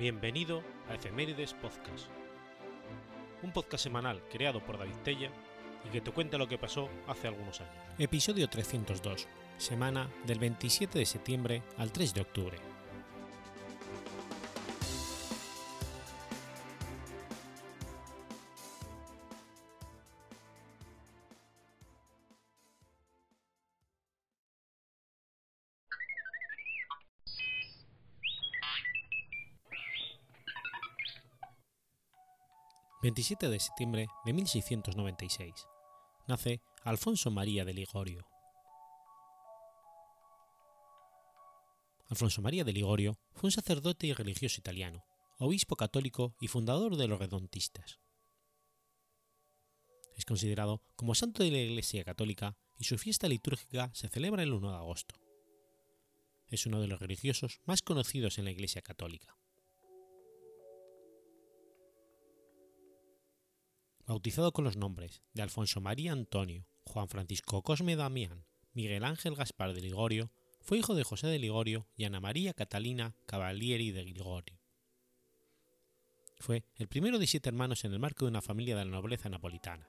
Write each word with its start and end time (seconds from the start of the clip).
Bienvenido 0.00 0.62
a 0.88 0.94
Efemérides 0.94 1.52
Podcast, 1.52 2.06
un 3.42 3.52
podcast 3.52 3.84
semanal 3.84 4.22
creado 4.32 4.64
por 4.64 4.78
David 4.78 4.94
Tella 5.04 5.30
y 5.86 5.90
que 5.90 6.00
te 6.00 6.10
cuenta 6.10 6.38
lo 6.38 6.48
que 6.48 6.56
pasó 6.56 6.88
hace 7.06 7.28
algunos 7.28 7.60
años. 7.60 7.74
Episodio 7.98 8.48
302, 8.48 9.28
semana 9.58 10.08
del 10.24 10.38
27 10.38 10.98
de 10.98 11.04
septiembre 11.04 11.62
al 11.76 11.92
3 11.92 12.14
de 12.14 12.20
octubre. 12.22 12.69
27 33.10 33.48
de 33.48 33.58
septiembre 33.58 34.06
de 34.24 34.32
1696. 34.32 35.66
Nace 36.28 36.60
Alfonso 36.84 37.32
María 37.32 37.64
de 37.64 37.74
Ligorio. 37.74 38.24
Alfonso 42.08 42.40
María 42.40 42.62
de 42.62 42.72
Ligorio 42.72 43.18
fue 43.32 43.48
un 43.48 43.50
sacerdote 43.50 44.06
y 44.06 44.12
religioso 44.12 44.60
italiano, 44.60 45.02
obispo 45.40 45.74
católico 45.74 46.36
y 46.40 46.46
fundador 46.46 46.96
de 46.96 47.08
los 47.08 47.18
redontistas. 47.18 47.98
Es 50.16 50.24
considerado 50.24 50.80
como 50.94 51.16
santo 51.16 51.42
de 51.42 51.50
la 51.50 51.58
Iglesia 51.58 52.04
Católica 52.04 52.56
y 52.78 52.84
su 52.84 52.96
fiesta 52.96 53.26
litúrgica 53.26 53.90
se 53.92 54.08
celebra 54.08 54.44
el 54.44 54.52
1 54.52 54.70
de 54.70 54.76
agosto. 54.76 55.16
Es 56.46 56.64
uno 56.64 56.80
de 56.80 56.86
los 56.86 57.00
religiosos 57.00 57.60
más 57.64 57.82
conocidos 57.82 58.38
en 58.38 58.44
la 58.44 58.52
Iglesia 58.52 58.82
Católica. 58.82 59.39
Bautizado 64.10 64.50
con 64.50 64.64
los 64.64 64.76
nombres 64.76 65.22
de 65.34 65.42
Alfonso 65.42 65.80
María 65.80 66.10
Antonio, 66.10 66.66
Juan 66.84 67.08
Francisco 67.08 67.62
Cosme 67.62 67.94
Damián, 67.94 68.44
Miguel 68.72 69.04
Ángel 69.04 69.36
Gaspar 69.36 69.72
de 69.72 69.80
Ligorio, 69.80 70.32
fue 70.62 70.78
hijo 70.78 70.96
de 70.96 71.04
José 71.04 71.28
de 71.28 71.38
Ligorio 71.38 71.86
y 71.96 72.06
Ana 72.06 72.18
María 72.18 72.52
Catalina 72.52 73.14
Cavalieri 73.26 73.92
de 73.92 74.02
Ligorio. 74.02 74.58
Fue 76.40 76.64
el 76.74 76.88
primero 76.88 77.20
de 77.20 77.28
siete 77.28 77.50
hermanos 77.50 77.84
en 77.84 77.92
el 77.92 78.00
marco 78.00 78.24
de 78.24 78.30
una 78.30 78.42
familia 78.42 78.76
de 78.76 78.84
la 78.84 78.90
nobleza 78.90 79.28
napolitana. 79.28 79.88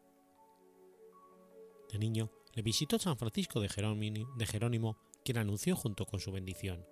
De 1.91 1.97
niño, 1.97 2.29
le 2.53 2.61
visitó 2.61 2.99
San 2.99 3.17
Francisco 3.17 3.59
de 3.59 3.69
Jerónimo, 3.69 4.35
de 4.35 4.45
Jerónimo, 4.45 4.99
quien 5.25 5.39
anunció 5.39 5.75
junto 5.75 6.05
con 6.05 6.19
su 6.19 6.31
bendición. 6.31 6.85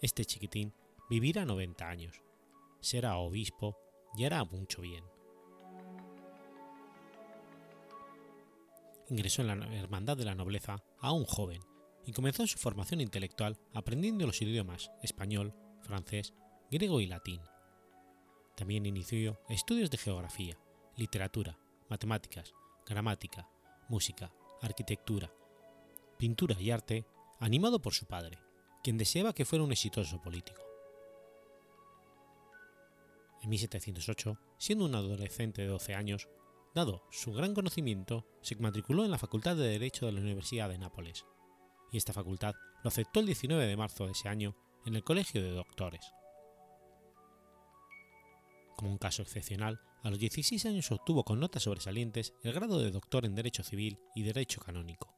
Este 0.00 0.24
chiquitín 0.24 0.72
vivirá 1.10 1.44
90 1.44 1.88
años, 1.88 2.22
será 2.80 3.16
obispo 3.16 3.76
y 4.16 4.22
hará 4.22 4.44
mucho 4.44 4.82
bien. 4.82 5.02
Ingresó 9.10 9.42
en 9.42 9.48
la 9.48 9.74
Hermandad 9.76 10.16
de 10.16 10.24
la 10.24 10.34
Nobleza 10.34 10.82
aún 11.00 11.24
joven 11.24 11.62
y 12.04 12.12
comenzó 12.12 12.46
su 12.46 12.58
formación 12.58 13.00
intelectual 13.00 13.58
aprendiendo 13.74 14.26
los 14.26 14.40
idiomas 14.40 14.90
español, 15.02 15.54
francés, 15.82 16.34
griego 16.70 17.00
y 17.00 17.06
latín. 17.06 17.40
También 18.56 18.86
inició 18.86 19.40
estudios 19.48 19.90
de 19.90 19.98
geografía, 19.98 20.58
literatura, 20.96 21.58
matemáticas, 21.88 22.52
gramática, 22.86 23.48
música, 23.88 24.32
arquitectura, 24.60 25.32
pintura 26.18 26.60
y 26.60 26.70
arte, 26.70 27.06
animado 27.38 27.80
por 27.80 27.94
su 27.94 28.06
padre, 28.06 28.38
quien 28.82 28.98
deseaba 28.98 29.32
que 29.32 29.44
fuera 29.44 29.64
un 29.64 29.72
exitoso 29.72 30.20
político. 30.20 30.62
En 33.42 33.50
1708, 33.50 34.38
siendo 34.58 34.84
un 34.84 34.94
adolescente 34.94 35.62
de 35.62 35.68
12 35.68 35.94
años, 35.94 36.28
Dado 36.74 37.02
su 37.10 37.32
gran 37.32 37.54
conocimiento, 37.54 38.26
se 38.42 38.56
matriculó 38.56 39.04
en 39.04 39.10
la 39.10 39.18
Facultad 39.18 39.56
de 39.56 39.68
Derecho 39.68 40.06
de 40.06 40.12
la 40.12 40.20
Universidad 40.20 40.68
de 40.68 40.78
Nápoles, 40.78 41.24
y 41.90 41.96
esta 41.96 42.12
facultad 42.12 42.54
lo 42.82 42.88
aceptó 42.88 43.20
el 43.20 43.26
19 43.26 43.66
de 43.66 43.76
marzo 43.76 44.06
de 44.06 44.12
ese 44.12 44.28
año 44.28 44.54
en 44.84 44.94
el 44.94 45.04
Colegio 45.04 45.42
de 45.42 45.50
Doctores. 45.50 46.12
Como 48.76 48.90
un 48.90 48.98
caso 48.98 49.22
excepcional, 49.22 49.80
a 50.02 50.10
los 50.10 50.18
16 50.18 50.66
años 50.66 50.92
obtuvo 50.92 51.24
con 51.24 51.40
notas 51.40 51.64
sobresalientes 51.64 52.34
el 52.42 52.52
grado 52.52 52.78
de 52.78 52.92
doctor 52.92 53.24
en 53.24 53.34
Derecho 53.34 53.64
Civil 53.64 53.98
y 54.14 54.22
Derecho 54.22 54.60
Canónico. 54.60 55.12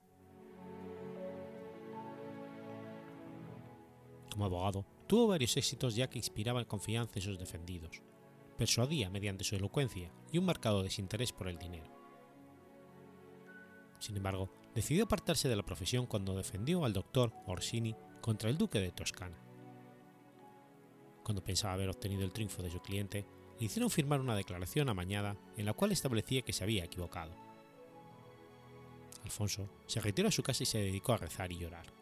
Como 4.30 4.44
abogado, 4.46 4.86
tuvo 5.06 5.26
varios 5.26 5.56
éxitos 5.56 5.94
ya 5.94 6.08
que 6.08 6.18
inspiraba 6.18 6.64
confianza 6.64 7.18
en 7.18 7.22
sus 7.22 7.38
defendidos, 7.38 8.00
persuadía 8.60 9.08
mediante 9.08 9.42
su 9.42 9.56
elocuencia 9.56 10.12
y 10.30 10.36
un 10.36 10.44
marcado 10.44 10.82
desinterés 10.82 11.32
por 11.32 11.48
el 11.48 11.56
dinero. 11.56 11.90
Sin 13.98 14.14
embargo, 14.18 14.50
decidió 14.74 15.04
apartarse 15.04 15.48
de 15.48 15.56
la 15.56 15.62
profesión 15.62 16.04
cuando 16.04 16.36
defendió 16.36 16.84
al 16.84 16.92
doctor 16.92 17.32
Orsini 17.46 17.96
contra 18.20 18.50
el 18.50 18.58
duque 18.58 18.78
de 18.78 18.92
Toscana. 18.92 19.38
Cuando 21.24 21.42
pensaba 21.42 21.72
haber 21.72 21.88
obtenido 21.88 22.22
el 22.22 22.34
triunfo 22.34 22.62
de 22.62 22.70
su 22.70 22.80
cliente, 22.80 23.24
le 23.58 23.64
hicieron 23.64 23.88
firmar 23.88 24.20
una 24.20 24.36
declaración 24.36 24.90
amañada 24.90 25.38
en 25.56 25.64
la 25.64 25.72
cual 25.72 25.92
establecía 25.92 26.42
que 26.42 26.52
se 26.52 26.62
había 26.62 26.84
equivocado. 26.84 27.32
Alfonso 29.24 29.70
se 29.86 30.02
retiró 30.02 30.28
a 30.28 30.32
su 30.32 30.42
casa 30.42 30.64
y 30.64 30.66
se 30.66 30.80
dedicó 30.80 31.14
a 31.14 31.16
rezar 31.16 31.50
y 31.50 31.56
llorar. 31.56 31.99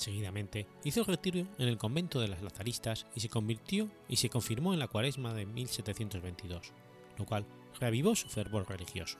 Seguidamente 0.00 0.66
hizo 0.82 1.04
retiro 1.04 1.46
en 1.58 1.68
el 1.68 1.76
convento 1.76 2.20
de 2.20 2.28
las 2.28 2.40
Lazaristas 2.40 3.06
y 3.14 3.20
se 3.20 3.28
convirtió 3.28 3.90
y 4.08 4.16
se 4.16 4.30
confirmó 4.30 4.72
en 4.72 4.78
la 4.78 4.88
cuaresma 4.88 5.34
de 5.34 5.44
1722, 5.44 6.72
lo 7.18 7.26
cual 7.26 7.44
reavivó 7.78 8.16
su 8.16 8.26
fervor 8.30 8.66
religioso. 8.66 9.18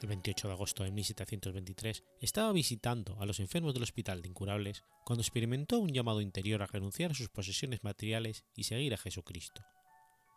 El 0.00 0.06
28 0.06 0.46
de 0.46 0.54
agosto 0.54 0.84
de 0.84 0.92
1723 0.92 2.04
estaba 2.20 2.52
visitando 2.52 3.20
a 3.20 3.26
los 3.26 3.40
enfermos 3.40 3.74
del 3.74 3.82
Hospital 3.82 4.22
de 4.22 4.28
Incurables 4.28 4.84
cuando 5.04 5.22
experimentó 5.22 5.80
un 5.80 5.92
llamado 5.92 6.20
interior 6.20 6.62
a 6.62 6.66
renunciar 6.66 7.10
a 7.10 7.14
sus 7.14 7.30
posesiones 7.30 7.82
materiales 7.82 8.44
y 8.54 8.62
seguir 8.62 8.94
a 8.94 8.98
Jesucristo. 8.98 9.60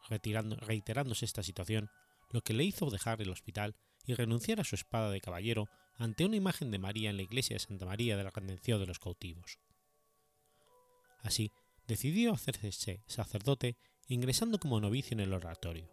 reiterándose 0.09 1.25
esta 1.25 1.43
situación, 1.43 1.91
lo 2.31 2.41
que 2.41 2.55
le 2.55 2.63
hizo 2.63 2.89
dejar 2.89 3.21
el 3.21 3.29
hospital 3.29 3.75
y 4.07 4.15
renunciar 4.15 4.59
a 4.59 4.63
su 4.63 4.73
espada 4.73 5.11
de 5.11 5.21
caballero 5.21 5.69
ante 5.97 6.25
una 6.25 6.35
imagen 6.35 6.71
de 6.71 6.79
María 6.79 7.09
en 7.09 7.17
la 7.17 7.23
iglesia 7.23 7.55
de 7.55 7.59
Santa 7.59 7.85
María 7.85 8.17
de 8.17 8.23
la 8.23 8.31
Redención 8.31 8.79
de 8.79 8.87
los 8.87 8.99
Cautivos. 8.99 9.59
Así, 11.21 11.51
decidió 11.87 12.33
hacerse 12.33 13.03
sacerdote 13.07 13.77
ingresando 14.07 14.59
como 14.59 14.79
novicio 14.79 15.15
en 15.15 15.21
el 15.21 15.33
oratorio. 15.33 15.89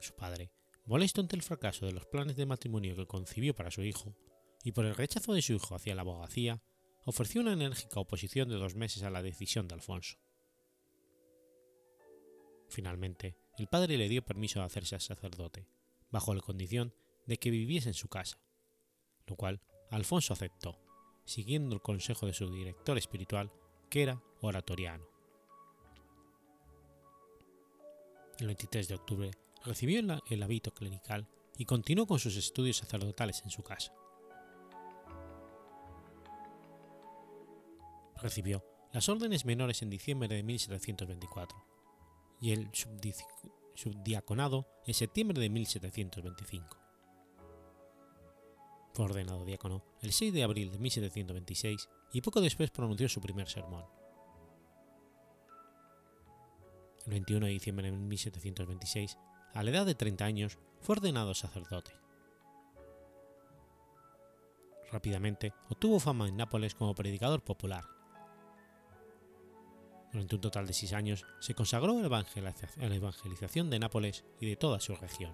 Su 0.00 0.14
padre, 0.14 0.50
molesto 0.84 1.20
ante 1.20 1.36
el 1.36 1.42
fracaso 1.42 1.86
de 1.86 1.92
los 1.92 2.06
planes 2.06 2.36
de 2.36 2.46
matrimonio 2.46 2.96
que 2.96 3.06
concibió 3.06 3.54
para 3.54 3.70
su 3.70 3.82
hijo 3.82 4.16
y 4.64 4.72
por 4.72 4.84
el 4.84 4.94
rechazo 4.94 5.32
de 5.32 5.42
su 5.42 5.54
hijo 5.54 5.74
hacia 5.74 5.94
la 5.94 6.02
abogacía, 6.02 6.62
ofreció 7.04 7.40
una 7.40 7.52
enérgica 7.52 8.00
oposición 8.00 8.48
de 8.48 8.56
dos 8.56 8.74
meses 8.74 9.02
a 9.02 9.10
la 9.10 9.22
decisión 9.22 9.66
de 9.66 9.74
Alfonso. 9.74 10.18
Finalmente, 12.68 13.36
el 13.58 13.68
padre 13.68 13.96
le 13.96 14.08
dio 14.08 14.24
permiso 14.24 14.60
de 14.60 14.66
hacerse 14.66 14.98
sacerdote, 14.98 15.66
bajo 16.12 16.34
la 16.34 16.42
condición 16.42 16.94
de 17.26 17.38
que 17.38 17.50
viviese 17.50 17.88
en 17.88 17.94
su 17.94 18.08
casa, 18.08 18.38
lo 19.26 19.34
cual 19.34 19.60
Alfonso 19.90 20.32
aceptó, 20.32 20.78
siguiendo 21.24 21.74
el 21.74 21.82
consejo 21.82 22.26
de 22.26 22.34
su 22.34 22.50
director 22.52 22.96
espiritual, 22.98 23.50
que 23.90 24.02
era 24.02 24.22
oratoriano. 24.40 25.06
El 28.38 28.46
23 28.46 28.88
de 28.88 28.94
octubre 28.94 29.30
recibió 29.64 30.00
el 30.00 30.42
hábito 30.42 30.72
clerical 30.72 31.28
y 31.58 31.64
continuó 31.64 32.06
con 32.06 32.18
sus 32.18 32.36
estudios 32.36 32.78
sacerdotales 32.78 33.42
en 33.44 33.50
su 33.50 33.62
casa. 33.62 33.92
Recibió 38.16 38.64
las 38.92 39.08
órdenes 39.08 39.44
menores 39.44 39.82
en 39.82 39.90
diciembre 39.90 40.28
de 40.28 40.42
1724 40.42 41.64
y 42.40 42.52
el 42.52 42.70
subdiaconado 43.74 44.66
en 44.86 44.94
septiembre 44.94 45.40
de 45.40 45.48
1725. 45.50 46.78
Fue 48.92 49.04
ordenado 49.06 49.44
diácono 49.44 49.82
el 50.02 50.12
6 50.12 50.32
de 50.32 50.42
abril 50.42 50.70
de 50.70 50.78
1726 50.78 51.88
y 52.12 52.20
poco 52.20 52.40
después 52.40 52.70
pronunció 52.70 53.08
su 53.08 53.20
primer 53.20 53.48
sermón. 53.48 53.84
El 57.06 57.12
21 57.12 57.46
de 57.46 57.52
diciembre 57.52 57.90
de 57.90 57.96
1726, 57.96 59.18
a 59.54 59.62
la 59.62 59.70
edad 59.70 59.86
de 59.86 59.94
30 59.94 60.24
años, 60.24 60.58
fue 60.80 60.96
ordenado 60.96 61.34
sacerdote. 61.34 61.92
Rápidamente 64.90 65.54
obtuvo 65.70 65.98
fama 65.98 66.28
en 66.28 66.36
Nápoles 66.36 66.74
como 66.74 66.94
predicador 66.94 67.42
popular 67.42 67.84
durante 70.12 70.34
un 70.34 70.40
total 70.40 70.66
de 70.66 70.74
seis 70.74 70.92
años 70.92 71.24
se 71.40 71.54
consagró 71.54 71.98
a 71.98 72.02
la 72.02 72.94
evangelización 72.94 73.70
de 73.70 73.78
Nápoles 73.78 74.24
y 74.40 74.46
de 74.46 74.56
toda 74.56 74.78
su 74.78 74.94
región. 74.94 75.32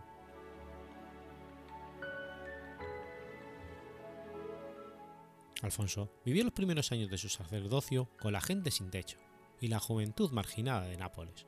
Alfonso 5.62 6.08
vivió 6.24 6.44
los 6.44 6.52
primeros 6.52 6.92
años 6.92 7.10
de 7.10 7.18
su 7.18 7.28
sacerdocio 7.28 8.08
con 8.20 8.32
la 8.32 8.40
gente 8.40 8.70
sin 8.70 8.90
techo 8.90 9.18
y 9.60 9.66
la 9.66 9.80
juventud 9.80 10.30
marginada 10.30 10.82
de 10.82 10.96
Nápoles. 10.96 11.46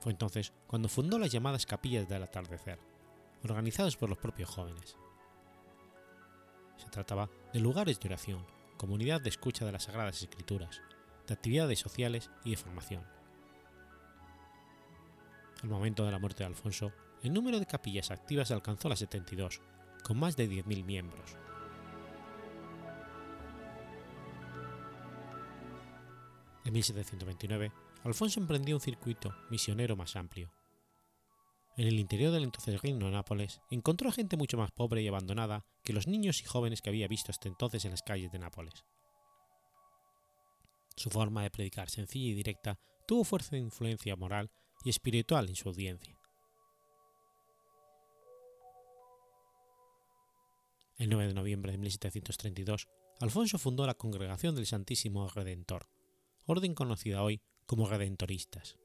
Fue 0.00 0.12
entonces 0.12 0.52
cuando 0.66 0.88
fundó 0.88 1.18
las 1.18 1.30
llamadas 1.30 1.66
capillas 1.66 2.08
del 2.08 2.22
atardecer, 2.22 2.78
organizadas 3.44 3.96
por 3.96 4.08
los 4.08 4.18
propios 4.18 4.48
jóvenes. 4.48 4.96
Se 6.78 6.88
trataba 6.88 7.28
de 7.52 7.60
lugares 7.60 8.00
de 8.00 8.08
oración, 8.08 8.46
comunidad 8.78 9.20
de 9.20 9.28
escucha 9.28 9.66
de 9.66 9.72
las 9.72 9.84
Sagradas 9.84 10.22
Escrituras, 10.22 10.80
de 11.32 11.36
actividades 11.36 11.78
sociales 11.78 12.30
y 12.44 12.50
de 12.50 12.56
formación. 12.58 13.02
Al 15.62 15.70
momento 15.70 16.04
de 16.04 16.12
la 16.12 16.18
muerte 16.18 16.42
de 16.42 16.48
Alfonso, 16.48 16.92
el 17.22 17.32
número 17.32 17.58
de 17.58 17.66
capillas 17.66 18.10
activas 18.10 18.50
alcanzó 18.50 18.90
las 18.90 18.98
72, 18.98 19.62
con 20.04 20.18
más 20.18 20.36
de 20.36 20.50
10.000 20.50 20.84
miembros. 20.84 21.36
En 26.64 26.72
1729, 26.74 27.72
Alfonso 28.04 28.38
emprendió 28.38 28.76
un 28.76 28.80
circuito 28.80 29.34
misionero 29.50 29.96
más 29.96 30.16
amplio. 30.16 30.52
En 31.76 31.86
el 31.86 31.98
interior 31.98 32.30
del 32.32 32.44
entonces 32.44 32.82
reino 32.82 33.06
de 33.06 33.12
Nápoles 33.12 33.62
encontró 33.70 34.12
gente 34.12 34.36
mucho 34.36 34.58
más 34.58 34.70
pobre 34.70 35.00
y 35.00 35.08
abandonada 35.08 35.64
que 35.82 35.94
los 35.94 36.06
niños 36.06 36.42
y 36.42 36.44
jóvenes 36.44 36.82
que 36.82 36.90
había 36.90 37.08
visto 37.08 37.30
hasta 37.30 37.48
entonces 37.48 37.86
en 37.86 37.92
las 37.92 38.02
calles 38.02 38.30
de 38.30 38.38
Nápoles. 38.38 38.84
Su 40.96 41.10
forma 41.10 41.42
de 41.42 41.50
predicar 41.50 41.90
sencilla 41.90 42.30
y 42.30 42.34
directa 42.34 42.78
tuvo 43.06 43.24
fuerza 43.24 43.56
de 43.56 43.62
influencia 43.62 44.16
moral 44.16 44.50
y 44.84 44.90
espiritual 44.90 45.48
en 45.48 45.56
su 45.56 45.68
audiencia. 45.68 46.18
El 50.96 51.10
9 51.10 51.28
de 51.28 51.34
noviembre 51.34 51.72
de 51.72 51.78
1732, 51.78 52.88
Alfonso 53.20 53.58
fundó 53.58 53.86
la 53.86 53.94
Congregación 53.94 54.54
del 54.54 54.66
Santísimo 54.66 55.28
Redentor, 55.28 55.88
orden 56.46 56.74
conocida 56.74 57.22
hoy 57.22 57.40
como 57.66 57.88
Redentoristas. 57.88 58.78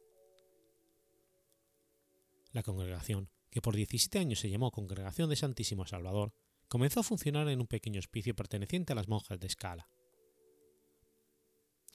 La 2.51 2.63
congregación, 2.63 3.30
que 3.51 3.62
por 3.62 3.75
17 3.75 4.18
años 4.19 4.39
se 4.39 4.50
llamó 4.50 4.71
Congregación 4.71 5.30
de 5.30 5.36
Santísimo 5.36 5.86
Salvador, 5.86 6.33
comenzó 6.68 7.01
a 7.01 7.04
funcionar 7.04 7.50
en 7.50 7.59
un 7.62 7.68
pequeño 7.68 8.00
hospicio 8.00 8.36
perteneciente 8.36 8.94
a 8.94 8.95
las 8.95 9.07
monjas 9.07 9.39
de 9.39 9.50
Scala. 9.50 9.88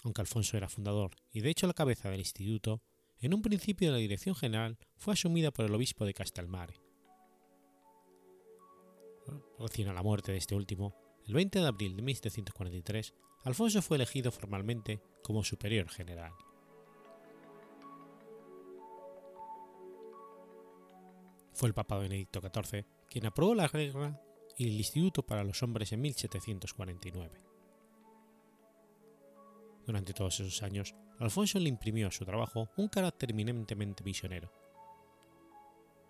Aunque 0.03 0.21
Alfonso 0.21 0.57
era 0.57 0.69
fundador 0.69 1.13
y 1.33 1.41
de 1.41 1.51
hecho 1.51 1.67
la 1.67 1.75
cabeza 1.75 2.11
del 2.11 2.21
instituto, 2.21 2.83
en 3.21 3.35
un 3.35 3.43
principio 3.43 3.91
la 3.91 3.99
dirección 3.99 4.35
general 4.35 4.79
fue 4.97 5.15
asumida 5.15 5.53
por 5.53 5.65
el 5.65 5.75
obispo 5.75 6.05
de 6.05 6.15
Castelmare. 6.15 6.75
Recién 9.59 9.89
a 9.89 9.93
la 9.93 10.03
muerte 10.03 10.33
de 10.33 10.39
este 10.39 10.57
último, 10.57 10.97
el 11.27 11.35
20 11.35 11.61
de 11.61 11.67
abril 11.67 11.95
de 11.95 12.03
1743, 12.03 13.15
Alfonso 13.45 13.81
fue 13.81 13.97
elegido 13.97 14.33
formalmente 14.33 15.01
como 15.23 15.45
superior 15.45 15.89
general. 15.89 16.33
Fue 21.53 21.69
el 21.69 21.75
Papa 21.75 21.99
Benedicto 21.99 22.41
XIV 22.41 22.85
quien 23.09 23.27
aprobó 23.27 23.55
la 23.55 23.69
regla 23.69 24.21
y 24.57 24.69
el 24.69 24.73
Instituto 24.73 25.23
para 25.25 25.45
los 25.45 25.63
Hombres 25.63 25.93
en 25.93 26.01
1749. 26.01 27.52
Durante 29.87 30.13
todos 30.13 30.39
esos 30.41 30.63
años, 30.63 30.95
Alfonso 31.19 31.59
le 31.59 31.69
imprimió 31.69 32.09
a 32.09 32.13
su 32.13 32.25
trabajo 32.25 32.71
un 32.77 32.89
carácter 32.89 33.31
eminentemente 33.31 34.05
visionero. 34.05 34.53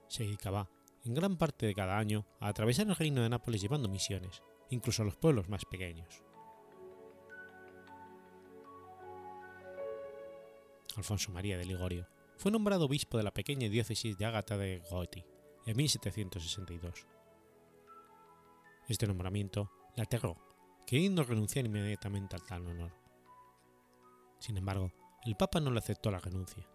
Se 0.09 0.25
dedicaba, 0.25 0.69
en 1.05 1.15
gran 1.15 1.37
parte 1.37 1.67
de 1.67 1.75
cada 1.75 1.99
año, 1.99 2.27
a 2.39 2.49
atravesar 2.49 2.87
el 2.87 2.97
reino 2.97 3.23
de 3.23 3.29
Nápoles 3.29 3.61
llevando 3.61 3.89
misiones, 3.89 4.43
incluso 4.71 5.03
a 5.03 5.05
los 5.05 5.17
pueblos 5.17 5.49
más 5.49 5.65
pequeños. 5.65 6.23
Alfonso 10.97 11.33
María 11.33 11.57
de 11.57 11.65
Ligorio 11.65 12.07
fue 12.37 12.53
nombrado 12.53 12.85
obispo 12.85 13.17
de 13.17 13.25
la 13.25 13.33
pequeña 13.33 13.69
diócesis 13.69 14.17
de 14.19 14.27
Ágata 14.27 14.59
de 14.59 14.83
Goti 14.91 15.25
en 15.67 15.77
1762. 15.77 17.07
Este 18.89 19.07
nombramiento 19.07 19.71
le 19.97 20.03
aterró, 20.03 20.37
queriendo 20.87 21.23
renunciar 21.25 21.65
inmediatamente 21.65 22.37
al 22.37 22.43
tal 22.43 22.67
honor. 22.67 23.01
Sin 24.43 24.56
embargo, 24.56 24.91
el 25.25 25.37
Papa 25.37 25.61
no 25.61 25.71
le 25.71 25.79
aceptó 25.79 26.11
la 26.11 26.19
renuncia. 26.19 26.69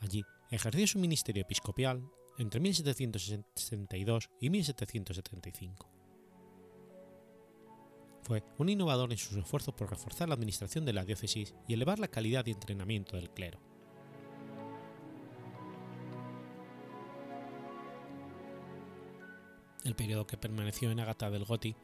Allí 0.00 0.24
ejerció 0.50 0.88
su 0.88 0.98
ministerio 0.98 1.42
episcopal 1.42 2.02
entre 2.36 2.58
1762 2.58 4.28
y 4.40 4.50
1775. 4.50 5.88
Fue 8.22 8.42
un 8.58 8.68
innovador 8.68 9.12
en 9.12 9.18
sus 9.18 9.36
esfuerzos 9.36 9.72
por 9.72 9.88
reforzar 9.88 10.28
la 10.28 10.34
administración 10.34 10.84
de 10.84 10.94
la 10.94 11.04
diócesis 11.04 11.54
y 11.68 11.74
elevar 11.74 12.00
la 12.00 12.08
calidad 12.08 12.44
de 12.44 12.50
entrenamiento 12.50 13.16
del 13.16 13.30
clero. 13.30 13.60
El 19.84 19.94
periodo 19.94 20.26
que 20.26 20.36
permaneció 20.36 20.90
en 20.90 20.98
Ágata 20.98 21.30
del 21.30 21.44
Goti 21.44 21.76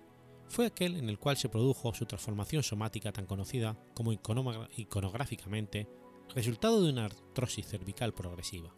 fue 0.49 0.67
aquel 0.67 0.97
en 0.97 1.09
el 1.09 1.19
cual 1.19 1.37
se 1.37 1.49
produjo 1.49 1.95
su 1.95 2.07
transformación 2.07 2.63
somática 2.63 3.13
tan 3.13 3.27
conocida 3.27 3.77
como 3.95 4.13
iconográficamente, 4.13 5.89
resultado 6.35 6.83
de 6.83 6.91
una 6.91 7.07
artrosis 7.07 7.67
cervical 7.67 8.15
progresiva. 8.15 8.75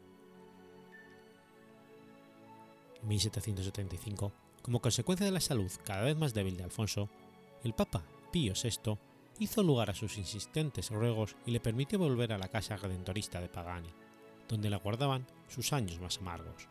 En 3.03 3.09
1775, 3.09 4.33
como 4.63 4.81
consecuencia 4.81 5.27
de 5.27 5.33
la 5.33 5.41
salud 5.41 5.71
cada 5.85 6.03
vez 6.03 6.17
más 6.17 6.35
débil 6.35 6.57
de 6.57 6.65
Alfonso, 6.65 7.09
el 7.63 7.75
Papa 7.75 8.05
Pío 8.33 8.55
VI 8.55 8.99
hizo 9.39 9.63
lugar 9.63 9.91
a 9.91 9.95
sus 9.95 10.19
insistentes 10.19 10.91
ruegos 10.91 11.37
y 11.45 11.51
le 11.51 11.61
permitió 11.61 11.99
volver 11.99 12.33
a 12.33 12.39
la 12.39 12.49
casa 12.49 12.77
redentorista 12.77 13.41
de 13.41 13.49
Pagani, 13.49 13.91
donde 14.49 14.71
le 14.71 14.77
aguardaban 14.77 15.27
sus 15.49 15.73
años 15.73 16.01
más 16.01 16.19
amargos. 16.19 16.69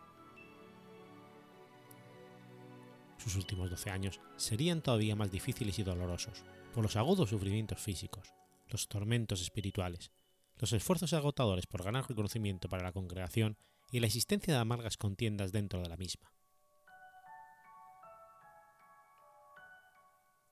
Sus 3.25 3.37
últimos 3.37 3.71
doce 3.71 3.89
años 3.89 4.21
serían 4.37 4.83
todavía 4.83 5.15
más 5.15 5.31
difíciles 5.31 5.79
y 5.79 5.83
dolorosos, 5.83 6.43
por 6.75 6.83
los 6.83 6.95
agudos 6.95 7.31
sufrimientos 7.31 7.81
físicos, 7.81 8.35
los 8.69 8.87
tormentos 8.87 9.41
espirituales, 9.41 10.11
los 10.59 10.71
esfuerzos 10.73 11.11
agotadores 11.13 11.65
por 11.65 11.83
ganar 11.83 12.07
reconocimiento 12.07 12.69
para 12.69 12.83
la 12.83 12.91
congregación 12.91 13.57
y 13.91 13.99
la 13.99 14.05
existencia 14.05 14.53
de 14.53 14.59
amargas 14.59 14.97
contiendas 14.97 15.51
dentro 15.51 15.81
de 15.81 15.89
la 15.89 15.97
misma. 15.97 16.31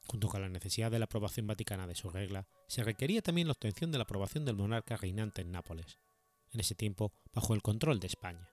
Junto 0.08 0.27
con 0.27 0.42
la 0.42 0.50
necesidad 0.50 0.89
de 0.89 0.98
la 0.98 1.06
aprobación 1.06 1.46
vaticana 1.46 1.86
de 1.86 1.96
su 1.96 2.10
regla, 2.10 2.48
se 2.68 2.84
requería 2.84 3.22
también 3.22 3.48
la 3.48 3.53
obtención 3.53 3.92
de 3.92 4.00
la 4.00 4.03
aprobación 4.03 4.46
del 4.46 4.56
monarca 4.56 4.98
reinante 4.98 5.44
en 5.44 5.51
Nápoles, 5.51 6.00
en 6.51 6.60
ese 6.60 6.74
tiempo 6.74 7.13
bajo 7.34 7.53
el 7.53 7.62
control 7.62 8.00
de 8.00 8.08
España. 8.08 8.52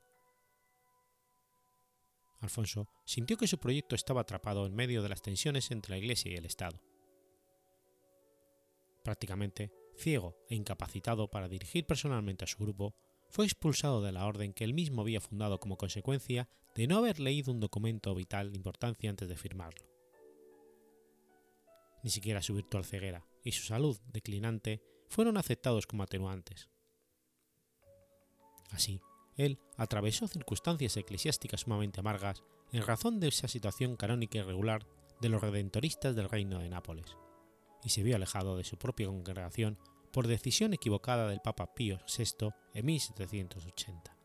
Alfonso 2.40 2.88
sintió 3.04 3.36
que 3.36 3.46
su 3.46 3.58
proyecto 3.58 3.94
estaba 3.94 4.22
atrapado 4.22 4.66
en 4.66 4.74
medio 4.74 5.02
de 5.02 5.08
las 5.08 5.22
tensiones 5.22 5.70
entre 5.70 5.90
la 5.90 5.98
Iglesia 5.98 6.32
y 6.32 6.36
el 6.36 6.46
Estado. 6.46 6.80
Prácticamente 9.04 9.72
ciego 10.00 10.36
e 10.48 10.54
incapacitado 10.54 11.30
para 11.30 11.48
dirigir 11.48 11.86
personalmente 11.86 12.44
a 12.44 12.48
su 12.48 12.58
grupo, 12.58 12.94
fue 13.28 13.44
expulsado 13.44 14.02
de 14.02 14.12
la 14.12 14.26
orden 14.26 14.52
que 14.52 14.64
él 14.64 14.74
mismo 14.74 15.02
había 15.02 15.20
fundado 15.20 15.60
como 15.60 15.76
consecuencia 15.76 16.48
de 16.74 16.86
no 16.86 16.98
haber 16.98 17.20
leído 17.20 17.52
un 17.52 17.60
documento 17.60 18.14
vital 18.14 18.50
de 18.50 18.56
importancia 18.56 19.10
antes 19.10 19.28
de 19.28 19.36
firmarlo. 19.36 19.88
Ni 22.02 22.10
siquiera 22.10 22.42
su 22.42 22.54
virtual 22.54 22.84
ceguera 22.84 23.26
y 23.44 23.52
su 23.52 23.62
salud 23.62 23.98
declinante 24.12 24.82
fueron 25.08 25.36
aceptados 25.36 25.86
como 25.86 26.02
atenuantes. 26.02 26.70
Así, 28.70 29.00
él 29.44 29.58
atravesó 29.76 30.28
circunstancias 30.28 30.96
eclesiásticas 30.96 31.62
sumamente 31.62 32.00
amargas 32.00 32.42
en 32.72 32.86
razón 32.86 33.20
de 33.20 33.28
esa 33.28 33.48
situación 33.48 33.96
canónica 33.96 34.38
y 34.38 34.42
regular 34.42 34.86
de 35.20 35.28
los 35.28 35.40
redentoristas 35.40 36.14
del 36.14 36.28
reino 36.28 36.58
de 36.58 36.68
Nápoles, 36.68 37.16
y 37.82 37.90
se 37.90 38.02
vio 38.02 38.16
alejado 38.16 38.56
de 38.56 38.64
su 38.64 38.76
propia 38.76 39.06
congregación 39.06 39.78
por 40.12 40.26
decisión 40.26 40.74
equivocada 40.74 41.28
del 41.28 41.40
Papa 41.40 41.74
Pío 41.74 41.98
VI 42.06 42.50
en 42.74 42.86
1780. 42.86 44.16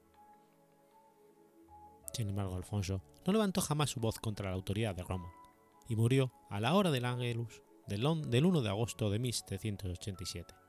Sin 2.14 2.30
embargo, 2.30 2.56
Alfonso 2.56 3.02
no 3.26 3.34
levantó 3.34 3.62
jamás 3.62 3.90
su 3.90 4.00
voz 4.00 4.20
contra 4.20 4.50
la 4.50 4.56
autoridad 4.56 4.96
de 4.96 5.04
Roma, 5.04 5.32
y 5.88 5.96
murió 5.96 6.32
a 6.50 6.60
la 6.60 6.74
hora 6.74 6.92
del 6.92 7.06
Ángelus 7.06 7.62
del 7.88 8.06
1 8.06 8.62
de 8.62 8.70
agosto 8.70 9.10
de 9.10 9.20
1787. 9.20 10.65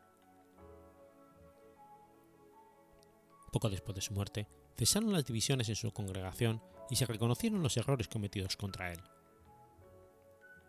Poco 3.57 3.71
después 3.71 3.95
de 3.95 4.03
su 4.03 4.13
muerte, 4.13 4.47
cesaron 4.77 5.15
las 5.15 5.25
divisiones 5.25 5.71
en 5.71 5.77
su 5.77 5.91
congregación 5.91 6.61
y 6.91 6.97
se 6.97 7.07
reconocieron 7.07 7.63
los 7.63 7.75
errores 7.79 8.07
cometidos 8.07 8.55
contra 8.55 8.93
él. 8.93 9.01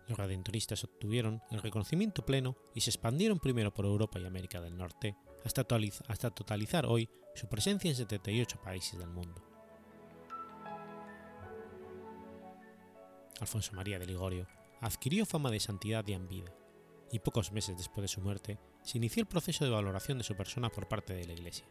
Los 0.07 0.17
redentoristas 0.17 0.85
obtuvieron 0.85 1.41
el 1.51 1.61
reconocimiento 1.61 2.25
pleno 2.25 2.55
y 2.73 2.79
se 2.79 2.89
expandieron 2.91 3.39
primero 3.39 3.73
por 3.73 3.83
Europa 3.83 4.19
y 4.21 4.25
América 4.25 4.61
del 4.61 4.77
Norte 4.77 5.17
hasta, 5.43 5.67
hasta 6.07 6.29
totalizar 6.29 6.85
hoy 6.85 7.09
su 7.35 7.49
presencia 7.49 7.89
en 7.89 7.97
78 7.97 8.61
países 8.61 8.97
del 8.97 9.09
mundo. 9.09 9.43
Alfonso 13.41 13.73
María 13.73 13.99
de 13.99 14.05
Ligorio 14.05 14.47
adquirió 14.79 15.25
fama 15.25 15.51
de 15.51 15.59
santidad 15.59 16.07
y 16.07 16.13
en 16.13 16.29
vida, 16.29 16.55
y 17.11 17.19
pocos 17.19 17.51
meses 17.51 17.75
después 17.75 18.03
de 18.03 18.07
su 18.07 18.21
muerte 18.21 18.57
se 18.81 18.97
inició 18.97 19.19
el 19.19 19.27
proceso 19.27 19.65
de 19.65 19.71
valoración 19.71 20.17
de 20.17 20.23
su 20.23 20.37
persona 20.37 20.69
por 20.69 20.87
parte 20.87 21.13
de 21.13 21.25
la 21.25 21.33
Iglesia. 21.33 21.65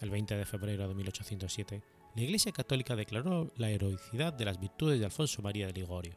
El 0.00 0.10
20 0.10 0.36
de 0.36 0.44
febrero 0.44 0.88
de 0.88 0.94
1807, 0.94 1.82
la 2.14 2.22
Iglesia 2.22 2.52
Católica 2.52 2.94
declaró 2.94 3.50
la 3.56 3.70
heroicidad 3.70 4.32
de 4.32 4.44
las 4.44 4.60
virtudes 4.60 4.98
de 4.98 5.06
Alfonso 5.06 5.40
María 5.40 5.66
de 5.66 5.72
Ligorio. 5.72 6.14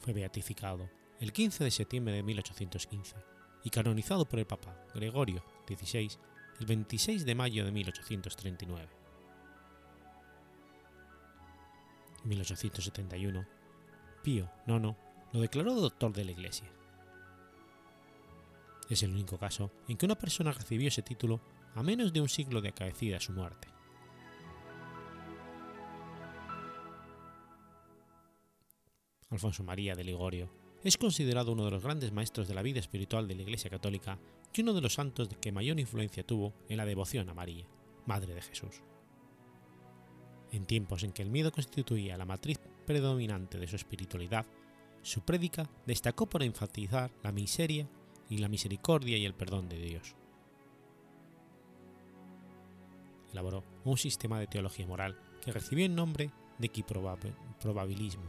Fue 0.00 0.12
beatificado 0.12 0.88
el 1.18 1.32
15 1.32 1.64
de 1.64 1.70
septiembre 1.70 2.14
de 2.14 2.22
1815 2.22 3.16
y 3.64 3.70
canonizado 3.70 4.28
por 4.28 4.38
el 4.38 4.46
Papa 4.46 4.80
Gregorio 4.94 5.42
XVI 5.66 6.10
el 6.60 6.66
26 6.66 7.24
de 7.24 7.34
mayo 7.34 7.64
de 7.64 7.72
1839. 7.72 8.88
En 12.22 12.28
1871, 12.28 13.46
Pío 14.22 14.50
IX 14.66 14.94
lo 15.32 15.40
declaró 15.40 15.74
doctor 15.74 16.12
de 16.12 16.24
la 16.24 16.30
Iglesia. 16.30 16.70
Es 18.88 19.02
el 19.02 19.10
único 19.10 19.36
caso 19.38 19.72
en 19.88 19.96
que 19.96 20.06
una 20.06 20.14
persona 20.14 20.52
recibió 20.52 20.88
ese 20.88 21.02
título 21.02 21.40
a 21.76 21.82
menos 21.82 22.10
de 22.14 22.22
un 22.22 22.28
siglo 22.28 22.62
de 22.62 22.70
acaecida 22.70 23.20
su 23.20 23.32
muerte. 23.32 23.68
Alfonso 29.28 29.62
María 29.62 29.94
de 29.94 30.02
Ligorio 30.02 30.48
es 30.82 30.96
considerado 30.96 31.52
uno 31.52 31.66
de 31.66 31.72
los 31.72 31.82
grandes 31.82 32.12
maestros 32.12 32.48
de 32.48 32.54
la 32.54 32.62
vida 32.62 32.80
espiritual 32.80 33.28
de 33.28 33.34
la 33.34 33.42
Iglesia 33.42 33.68
Católica 33.68 34.18
y 34.54 34.62
uno 34.62 34.72
de 34.72 34.80
los 34.80 34.94
santos 34.94 35.28
que 35.38 35.52
mayor 35.52 35.78
influencia 35.78 36.24
tuvo 36.24 36.54
en 36.70 36.78
la 36.78 36.86
devoción 36.86 37.28
a 37.28 37.34
María, 37.34 37.66
Madre 38.06 38.34
de 38.34 38.40
Jesús. 38.40 38.80
En 40.52 40.64
tiempos 40.64 41.02
en 41.02 41.12
que 41.12 41.22
el 41.22 41.30
miedo 41.30 41.52
constituía 41.52 42.16
la 42.16 42.24
matriz 42.24 42.58
predominante 42.86 43.58
de 43.58 43.66
su 43.66 43.76
espiritualidad, 43.76 44.46
su 45.02 45.20
prédica 45.20 45.68
destacó 45.84 46.26
por 46.26 46.42
enfatizar 46.42 47.10
la 47.22 47.32
miseria 47.32 47.86
y 48.30 48.38
la 48.38 48.48
misericordia 48.48 49.18
y 49.18 49.26
el 49.26 49.34
perdón 49.34 49.68
de 49.68 49.78
Dios 49.78 50.16
elaboró 53.36 53.62
un 53.84 53.98
sistema 53.98 54.40
de 54.40 54.46
teología 54.46 54.86
moral 54.86 55.18
que 55.44 55.52
recibió 55.52 55.84
el 55.84 55.94
nombre 55.94 56.30
de 56.58 56.66
equiprobabilismo, 56.66 58.24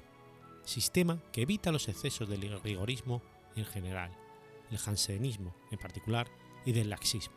sistema 0.64 1.20
que 1.32 1.44
evita 1.44 1.72
los 1.72 1.88
excesos 1.88 2.28
del 2.28 2.62
rigorismo 2.62 3.22
en 3.56 3.66
general, 3.66 4.12
el 4.70 4.78
jansenismo 4.78 5.56
en 5.72 5.80
particular 5.80 6.28
y 6.66 6.74
del 6.74 6.90
laxismo. 6.90 7.36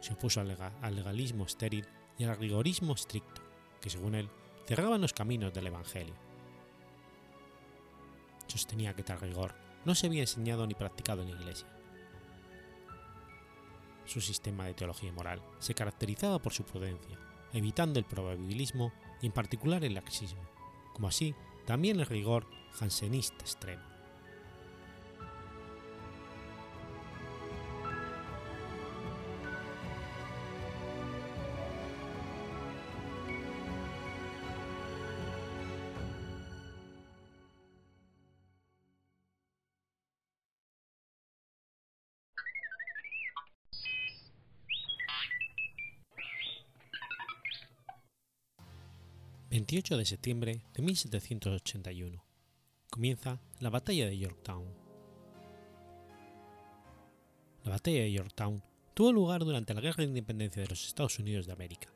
Se 0.00 0.12
opuso 0.12 0.40
al 0.40 0.94
legalismo 0.94 1.46
estéril 1.46 1.86
y 2.18 2.24
al 2.24 2.36
rigorismo 2.36 2.92
estricto, 2.92 3.40
que 3.80 3.88
según 3.88 4.14
él 4.14 4.28
cerraban 4.66 5.00
los 5.00 5.14
caminos 5.14 5.54
del 5.54 5.68
Evangelio. 5.68 6.14
Sostenía 8.46 8.94
que 8.94 9.02
tal 9.02 9.20
rigor 9.20 9.54
no 9.86 9.94
se 9.94 10.06
había 10.06 10.20
enseñado 10.20 10.66
ni 10.66 10.74
practicado 10.74 11.22
en 11.22 11.30
la 11.30 11.40
Iglesia 11.40 11.66
su 14.04 14.20
sistema 14.20 14.66
de 14.66 14.74
teología 14.74 15.12
moral 15.12 15.42
se 15.58 15.74
caracterizaba 15.74 16.40
por 16.40 16.52
su 16.52 16.64
prudencia, 16.64 17.18
evitando 17.52 17.98
el 17.98 18.04
probabilismo 18.04 18.92
y 19.22 19.26
en 19.26 19.32
particular 19.32 19.84
el 19.84 19.94
laxismo, 19.94 20.42
como 20.92 21.08
así 21.08 21.34
también 21.66 22.00
el 22.00 22.06
rigor 22.06 22.46
jansenista 22.72 23.38
extremo. 23.40 23.93
28 49.74 49.96
de 49.96 50.04
septiembre 50.04 50.62
de 50.72 50.82
1781. 50.82 52.24
Comienza 52.90 53.40
la 53.58 53.70
Batalla 53.70 54.06
de 54.06 54.16
Yorktown. 54.16 54.64
La 57.64 57.72
Batalla 57.72 58.02
de 58.02 58.12
Yorktown 58.12 58.62
tuvo 58.94 59.10
lugar 59.10 59.44
durante 59.44 59.74
la 59.74 59.80
Guerra 59.80 60.04
de 60.04 60.10
Independencia 60.10 60.62
de 60.62 60.68
los 60.68 60.86
Estados 60.86 61.18
Unidos 61.18 61.46
de 61.46 61.54
América. 61.54 61.92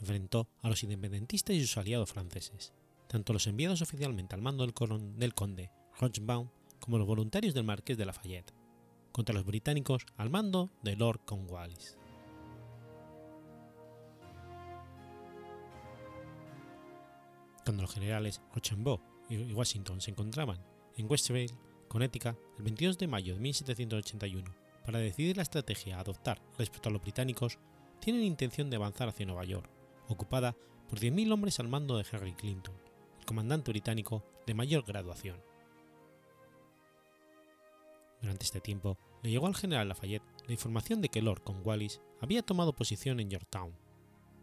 Enfrentó 0.00 0.50
a 0.60 0.68
los 0.68 0.82
independentistas 0.82 1.56
y 1.56 1.62
sus 1.62 1.78
aliados 1.78 2.12
franceses, 2.12 2.74
tanto 3.08 3.32
los 3.32 3.46
enviados 3.46 3.80
oficialmente 3.80 4.34
al 4.34 4.42
mando 4.42 4.66
del, 4.66 4.74
del 5.16 5.32
conde 5.32 5.70
Rochbaum 5.98 6.50
como 6.78 6.98
los 6.98 7.06
voluntarios 7.06 7.54
del 7.54 7.64
marqués 7.64 7.96
de 7.96 8.04
Lafayette, 8.04 8.52
contra 9.12 9.34
los 9.34 9.46
británicos 9.46 10.04
al 10.18 10.28
mando 10.28 10.68
de 10.82 10.94
Lord 10.94 11.24
Cornwallis. 11.24 11.96
Cuando 17.64 17.82
los 17.82 17.94
generales 17.94 18.40
Rochambeau 18.54 19.00
y 19.28 19.52
Washington 19.52 20.00
se 20.00 20.10
encontraban 20.10 20.58
en 20.96 21.10
Westville, 21.10 21.54
Connecticut, 21.88 22.36
el 22.58 22.64
22 22.64 22.98
de 22.98 23.06
mayo 23.06 23.34
de 23.34 23.40
1781, 23.40 24.54
para 24.84 24.98
decidir 24.98 25.36
la 25.36 25.42
estrategia 25.42 25.96
a 25.96 26.00
adoptar 26.00 26.42
respecto 26.58 26.88
a 26.88 26.92
los 26.92 27.02
británicos, 27.02 27.58
tienen 28.00 28.24
intención 28.24 28.68
de 28.68 28.76
avanzar 28.76 29.08
hacia 29.08 29.26
Nueva 29.26 29.44
York, 29.44 29.70
ocupada 30.08 30.56
por 30.88 30.98
10.000 30.98 31.32
hombres 31.32 31.60
al 31.60 31.68
mando 31.68 31.96
de 31.96 32.04
Henry 32.10 32.32
Clinton, 32.32 32.74
el 33.20 33.24
comandante 33.24 33.70
británico 33.70 34.24
de 34.46 34.54
mayor 34.54 34.84
graduación. 34.84 35.40
Durante 38.20 38.44
este 38.44 38.60
tiempo, 38.60 38.98
le 39.22 39.30
llegó 39.30 39.46
al 39.46 39.54
general 39.54 39.88
Lafayette 39.88 40.24
la 40.46 40.52
información 40.52 41.00
de 41.00 41.08
que 41.08 41.22
Lord 41.22 41.42
Cornwallis 41.42 42.00
había 42.20 42.42
tomado 42.42 42.74
posición 42.74 43.20
en 43.20 43.30
Yorktown, 43.30 43.72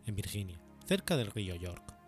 en 0.05 0.15
Virginia, 0.15 0.61
cerca 0.85 1.17
del 1.17 1.31
río 1.31 1.55
York 1.55 1.98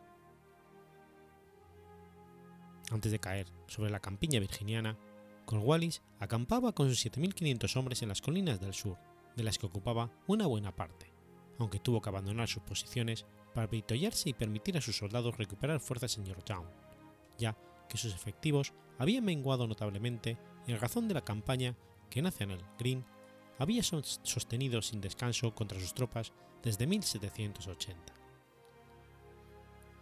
antes 2.92 3.12
de 3.12 3.20
caer 3.20 3.48
sobre 3.68 3.90
la 3.90 4.00
campiña 4.00 4.40
virginiana, 4.40 4.98
Cornwallis 5.46 6.02
acampaba 6.20 6.74
con 6.74 6.90
sus 6.90 7.06
7.500 7.06 7.76
hombres 7.78 8.02
en 8.02 8.10
las 8.10 8.22
colinas 8.22 8.60
del 8.60 8.74
sur, 8.74 8.98
de 9.36 9.44
las 9.44 9.58
que 9.58 9.66
ocupaba 9.66 10.12
una 10.28 10.48
buena 10.48 10.76
parte, 10.76 11.12
aunque 11.58 11.80
tuvo 11.80 12.02
que 12.02 12.10
abandonar 12.10 12.48
sus 12.48 12.64
posiciones 12.64 13.26
para 13.54 13.68
victoriarse 13.68 14.30
y 14.30 14.34
permitir 14.34 14.78
a 14.78 14.82
sus 14.82 14.98
soldados 14.98 15.38
recuperar 15.38 15.80
fuerzas 15.80 16.18
en 16.18 16.26
Yorktown, 16.26 16.66
ya 17.38 17.58
que 17.90 17.98
sus 17.98 18.14
efectivos 18.14 18.74
habían 18.98 19.26
menguado 19.26 19.68
notablemente 19.68 20.38
en 20.68 20.80
razón 20.80 21.08
de 21.08 21.16
la 21.16 21.26
campaña 21.26 21.76
que 22.10 22.22
Nathaniel 22.22 22.64
Green 22.78 23.04
había 23.58 23.84
sostenido 23.84 24.82
sin 24.82 25.02
descanso 25.02 25.54
contra 25.54 25.80
sus 25.80 25.94
tropas 25.94 26.32
desde 26.64 26.88
1780. 26.88 28.14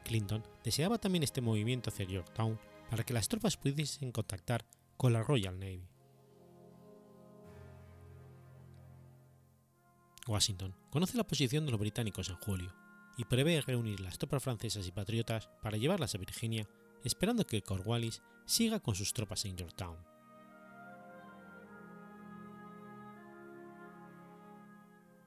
Clinton 0.03 0.43
deseaba 0.63 0.97
también 0.97 1.23
este 1.23 1.41
movimiento 1.41 1.89
hacia 1.89 2.05
Yorktown 2.05 2.59
para 2.89 3.03
que 3.03 3.13
las 3.13 3.27
tropas 3.27 3.57
pudiesen 3.57 4.11
contactar 4.11 4.65
con 4.97 5.13
la 5.13 5.23
Royal 5.23 5.59
Navy. 5.59 5.87
Washington 10.27 10.75
conoce 10.89 11.17
la 11.17 11.25
posición 11.25 11.65
de 11.65 11.71
los 11.71 11.79
británicos 11.79 12.29
en 12.29 12.35
julio 12.37 12.73
y 13.17 13.25
prevé 13.25 13.61
reunir 13.61 13.99
las 13.99 14.17
tropas 14.17 14.43
francesas 14.43 14.87
y 14.87 14.91
patriotas 14.91 15.49
para 15.61 15.77
llevarlas 15.77 16.15
a 16.15 16.19
Virginia, 16.19 16.67
esperando 17.03 17.45
que 17.45 17.61
Cornwallis 17.61 18.21
siga 18.45 18.79
con 18.79 18.95
sus 18.95 19.13
tropas 19.13 19.45
en 19.45 19.57
Yorktown. 19.57 19.97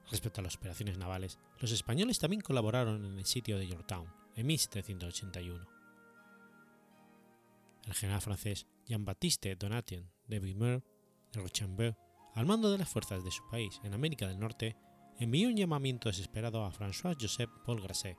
Respecto 0.09 0.41
a 0.41 0.43
las 0.43 0.55
operaciones 0.55 0.97
navales, 0.97 1.39
los 1.59 1.71
españoles 1.71 2.19
también 2.19 2.41
colaboraron 2.41 3.05
en 3.05 3.17
el 3.17 3.25
sitio 3.25 3.57
de 3.57 3.67
Yorktown 3.67 4.07
en 4.35 4.47
1781 4.47 5.82
el 7.85 7.93
general 7.93 8.21
francés 8.21 8.67
Jean-Baptiste 8.85 9.55
Donatien 9.55 10.09
de 10.27 10.39
Vimeur 10.39 10.83
de 11.31 11.41
Rochambeau, 11.41 11.95
al 12.35 12.45
mando 12.45 12.71
de 12.71 12.77
las 12.77 12.89
fuerzas 12.89 13.23
de 13.23 13.31
su 13.31 13.45
país 13.49 13.79
en 13.83 13.93
América 13.93 14.27
del 14.27 14.39
Norte, 14.39 14.77
envió 15.19 15.49
un 15.49 15.55
llamamiento 15.55 16.09
desesperado 16.09 16.65
a 16.65 16.71
François-Joseph 16.71 17.49
Paul 17.65 17.81
Grasset, 17.81 18.17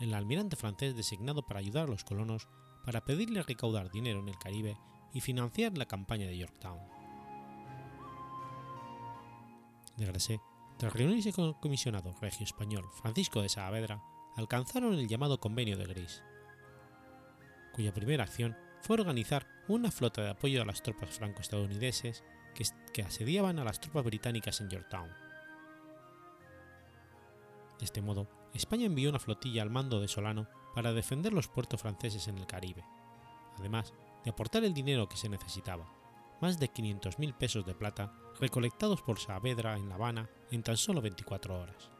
el 0.00 0.14
almirante 0.14 0.56
francés 0.56 0.96
designado 0.96 1.46
para 1.46 1.60
ayudar 1.60 1.84
a 1.84 1.90
los 1.90 2.04
colonos 2.04 2.48
para 2.84 3.04
pedirle 3.04 3.42
recaudar 3.42 3.90
dinero 3.90 4.20
en 4.20 4.28
el 4.28 4.38
Caribe 4.38 4.76
y 5.12 5.20
financiar 5.20 5.78
la 5.78 5.86
campaña 5.86 6.26
de 6.26 6.36
Yorktown. 6.38 6.80
De 9.96 10.06
Grasset, 10.06 10.40
tras 10.76 10.92
reunirse 10.92 11.32
con 11.32 11.46
el 11.46 11.54
comisionado 11.60 12.14
regio 12.20 12.44
español 12.44 12.84
Francisco 13.00 13.40
de 13.40 13.48
Saavedra, 13.48 14.02
alcanzaron 14.36 14.94
el 14.94 15.06
llamado 15.06 15.38
Convenio 15.38 15.76
de 15.76 15.86
Gris, 15.86 16.22
cuya 17.72 17.94
primera 17.94 18.24
acción 18.24 18.56
fue 18.84 19.00
organizar 19.00 19.46
una 19.66 19.90
flota 19.90 20.22
de 20.22 20.28
apoyo 20.28 20.60
a 20.60 20.66
las 20.66 20.82
tropas 20.82 21.08
franco-estadounidenses 21.08 22.22
que, 22.92 23.02
asediaban 23.02 23.58
a 23.58 23.64
las 23.64 23.80
tropas 23.80 24.04
británicas 24.04 24.60
en 24.60 24.68
Yorktown. 24.68 25.08
De 27.78 27.84
este 27.86 28.02
modo, 28.02 28.28
España 28.52 28.84
envió 28.84 29.08
una 29.08 29.18
flotilla 29.18 29.62
al 29.62 29.70
mando 29.70 30.02
de 30.02 30.08
Solano 30.08 30.48
para 30.74 30.92
defender 30.92 31.32
los 31.32 31.48
puertos 31.48 31.80
franceses 31.80 32.28
en 32.28 32.36
el 32.36 32.46
Caribe, 32.46 32.84
además 33.58 33.94
de 34.22 34.30
aportar 34.30 34.64
el 34.64 34.74
dinero 34.74 35.08
que 35.08 35.16
se 35.16 35.30
necesitaba, 35.30 35.88
más 36.42 36.60
de 36.60 36.70
500.000 36.70 37.34
pesos 37.38 37.64
de 37.64 37.74
plata 37.74 38.12
recolectados 38.38 39.00
por 39.00 39.18
Saavedra 39.18 39.78
en 39.78 39.88
La 39.88 39.94
Habana 39.94 40.28
en 40.50 40.62
tan 40.62 40.76
solo 40.76 41.00
24 41.00 41.58
horas. 41.58 41.90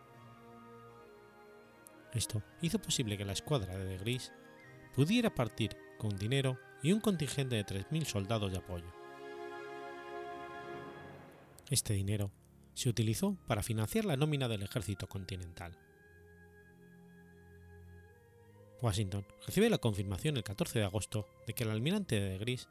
Esto 2.13 2.43
hizo 2.61 2.79
posible 2.79 3.17
que 3.17 3.25
la 3.25 3.33
escuadra 3.33 3.75
de 3.75 3.87
De 3.87 3.97
Gris 3.97 4.33
pudiera 4.95 5.35
partir 5.35 5.77
con 5.99 6.17
dinero 6.19 6.59
y 6.83 6.93
un 6.93 7.01
contingente 7.01 7.57
de 7.57 7.65
3.000 7.65 8.05
soldados 8.05 8.53
de 8.53 8.59
apoyo. 8.59 8.93
Este 11.71 11.95
dinero 11.95 12.31
se 12.75 12.89
utilizó 12.89 13.37
para 13.47 13.63
financiar 13.63 14.05
la 14.05 14.17
nómina 14.17 14.49
del 14.49 14.63
ejército 14.63 15.09
continental. 15.09 15.79
Washington 18.83 19.25
recibe 19.47 19.71
la 19.71 19.79
confirmación 19.79 20.37
el 20.37 20.45
14 20.45 20.79
de 20.79 20.85
agosto 20.85 21.27
de 21.47 21.55
que 21.55 21.65
el 21.65 21.71
almirante 21.71 22.21
de 22.21 22.37
Gris, 22.37 22.69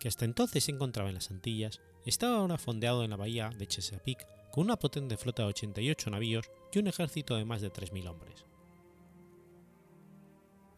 que 0.00 0.08
hasta 0.08 0.24
entonces 0.24 0.64
se 0.64 0.72
encontraba 0.72 1.08
en 1.08 1.14
las 1.14 1.30
Antillas, 1.30 1.80
estaba 2.04 2.38
ahora 2.38 2.58
fondeado 2.58 3.04
en 3.04 3.10
la 3.10 3.16
bahía 3.16 3.50
de 3.50 3.68
Chesapeake 3.68 4.26
con 4.50 4.64
una 4.64 4.76
potente 4.76 5.16
flota 5.16 5.42
de 5.42 5.50
88 5.50 6.10
navíos 6.10 6.50
y 6.72 6.80
un 6.80 6.88
ejército 6.88 7.36
de 7.36 7.44
más 7.44 7.60
de 7.60 7.72
3.000 7.72 8.08
hombres. 8.08 8.44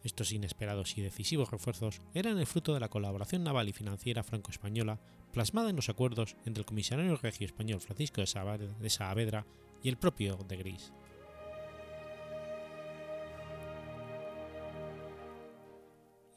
Estos 0.05 0.31
inesperados 0.31 0.99
y 0.99 1.01
decisivos 1.01 1.49
refuerzos 1.49 1.99
eran 2.13 2.37
el 2.37 2.45
fruto 2.45 2.75
de 2.75 2.79
la 2.79 2.89
colaboración 2.89 3.43
naval 3.43 3.69
y 3.69 3.73
financiera 3.73 4.23
franco-española 4.23 4.99
plasmada 5.33 5.71
en 5.71 5.75
los 5.75 5.89
acuerdos 5.89 6.37
entre 6.45 6.61
el 6.61 6.65
comisario 6.67 7.17
regio 7.17 7.47
español 7.47 7.81
Francisco 7.81 8.21
de 8.21 8.89
Saavedra 8.89 9.47
y 9.81 9.89
el 9.89 9.97
propio 9.97 10.37
de 10.47 10.57
Gris. 10.57 10.93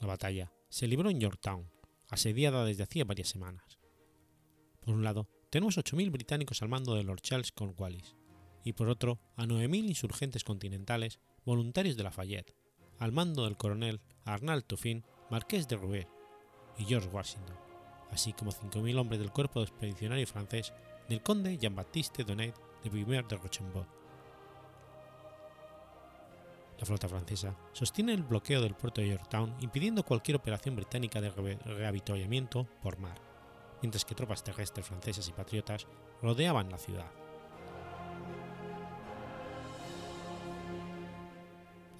La 0.01 0.07
batalla 0.07 0.51
se 0.71 0.89
libró 0.89 1.11
en 1.11 1.21
Yorktown, 1.21 1.71
asediada 2.09 2.65
desde 2.65 2.85
hacía 2.85 3.05
varias 3.05 3.29
semanas. 3.29 3.79
Por 4.81 4.95
un 4.95 5.05
lado, 5.05 5.29
tenemos 5.51 5.77
8.000 5.77 6.11
británicos 6.11 6.63
al 6.63 6.71
mando 6.71 6.95
de 6.95 7.05
Lord 7.05 7.21
Charles 7.21 7.53
Cornwallis, 7.53 8.17
y 8.65 8.73
por 8.73 8.89
otro 8.89 9.21
a 9.37 9.45
9.000 9.45 9.89
insurgentes 9.89 10.43
continentales 10.43 11.21
voluntarios 11.45 11.99
de 11.99 12.05
Lafayette, 12.05 12.55
al 12.99 13.13
mando 13.13 13.45
del 13.45 13.57
coronel 13.57 14.01
Arnald 14.25 14.65
Tuffin, 14.65 15.05
marqués 15.31 15.69
de 15.69 15.77
Roubaix, 15.77 16.07
y 16.79 16.85
George 16.85 17.09
Washington, 17.09 17.57
así 18.11 18.33
como 18.33 18.53
5.000 18.53 18.99
hombres 18.99 19.21
del 19.21 19.33
cuerpo 19.33 19.63
expedicionario 19.63 20.27
francés 20.27 20.73
del 21.09 21.23
conde 21.23 21.59
Jean-Baptiste 21.59 22.25
Donnet 22.25 22.55
de 22.83 22.91
Vimer 22.91 23.27
de 23.27 23.37
Rochambeau. 23.37 23.87
La 26.79 26.87
flota 26.87 27.09
francesa 27.09 27.57
sostiene 27.73 28.15
el 28.15 28.23
bloqueo 28.23 28.63
del 28.63 28.75
puerto 28.75 29.01
de 29.01 29.09
Yorktown 29.09 29.57
impidiendo 29.61 30.05
cualquier 30.05 30.37
operación 30.37 30.77
británica 30.77 31.21
de 31.21 31.31
reavituallamiento 31.31 32.69
por 32.83 32.99
mar, 32.99 33.21
mientras 33.83 34.05
que 34.05 34.15
tropas 34.15 34.45
terrestres 34.45 34.87
francesas 34.87 35.29
y 35.29 35.33
patriotas 35.33 35.89
rodeaban 36.23 36.71
la 36.71 36.79
ciudad. 36.79 37.11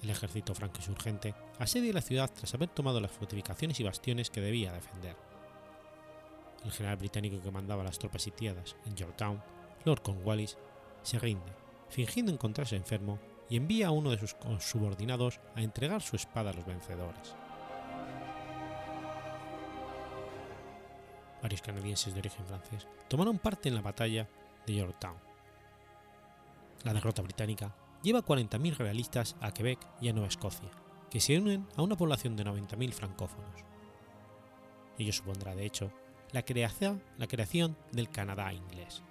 El 0.01 0.09
ejército 0.09 0.55
franco-insurgente 0.55 1.35
asedia 1.57 1.93
la 1.93 2.01
ciudad 2.01 2.31
tras 2.33 2.53
haber 2.53 2.69
tomado 2.69 3.01
las 3.01 3.11
fortificaciones 3.11 3.79
y 3.79 3.83
bastiones 3.83 4.29
que 4.29 4.41
debía 4.41 4.71
defender. 4.71 5.15
El 6.63 6.71
general 6.71 6.97
británico 6.97 7.41
que 7.41 7.51
mandaba 7.51 7.83
las 7.83 7.99
tropas 7.99 8.23
sitiadas 8.23 8.75
en 8.85 8.95
Yorktown, 8.95 9.41
Lord 9.85 10.01
Cornwallis, 10.01 10.57
se 11.03 11.19
rinde, 11.19 11.51
fingiendo 11.89 12.31
encontrarse 12.31 12.75
enfermo, 12.75 13.19
y 13.49 13.57
envía 13.57 13.87
a 13.87 13.91
uno 13.91 14.11
de 14.11 14.19
sus 14.19 14.35
subordinados 14.59 15.39
a 15.55 15.61
entregar 15.61 16.01
su 16.01 16.15
espada 16.15 16.51
a 16.51 16.53
los 16.53 16.65
vencedores. 16.65 17.35
Varios 21.41 21.61
canadienses 21.61 22.13
de 22.13 22.19
origen 22.19 22.45
francés 22.45 22.87
tomaron 23.07 23.39
parte 23.39 23.69
en 23.69 23.75
la 23.75 23.81
batalla 23.81 24.27
de 24.67 24.75
Yorktown. 24.75 25.15
La 26.83 26.93
derrota 26.93 27.21
británica 27.21 27.73
lleva 28.01 28.23
40.000 28.23 28.77
realistas 28.77 29.35
a 29.41 29.51
Quebec 29.51 29.79
y 30.01 30.09
a 30.09 30.13
Nueva 30.13 30.27
Escocia, 30.27 30.69
que 31.09 31.19
se 31.19 31.37
unen 31.37 31.67
a 31.75 31.81
una 31.81 31.97
población 31.97 32.35
de 32.35 32.45
90.000 32.45 32.91
francófonos. 32.91 33.63
Ello 34.97 35.13
supondrá, 35.13 35.55
de 35.55 35.65
hecho, 35.65 35.91
la 36.31 36.43
creación, 36.43 37.01
la 37.17 37.27
creación 37.27 37.77
del 37.91 38.09
Canadá 38.09 38.53
inglés. 38.53 39.03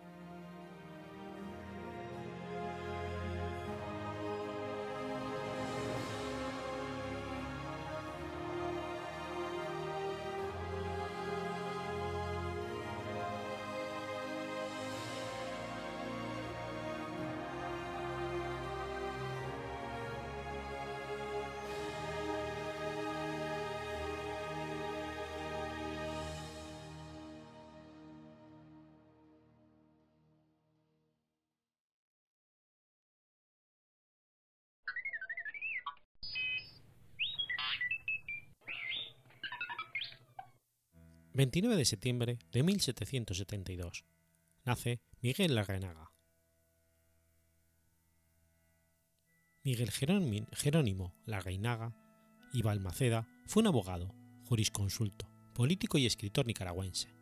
29 41.38 41.76
de 41.76 41.84
septiembre 41.84 42.38
de 42.50 42.64
1772. 42.64 44.04
Nace 44.64 45.00
Miguel 45.20 45.54
Larrenaga. 45.54 46.10
Miguel 49.62 49.92
Jerónimo 49.92 51.14
Larreinaga 51.26 51.94
y 52.52 52.62
Balmaceda 52.62 53.28
fue 53.46 53.60
un 53.60 53.68
abogado, 53.68 54.12
jurisconsulto, 54.46 55.30
político 55.54 55.96
y 55.96 56.06
escritor 56.06 56.44
nicaragüense. 56.44 57.14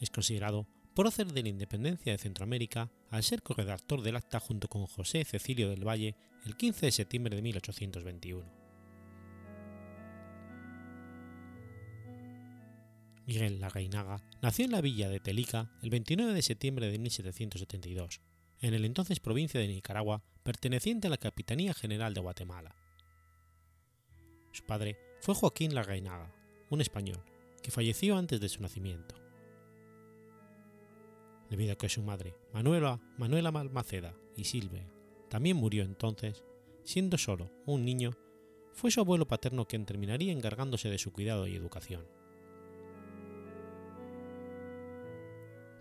Es 0.00 0.08
considerado 0.08 0.66
prócer 0.94 1.26
de 1.26 1.42
la 1.42 1.50
independencia 1.50 2.12
de 2.12 2.18
Centroamérica 2.18 2.90
al 3.10 3.22
ser 3.22 3.42
corredactor 3.42 4.00
del 4.00 4.16
acta 4.16 4.40
junto 4.40 4.68
con 4.68 4.86
José 4.86 5.26
Cecilio 5.26 5.68
del 5.68 5.86
Valle 5.86 6.16
el 6.46 6.56
15 6.56 6.86
de 6.86 6.92
septiembre 6.92 7.36
de 7.36 7.42
1821. 7.42 8.61
Miguel 13.26 13.60
Larreinaga 13.60 14.22
nació 14.40 14.64
en 14.64 14.72
la 14.72 14.80
villa 14.80 15.08
de 15.08 15.20
Telica 15.20 15.70
el 15.82 15.90
29 15.90 16.34
de 16.34 16.42
septiembre 16.42 16.90
de 16.90 16.98
1772, 16.98 18.20
en 18.60 18.74
el 18.74 18.84
entonces 18.84 19.20
provincia 19.20 19.60
de 19.60 19.68
Nicaragua, 19.68 20.22
perteneciente 20.42 21.06
a 21.06 21.10
la 21.10 21.18
Capitanía 21.18 21.72
General 21.74 22.14
de 22.14 22.20
Guatemala. 22.20 22.74
Su 24.52 24.64
padre 24.64 24.96
fue 25.20 25.34
Joaquín 25.34 25.74
Larreinaga, 25.74 26.34
un 26.70 26.80
español, 26.80 27.22
que 27.62 27.70
falleció 27.70 28.16
antes 28.16 28.40
de 28.40 28.48
su 28.48 28.60
nacimiento. 28.60 29.14
Debido 31.48 31.72
a 31.72 31.76
que 31.76 31.88
su 31.88 32.02
madre, 32.02 32.34
Manuela, 32.52 33.00
Manuela 33.18 33.52
Malmaceda 33.52 34.14
y 34.36 34.44
Silvia, 34.44 34.88
también 35.28 35.56
murió 35.56 35.84
entonces, 35.84 36.42
siendo 36.82 37.18
solo 37.18 37.52
un 37.66 37.84
niño, 37.84 38.16
fue 38.72 38.90
su 38.90 39.00
abuelo 39.00 39.28
paterno 39.28 39.66
quien 39.66 39.86
terminaría 39.86 40.32
encargándose 40.32 40.88
de 40.88 40.98
su 40.98 41.12
cuidado 41.12 41.46
y 41.46 41.54
educación. 41.54 42.06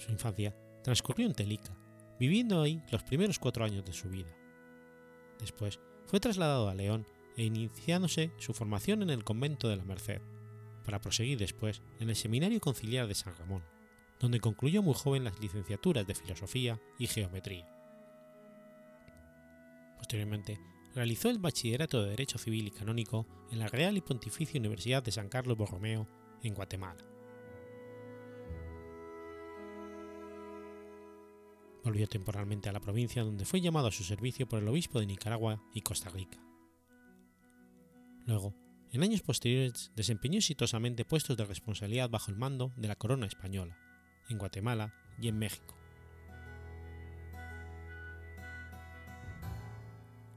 Su 0.01 0.11
infancia 0.11 0.55
transcurrió 0.83 1.27
en 1.27 1.33
Telica, 1.33 1.77
viviendo 2.19 2.63
ahí 2.63 2.81
los 2.91 3.03
primeros 3.03 3.37
cuatro 3.37 3.63
años 3.63 3.85
de 3.85 3.93
su 3.93 4.09
vida. 4.09 4.35
Después 5.39 5.79
fue 6.07 6.19
trasladado 6.19 6.69
a 6.69 6.73
León 6.73 7.05
e 7.37 7.43
iniciándose 7.43 8.31
su 8.39 8.53
formación 8.53 9.03
en 9.03 9.11
el 9.11 9.23
convento 9.23 9.69
de 9.69 9.75
la 9.75 9.85
Merced, 9.85 10.21
para 10.83 10.99
proseguir 10.99 11.37
después 11.37 11.83
en 11.99 12.09
el 12.09 12.15
Seminario 12.15 12.59
Conciliar 12.59 13.07
de 13.07 13.13
San 13.13 13.35
Ramón, 13.35 13.63
donde 14.19 14.39
concluyó 14.39 14.81
muy 14.81 14.95
joven 14.95 15.23
las 15.23 15.39
licenciaturas 15.39 16.07
de 16.07 16.15
Filosofía 16.15 16.81
y 16.97 17.05
Geometría. 17.05 17.67
Posteriormente, 19.99 20.59
realizó 20.95 21.29
el 21.29 21.37
Bachillerato 21.37 22.01
de 22.01 22.09
Derecho 22.09 22.39
Civil 22.39 22.67
y 22.67 22.71
Canónico 22.71 23.27
en 23.51 23.59
la 23.59 23.67
Real 23.67 23.95
y 23.97 24.01
Pontificia 24.01 24.59
Universidad 24.59 25.03
de 25.03 25.11
San 25.11 25.29
Carlos 25.29 25.57
Borromeo, 25.57 26.07
en 26.41 26.55
Guatemala. 26.55 27.05
Volvió 31.83 32.07
temporalmente 32.07 32.69
a 32.69 32.71
la 32.71 32.79
provincia 32.79 33.23
donde 33.23 33.45
fue 33.45 33.61
llamado 33.61 33.87
a 33.87 33.91
su 33.91 34.03
servicio 34.03 34.47
por 34.47 34.59
el 34.59 34.67
obispo 34.67 34.99
de 34.99 35.07
Nicaragua 35.07 35.63
y 35.73 35.81
Costa 35.81 36.09
Rica. 36.09 36.37
Luego, 38.25 38.53
en 38.91 39.03
años 39.03 39.21
posteriores, 39.21 39.91
desempeñó 39.95 40.37
exitosamente 40.37 41.05
puestos 41.05 41.37
de 41.37 41.45
responsabilidad 41.45 42.09
bajo 42.09 42.29
el 42.29 42.37
mando 42.37 42.71
de 42.75 42.87
la 42.87 42.95
corona 42.95 43.25
española, 43.25 43.77
en 44.29 44.37
Guatemala 44.37 44.93
y 45.19 45.27
en 45.27 45.39
México. 45.39 45.75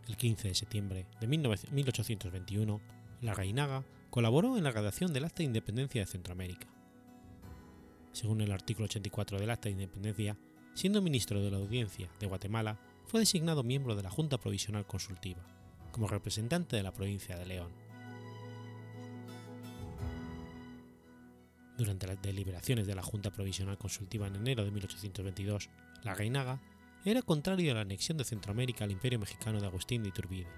El 0.07 0.12
El 0.12 0.16
15 0.16 0.48
de 0.48 0.54
septiembre 0.54 1.07
de 1.20 1.26
1821, 1.26 2.80
la 3.20 3.35
Reinaga 3.35 3.85
colaboró 4.11 4.57
en 4.57 4.64
la 4.64 4.70
redacción 4.70 5.12
del 5.12 5.24
Acta 5.24 5.38
de 5.38 5.44
Independencia 5.44 6.00
de 6.02 6.07
Centroamérica. 6.07 6.68
Según 8.12 8.40
el 8.40 8.52
artículo 8.52 8.85
84 8.85 9.40
del 9.40 9.50
Acta 9.50 9.64
de 9.68 9.72
Independencia, 9.72 10.37
siendo 10.75 11.01
ministro 11.01 11.41
de 11.41 11.51
la 11.51 11.57
Audiencia 11.57 12.11
de 12.21 12.27
Guatemala, 12.27 12.79
fue 13.07 13.21
designado 13.21 13.63
miembro 13.63 13.95
de 13.95 14.03
la 14.03 14.11
Junta 14.11 14.39
Provisional 14.39 14.87
Consultiva, 14.87 15.43
como 15.93 16.09
representante 16.09 16.77
de 16.77 16.83
la 16.83 16.93
provincia 16.93 17.37
de 17.37 17.47
León. 17.47 17.73
Durante 21.77 22.07
las 22.07 22.21
deliberaciones 22.23 22.87
de 22.87 22.95
la 22.95 23.03
Junta 23.03 23.31
Provisional 23.31 23.79
Consultiva 23.79 24.27
en 24.27 24.37
enero 24.37 24.65
de 24.65 24.71
1822, 24.71 25.71
la 26.03 26.15
Reinaga 26.15 26.61
era 27.05 27.23
contrario 27.23 27.73
a 27.73 27.75
la 27.75 27.81
anexión 27.83 28.17
de 28.17 28.25
Centroamérica 28.25 28.85
al 28.85 28.93
Imperio 28.93 29.19
Mexicano 29.19 29.61
de 29.61 29.67
Agustín 29.67 30.03
de 30.03 30.09
Iturbide. 30.09 30.49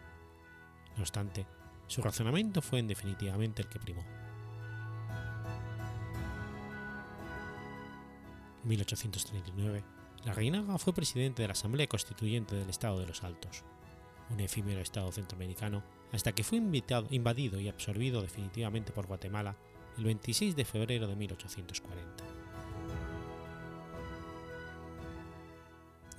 No 0.97 1.03
obstante, 1.03 1.47
su 1.87 2.03
razonamiento 2.03 2.63
fue 2.63 2.79
en 2.79 2.89
definitivamente 2.89 3.63
el 3.63 3.69
que 3.69 3.81
primó. 3.81 4.05
En 8.63 8.69
1839, 8.69 9.96
la 10.27 10.33
Reinaga 10.33 10.77
fue 10.77 10.93
presidente 10.93 11.43
de 11.43 11.49
la 11.49 11.53
Asamblea 11.53 11.87
Constituyente 11.87 12.57
del 12.57 12.69
Estado 12.69 12.99
de 12.99 13.07
los 13.07 13.23
Altos, 13.23 13.63
un 14.29 14.41
efímero 14.41 14.81
estado 14.81 15.13
centroamericano, 15.13 15.85
hasta 16.13 16.33
que 16.33 16.43
fue 16.43 16.59
invadido 16.59 17.61
y 17.61 17.69
absorbido 17.69 18.23
definitivamente 18.23 18.91
por 18.91 19.07
Guatemala 19.07 19.57
el 19.97 20.05
26 20.05 20.57
de 20.57 20.65
febrero 20.65 21.07
de 21.07 21.15
1840. 21.15 22.25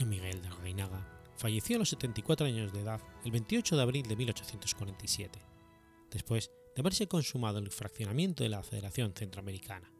Miguel 0.06 0.42
de 0.42 0.50
Reinaga 0.52 1.06
falleció 1.36 1.76
a 1.76 1.80
los 1.80 1.90
74 1.90 2.48
años 2.48 2.72
de 2.72 2.80
edad 2.80 3.02
el 3.26 3.32
28 3.32 3.76
de 3.76 3.82
abril 3.82 4.08
de 4.08 4.16
1847, 4.16 5.38
después 6.12 6.50
de 6.74 6.80
haberse 6.80 7.08
consumado 7.08 7.60
el 7.60 7.72
fraccionamiento 7.72 8.44
de 8.44 8.50
la 8.50 8.64
Federación 8.64 9.12
Centroamericana. 9.14 9.92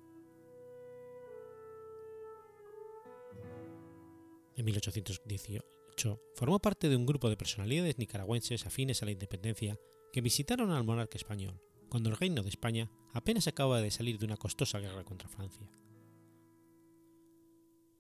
En 4.58 4.66
1818 4.66 6.22
formó 6.36 6.60
parte 6.60 6.90
de 6.90 6.96
un 6.96 7.06
grupo 7.06 7.30
de 7.30 7.38
personalidades 7.38 8.00
nicaragüenses 8.00 8.66
afines 8.66 9.02
a 9.02 9.06
la 9.06 9.12
independencia 9.12 9.80
que 10.12 10.22
visitaron 10.22 10.72
al 10.72 10.84
monarca 10.84 11.16
español 11.16 11.62
cuando 11.90 12.10
el 12.10 12.18
reino 12.18 12.42
de 12.42 12.50
España 12.50 12.90
apenas 13.14 13.48
acaba 13.48 13.82
de 13.82 13.92
salir 13.92 14.18
de 14.18 14.26
una 14.26 14.36
costosa 14.36 14.80
guerra 14.80 15.04
contra 15.04 15.30
Francia. 15.30 15.70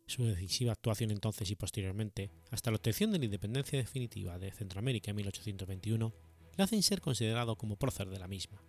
Su 0.07 0.23
decisiva 0.23 0.71
actuación 0.71 1.11
entonces 1.11 1.51
y 1.51 1.55
posteriormente, 1.55 2.31
hasta 2.49 2.71
la 2.71 2.77
obtención 2.77 3.11
de 3.11 3.19
la 3.19 3.25
independencia 3.25 3.77
definitiva 3.77 4.39
de 4.39 4.51
Centroamérica 4.51 5.11
en 5.11 5.17
1821, 5.17 6.13
le 6.57 6.63
hacen 6.63 6.81
ser 6.81 7.01
considerado 7.01 7.55
como 7.55 7.77
prócer 7.77 8.09
de 8.09 8.19
la 8.19 8.27
misma. 8.27 8.63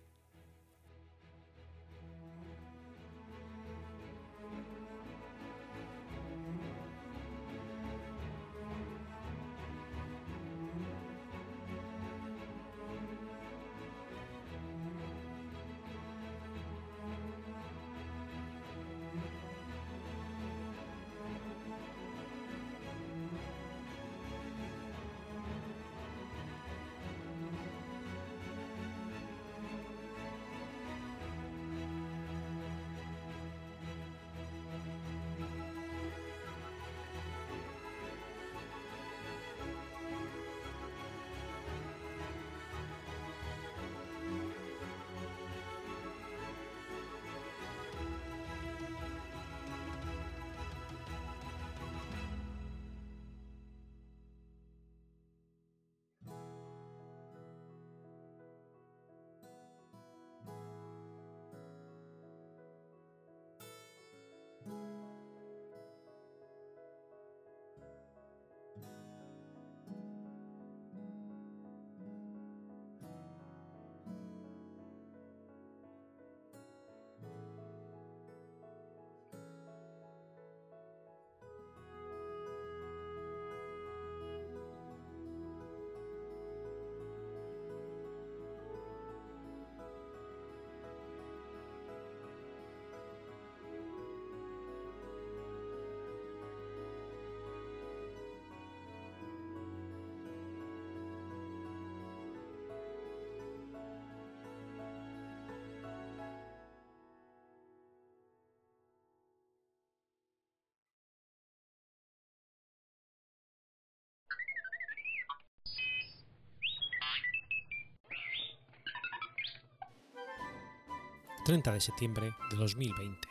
30 121.49 121.71
de 121.71 121.81
septiembre 121.81 122.35
de 122.51 122.57
2020. 122.57 123.27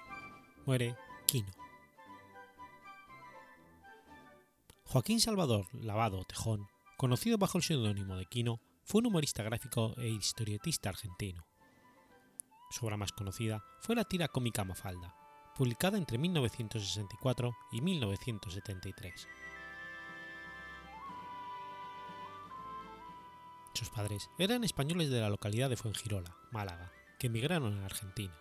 Muere 0.66 0.96
Quino. 1.24 1.52
Joaquín 4.82 5.20
Salvador 5.20 5.68
Lavado 5.72 6.24
Tejón, 6.24 6.66
conocido 6.96 7.38
bajo 7.38 7.58
el 7.58 7.62
seudónimo 7.62 8.16
de 8.16 8.26
Quino, 8.26 8.60
fue 8.82 9.02
un 9.02 9.06
humorista 9.06 9.44
gráfico 9.44 9.94
e 9.98 10.08
historietista 10.08 10.88
argentino. 10.88 11.46
Su 12.72 12.86
obra 12.86 12.96
más 12.96 13.12
conocida 13.12 13.62
fue 13.82 13.94
la 13.94 14.02
tira 14.02 14.26
cómica 14.26 14.64
Mafalda, 14.64 15.14
publicada 15.54 15.96
entre 15.96 16.18
1964 16.18 17.52
y 17.70 17.80
1973. 17.82 19.28
Sus 23.74 23.90
padres 23.90 24.28
eran 24.38 24.64
españoles 24.64 25.08
de 25.08 25.20
la 25.20 25.30
localidad 25.30 25.70
de 25.70 25.76
Fuengirola, 25.76 26.36
Málaga, 26.50 26.90
que 27.18 27.26
emigraron 27.26 27.78
a 27.78 27.84
Argentina. 27.84 28.34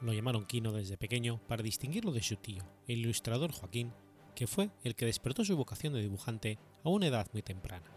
Lo 0.00 0.12
llamaron 0.12 0.46
Quino 0.46 0.72
desde 0.72 0.96
pequeño 0.96 1.40
para 1.48 1.62
distinguirlo 1.62 2.12
de 2.12 2.22
su 2.22 2.36
tío, 2.36 2.62
el 2.86 2.98
ilustrador 3.00 3.50
Joaquín, 3.50 3.92
que 4.36 4.46
fue 4.46 4.70
el 4.84 4.94
que 4.94 5.06
despertó 5.06 5.44
su 5.44 5.56
vocación 5.56 5.92
de 5.92 6.00
dibujante 6.00 6.58
a 6.84 6.88
una 6.88 7.08
edad 7.08 7.28
muy 7.32 7.42
temprana. 7.42 7.90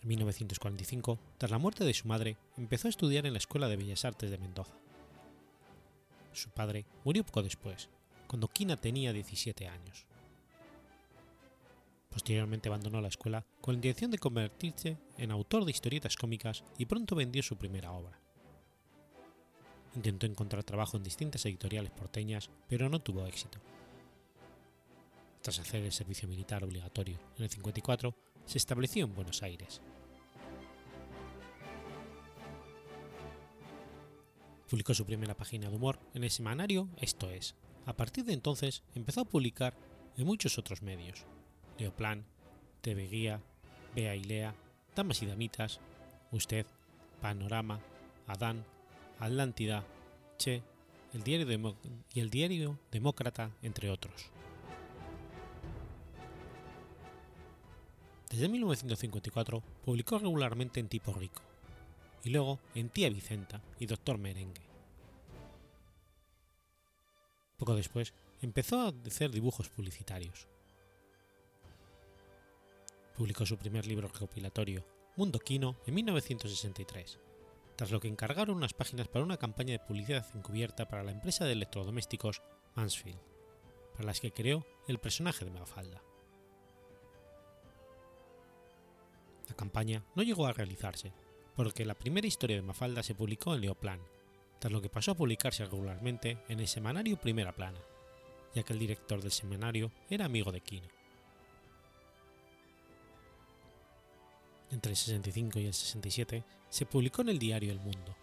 En 0.00 0.08
1945, 0.08 1.18
tras 1.36 1.50
la 1.50 1.58
muerte 1.58 1.84
de 1.84 1.92
su 1.92 2.08
madre, 2.08 2.38
empezó 2.56 2.88
a 2.88 2.90
estudiar 2.90 3.26
en 3.26 3.34
la 3.34 3.38
Escuela 3.38 3.68
de 3.68 3.76
Bellas 3.76 4.04
Artes 4.04 4.30
de 4.30 4.38
Mendoza. 4.38 4.78
Su 6.32 6.48
padre 6.50 6.86
murió 7.04 7.24
poco 7.24 7.42
después, 7.42 7.90
cuando 8.26 8.48
Quina 8.48 8.76
tenía 8.76 9.12
17 9.12 9.68
años. 9.68 10.06
Posteriormente 12.16 12.70
abandonó 12.70 13.02
la 13.02 13.08
escuela 13.08 13.44
con 13.60 13.74
la 13.74 13.76
intención 13.76 14.10
de 14.10 14.16
convertirse 14.16 14.96
en 15.18 15.30
autor 15.30 15.66
de 15.66 15.70
historietas 15.70 16.16
cómicas 16.16 16.64
y 16.78 16.86
pronto 16.86 17.14
vendió 17.14 17.42
su 17.42 17.58
primera 17.58 17.92
obra. 17.92 18.18
Intentó 19.94 20.24
encontrar 20.24 20.64
trabajo 20.64 20.96
en 20.96 21.02
distintas 21.02 21.44
editoriales 21.44 21.90
porteñas, 21.90 22.48
pero 22.70 22.88
no 22.88 23.00
tuvo 23.00 23.26
éxito. 23.26 23.58
Tras 25.42 25.58
hacer 25.58 25.84
el 25.84 25.92
servicio 25.92 26.26
militar 26.26 26.64
obligatorio 26.64 27.18
en 27.36 27.44
el 27.44 27.50
54, 27.50 28.14
se 28.46 28.56
estableció 28.56 29.04
en 29.04 29.14
Buenos 29.14 29.42
Aires. 29.42 29.82
Publicó 34.70 34.94
su 34.94 35.04
primera 35.04 35.36
página 35.36 35.68
de 35.68 35.76
humor 35.76 36.00
en 36.14 36.24
el 36.24 36.30
semanario 36.30 36.88
Esto 36.96 37.30
es. 37.30 37.56
A 37.84 37.94
partir 37.94 38.24
de 38.24 38.32
entonces 38.32 38.84
empezó 38.94 39.20
a 39.20 39.26
publicar 39.26 39.76
en 40.16 40.24
muchos 40.24 40.56
otros 40.56 40.80
medios, 40.80 41.26
Leoplan, 41.78 42.24
TV 42.80 43.08
Guía, 43.08 43.40
Bea 43.94 44.14
y 44.16 44.24
Lea, 44.24 44.54
Damas 44.94 45.22
y 45.22 45.26
Damitas, 45.26 45.80
Usted, 46.30 46.66
Panorama, 47.20 47.80
Adán, 48.26 48.64
Atlántida, 49.18 49.84
Che, 50.38 50.62
el 51.12 51.22
diario 51.22 51.76
y 52.12 52.20
el 52.20 52.30
diario 52.30 52.78
Demócrata, 52.90 53.50
entre 53.62 53.90
otros. 53.90 54.30
Desde 58.30 58.48
1954 58.48 59.62
publicó 59.84 60.18
regularmente 60.18 60.80
en 60.80 60.88
Tipo 60.88 61.12
Rico, 61.12 61.42
y 62.24 62.30
luego 62.30 62.58
en 62.74 62.90
Tía 62.90 63.08
Vicenta 63.08 63.62
y 63.78 63.86
Doctor 63.86 64.18
Merengue. 64.18 64.66
Poco 67.56 67.74
después 67.74 68.12
empezó 68.42 68.80
a 68.80 68.92
hacer 69.06 69.30
dibujos 69.30 69.68
publicitarios. 69.70 70.48
Publicó 73.16 73.46
su 73.46 73.56
primer 73.56 73.86
libro 73.86 74.08
recopilatorio, 74.08 74.84
Mundo 75.16 75.38
Quino, 75.38 75.76
en 75.86 75.94
1963, 75.94 77.18
tras 77.74 77.90
lo 77.90 77.98
que 77.98 78.08
encargaron 78.08 78.58
unas 78.58 78.74
páginas 78.74 79.08
para 79.08 79.24
una 79.24 79.38
campaña 79.38 79.72
de 79.72 79.78
publicidad 79.78 80.26
encubierta 80.34 80.86
para 80.86 81.02
la 81.02 81.12
empresa 81.12 81.46
de 81.46 81.52
electrodomésticos 81.52 82.42
Mansfield, 82.74 83.18
para 83.94 84.04
las 84.04 84.20
que 84.20 84.32
creó 84.32 84.66
el 84.86 84.98
personaje 84.98 85.46
de 85.46 85.50
Mafalda. 85.50 86.02
La 89.48 89.56
campaña 89.56 90.04
no 90.14 90.22
llegó 90.22 90.46
a 90.46 90.52
realizarse, 90.52 91.14
porque 91.54 91.86
la 91.86 91.94
primera 91.94 92.26
historia 92.26 92.56
de 92.56 92.62
Mafalda 92.62 93.02
se 93.02 93.14
publicó 93.14 93.54
en 93.54 93.62
Leoplan, 93.62 94.00
tras 94.58 94.70
lo 94.70 94.82
que 94.82 94.90
pasó 94.90 95.12
a 95.12 95.16
publicarse 95.16 95.64
regularmente 95.64 96.36
en 96.48 96.60
el 96.60 96.68
semanario 96.68 97.16
Primera 97.16 97.54
Plana, 97.54 97.80
ya 98.54 98.62
que 98.62 98.74
el 98.74 98.78
director 98.78 99.22
del 99.22 99.32
semanario 99.32 99.90
era 100.10 100.26
amigo 100.26 100.52
de 100.52 100.60
Quino. 100.60 100.95
Entre 104.70 104.90
el 104.90 104.96
65 104.96 105.60
y 105.60 105.66
el 105.66 105.74
67 105.74 106.44
se 106.68 106.86
publicó 106.86 107.22
en 107.22 107.28
el 107.28 107.38
diario 107.38 107.72
El 107.72 107.80
Mundo. 107.80 108.16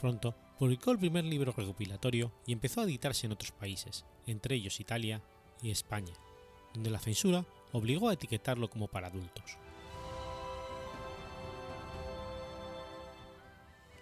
Pronto 0.00 0.34
publicó 0.58 0.90
el 0.90 0.98
primer 0.98 1.24
libro 1.24 1.52
recopilatorio 1.52 2.32
y 2.46 2.52
empezó 2.52 2.80
a 2.80 2.84
editarse 2.84 3.26
en 3.26 3.32
otros 3.32 3.52
países, 3.52 4.04
entre 4.26 4.56
ellos 4.56 4.80
Italia 4.80 5.22
y 5.62 5.70
España, 5.70 6.14
donde 6.74 6.90
la 6.90 6.98
censura 6.98 7.44
obligó 7.72 8.08
a 8.08 8.14
etiquetarlo 8.14 8.68
como 8.68 8.88
para 8.88 9.08
adultos. 9.08 9.58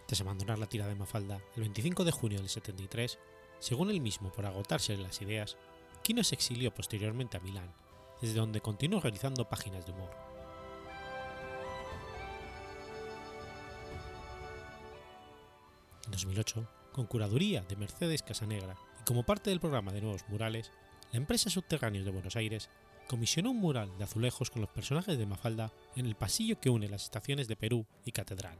Tras 0.06 0.20
abandonar 0.20 0.58
la 0.58 0.68
tira 0.68 0.86
de 0.86 0.94
Mafalda 0.94 1.40
el 1.56 1.62
25 1.62 2.04
de 2.04 2.12
junio 2.12 2.38
del 2.38 2.48
73, 2.48 3.18
según 3.58 3.90
él 3.90 4.00
mismo 4.00 4.30
por 4.30 4.46
agotarse 4.46 4.96
las 4.96 5.22
ideas, 5.22 5.56
Quino 6.02 6.22
se 6.22 6.34
exilió 6.34 6.74
posteriormente 6.74 7.38
a 7.38 7.40
Milán, 7.40 7.72
desde 8.20 8.38
donde 8.38 8.60
continuó 8.60 9.00
realizando 9.00 9.48
páginas 9.48 9.86
de 9.86 9.92
humor. 9.92 10.33
2008, 16.14 16.68
con 16.92 17.06
curaduría 17.06 17.62
de 17.62 17.76
Mercedes 17.76 18.22
Casanegra 18.22 18.76
y 19.00 19.04
como 19.04 19.24
parte 19.24 19.50
del 19.50 19.60
programa 19.60 19.92
de 19.92 20.00
nuevos 20.00 20.24
murales, 20.28 20.70
la 21.12 21.18
empresa 21.18 21.50
Subterráneos 21.50 22.04
de 22.04 22.12
Buenos 22.12 22.36
Aires 22.36 22.70
comisionó 23.08 23.50
un 23.50 23.58
mural 23.58 23.90
de 23.98 24.04
azulejos 24.04 24.50
con 24.50 24.62
los 24.62 24.70
personajes 24.70 25.18
de 25.18 25.26
Mafalda 25.26 25.72
en 25.96 26.06
el 26.06 26.14
pasillo 26.14 26.60
que 26.60 26.70
une 26.70 26.88
las 26.88 27.04
estaciones 27.04 27.48
de 27.48 27.56
Perú 27.56 27.86
y 28.04 28.12
Catedral. 28.12 28.56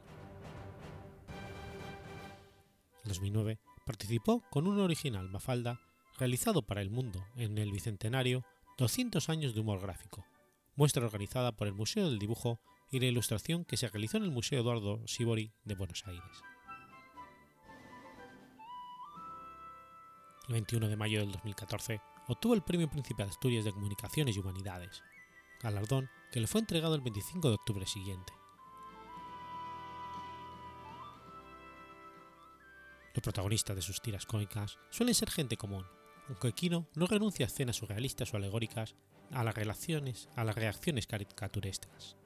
En 3.05 3.09
2009 3.09 3.59
participó 3.87 4.43
con 4.51 4.67
un 4.67 4.81
original 4.81 5.29
Mafalda 5.29 5.81
realizado 6.19 6.63
para 6.63 6.83
El 6.83 6.91
Mundo 6.91 7.25
en 7.37 7.59
el 7.59 7.71
bicentenario 7.71 8.45
200 8.79 9.29
años 9.29 9.55
de 9.55 9.61
humor 9.61 9.81
gráfico, 9.81 10.27
muestra 10.75 11.05
organizada 11.05 11.53
por 11.53 11.69
el 11.69 11.75
Museo 11.75 12.09
del 12.09 12.19
Dibujo 12.19 12.59
y 12.91 12.99
la 12.99 13.07
Ilustración 13.07 13.65
que 13.65 13.77
se 13.77 13.89
realizó 13.89 14.17
en 14.17 14.25
el 14.25 14.31
Museo 14.33 14.61
Eduardo 14.61 15.07
Sibori 15.07 15.53
de 15.65 15.75
Buenos 15.77 16.05
Aires. 16.07 16.54
El 20.49 20.55
21 20.55 20.89
de 20.89 20.97
mayo 20.97 21.21
del 21.21 21.33
2014 21.33 22.03
obtuvo 22.29 22.53
el 22.53 22.63
Premio 22.63 22.91
Príncipe 22.91 23.23
de 23.23 23.31
Asturias 23.31 23.65
de 23.65 23.73
Comunicaciones 23.73 24.37
y 24.37 24.41
Humanidades, 24.41 25.03
galardón 25.63 26.11
que 26.31 26.41
le 26.41 26.47
fue 26.47 26.61
entregado 26.61 26.95
el 26.95 27.01
25 27.01 27.49
de 27.49 27.55
octubre 27.55 27.87
siguiente. 27.87 28.35
Los 33.15 33.23
protagonistas 33.23 33.75
de 33.77 33.81
sus 33.83 34.03
tiras 34.03 34.27
cómicas 34.27 34.79
suelen 34.91 35.15
ser 35.15 35.31
gente 35.31 35.57
común, 35.57 35.87
aunque 36.29 36.53
Quino 36.53 36.89
no 36.95 37.07
renuncia 37.07 37.47
a 37.47 37.49
escenas 37.49 37.77
surrealistas 37.77 38.35
o 38.35 38.37
alegóricas 38.37 38.97
a 39.31 39.45
las, 39.45 39.55
relaciones, 39.55 40.29
a 40.37 40.45
las 40.45 40.57
reacciones 40.57 41.07
caricaturescas. 41.07 42.17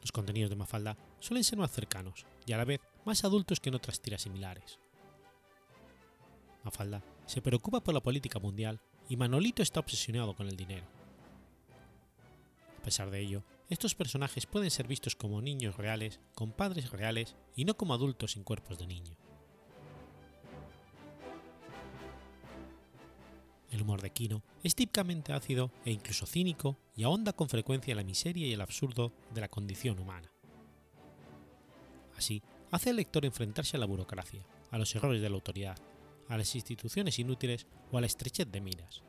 Los 0.00 0.12
contenidos 0.12 0.50
de 0.50 0.56
Mafalda 0.56 0.96
suelen 1.18 1.42
ser 1.42 1.58
más 1.58 1.72
cercanos 1.72 2.24
y 2.46 2.52
a 2.52 2.56
la 2.56 2.64
vez 2.64 2.80
más 3.04 3.24
adultos 3.24 3.58
que 3.58 3.70
en 3.70 3.76
otras 3.76 4.00
tiras 4.00 4.22
similares. 4.22 4.78
Mafalda 6.64 7.02
se 7.26 7.42
preocupa 7.42 7.82
por 7.82 7.94
la 7.94 8.02
política 8.02 8.38
mundial 8.38 8.80
y 9.08 9.16
Manolito 9.16 9.62
está 9.62 9.80
obsesionado 9.80 10.34
con 10.34 10.48
el 10.48 10.56
dinero. 10.56 10.86
A 12.78 12.84
pesar 12.84 13.10
de 13.10 13.20
ello, 13.20 13.44
estos 13.68 13.94
personajes 13.94 14.46
pueden 14.46 14.70
ser 14.70 14.86
vistos 14.86 15.14
como 15.14 15.40
niños 15.40 15.76
reales, 15.76 16.20
con 16.34 16.52
padres 16.52 16.90
reales 16.90 17.36
y 17.54 17.64
no 17.64 17.76
como 17.76 17.94
adultos 17.94 18.32
sin 18.32 18.44
cuerpos 18.44 18.78
de 18.78 18.86
niño. 18.86 19.16
El 23.70 23.82
humor 23.82 24.02
de 24.02 24.10
Quino 24.10 24.42
es 24.62 24.74
típicamente 24.74 25.32
ácido 25.32 25.70
e 25.84 25.92
incluso 25.92 26.26
cínico 26.26 26.76
y 26.94 27.04
ahonda 27.04 27.32
con 27.32 27.48
frecuencia 27.48 27.92
en 27.92 27.96
la 27.96 28.04
miseria 28.04 28.46
y 28.46 28.52
el 28.52 28.60
absurdo 28.60 29.12
de 29.32 29.40
la 29.40 29.48
condición 29.48 29.98
humana. 29.98 30.30
Así, 32.16 32.42
hace 32.70 32.90
al 32.90 32.96
lector 32.96 33.24
enfrentarse 33.24 33.76
a 33.76 33.80
la 33.80 33.86
burocracia, 33.86 34.44
a 34.70 34.76
los 34.76 34.94
errores 34.94 35.22
de 35.22 35.30
la 35.30 35.36
autoridad, 35.36 35.78
a 36.32 36.38
las 36.38 36.54
instituciones 36.54 37.18
inútiles 37.18 37.66
o 37.90 37.98
a 37.98 38.00
la 38.00 38.06
estrechez 38.06 38.50
de 38.50 38.62
miras. 38.62 39.02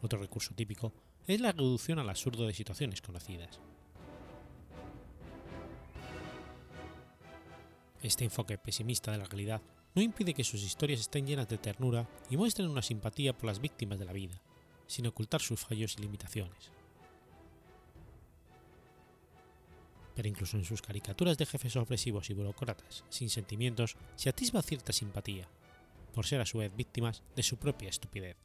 Otro 0.00 0.18
recurso 0.18 0.54
típico 0.54 0.90
es 1.26 1.38
la 1.38 1.52
reducción 1.52 1.98
al 1.98 2.08
absurdo 2.08 2.46
de 2.46 2.54
situaciones 2.54 3.02
conocidas. 3.02 3.60
Este 8.02 8.24
enfoque 8.24 8.56
pesimista 8.56 9.12
de 9.12 9.18
la 9.18 9.26
realidad 9.26 9.60
no 9.94 10.00
impide 10.00 10.32
que 10.32 10.44
sus 10.44 10.62
historias 10.62 11.00
estén 11.00 11.26
llenas 11.26 11.46
de 11.46 11.58
ternura 11.58 12.08
y 12.30 12.38
muestren 12.38 12.70
una 12.70 12.80
simpatía 12.80 13.36
por 13.36 13.48
las 13.48 13.60
víctimas 13.60 13.98
de 13.98 14.06
la 14.06 14.14
vida, 14.14 14.40
sin 14.86 15.06
ocultar 15.06 15.42
sus 15.42 15.60
fallos 15.60 15.96
y 15.98 16.02
limitaciones. 16.02 16.70
Pero 20.14 20.26
incluso 20.26 20.56
en 20.56 20.64
sus 20.64 20.80
caricaturas 20.80 21.36
de 21.36 21.44
jefes 21.44 21.76
opresivos 21.76 22.30
y 22.30 22.34
burócratas 22.34 23.04
sin 23.10 23.28
sentimientos 23.28 23.96
se 24.14 24.30
atisba 24.30 24.62
cierta 24.62 24.94
simpatía, 24.94 25.50
por 26.16 26.24
ser 26.24 26.40
a 26.40 26.46
su 26.46 26.56
vez 26.56 26.74
víctimas 26.74 27.22
de 27.36 27.42
su 27.42 27.58
propia 27.58 27.90
estupidez. 27.90 28.38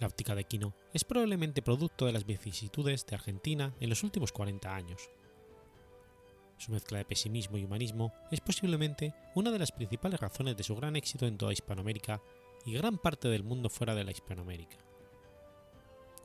La 0.00 0.08
óptica 0.08 0.34
de 0.34 0.42
Quino 0.42 0.74
es 0.92 1.04
probablemente 1.04 1.62
producto 1.62 2.06
de 2.06 2.12
las 2.12 2.26
vicisitudes 2.26 3.06
de 3.06 3.14
Argentina 3.14 3.72
en 3.78 3.90
los 3.90 4.02
últimos 4.02 4.32
40 4.32 4.74
años. 4.74 5.08
Su 6.58 6.72
mezcla 6.72 6.98
de 6.98 7.04
pesimismo 7.04 7.58
y 7.58 7.64
humanismo 7.64 8.12
es 8.32 8.40
posiblemente 8.40 9.14
una 9.36 9.52
de 9.52 9.60
las 9.60 9.70
principales 9.70 10.18
razones 10.18 10.56
de 10.56 10.64
su 10.64 10.74
gran 10.74 10.96
éxito 10.96 11.28
en 11.28 11.38
toda 11.38 11.52
Hispanoamérica 11.52 12.20
y 12.66 12.72
gran 12.72 12.98
parte 12.98 13.28
del 13.28 13.44
mundo 13.44 13.70
fuera 13.70 13.94
de 13.94 14.02
la 14.02 14.10
Hispanoamérica. 14.10 14.78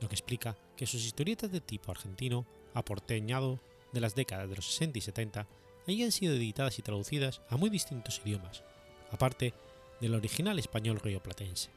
Lo 0.00 0.08
que 0.08 0.16
explica 0.16 0.56
que 0.76 0.86
sus 0.86 1.04
historietas 1.04 1.52
de 1.52 1.60
tipo 1.60 1.92
argentino, 1.92 2.44
aporteñado 2.74 3.60
de 3.92 4.00
las 4.00 4.16
décadas 4.16 4.48
de 4.48 4.56
los 4.56 4.66
60 4.66 4.98
y 4.98 5.00
70, 5.00 5.46
hayan 5.86 6.12
sido 6.12 6.34
editadas 6.34 6.78
y 6.78 6.82
traducidas 6.82 7.40
a 7.48 7.56
muy 7.56 7.70
distintos 7.70 8.20
idiomas, 8.24 8.62
aparte 9.10 9.54
del 10.00 10.14
original 10.14 10.58
español 10.58 11.00
rioplatense. 11.00 11.70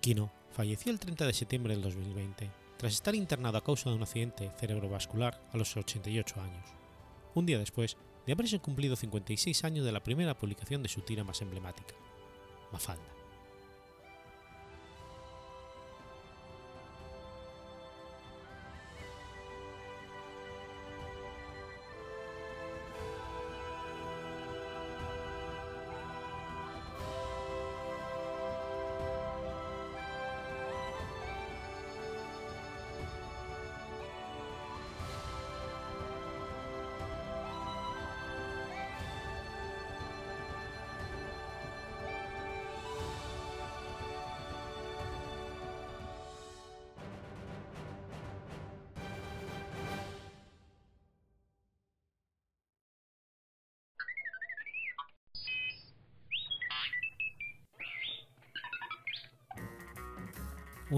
Quino 0.00 0.32
falleció 0.52 0.90
el 0.92 0.98
30 0.98 1.26
de 1.26 1.32
septiembre 1.32 1.74
del 1.74 1.82
2020 1.82 2.50
tras 2.78 2.94
estar 2.94 3.14
internado 3.14 3.58
a 3.58 3.64
causa 3.64 3.90
de 3.90 3.96
un 3.96 4.02
accidente 4.02 4.50
cerebrovascular 4.58 5.38
a 5.52 5.56
los 5.58 5.76
88 5.76 6.40
años, 6.40 6.64
un 7.34 7.44
día 7.44 7.58
después 7.58 7.98
de 8.26 8.32
haberse 8.32 8.58
cumplido 8.58 8.96
56 8.96 9.64
años 9.64 9.84
de 9.84 9.92
la 9.92 10.02
primera 10.02 10.38
publicación 10.38 10.82
de 10.82 10.88
su 10.88 11.02
tira 11.02 11.22
más 11.22 11.42
emblemática, 11.42 11.94
Mafalda. 12.72 13.19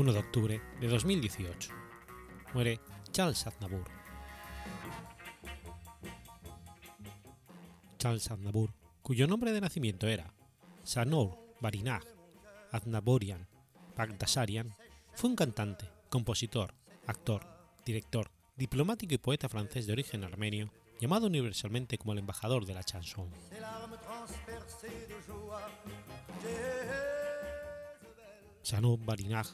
1 0.03 0.13
de 0.13 0.19
octubre 0.19 0.61
de 0.81 0.89
2018. 0.89 1.71
Muere 2.55 2.81
Charles 3.13 3.47
Aznavour. 3.47 3.85
Charles 7.99 8.29
Aznavour, 8.29 8.75
cuyo 9.01 9.29
nombre 9.29 9.53
de 9.53 9.61
nacimiento 9.61 10.09
era 10.09 10.35
Sanor 10.83 11.39
Barinag 11.61 12.03
Aznavourian 12.73 13.47
Bagdasarian, 13.97 14.75
fue 15.15 15.31
un 15.31 15.37
cantante, 15.37 15.89
compositor, 16.09 16.75
actor, 17.07 17.47
director, 17.87 18.33
diplomático 18.57 19.15
y 19.15 19.19
poeta 19.19 19.49
francés 19.49 19.87
de 19.87 19.93
origen 19.93 20.25
armenio, 20.25 20.73
llamado 20.99 21.29
universalmente 21.29 21.97
como 21.97 22.13
el 22.13 22.19
embajador 22.19 22.67
de 22.67 22.75
la 22.75 22.83
chanson. 22.83 23.31
Sanur 28.63 28.99
Barinag 28.99 29.47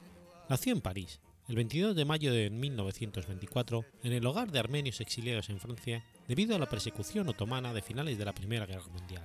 nació 0.48 0.72
en 0.72 0.80
París 0.80 1.20
el 1.48 1.56
22 1.56 1.96
de 1.96 2.04
mayo 2.04 2.32
de 2.32 2.50
1924 2.50 3.84
en 4.02 4.12
el 4.12 4.26
hogar 4.26 4.52
de 4.52 4.58
armenios 4.58 5.00
exiliados 5.00 5.48
en 5.48 5.58
Francia 5.58 6.04
debido 6.26 6.54
a 6.54 6.58
la 6.58 6.68
persecución 6.68 7.28
otomana 7.28 7.72
de 7.72 7.80
finales 7.80 8.18
de 8.18 8.24
la 8.24 8.34
Primera 8.34 8.66
Guerra 8.66 8.88
Mundial. 8.88 9.24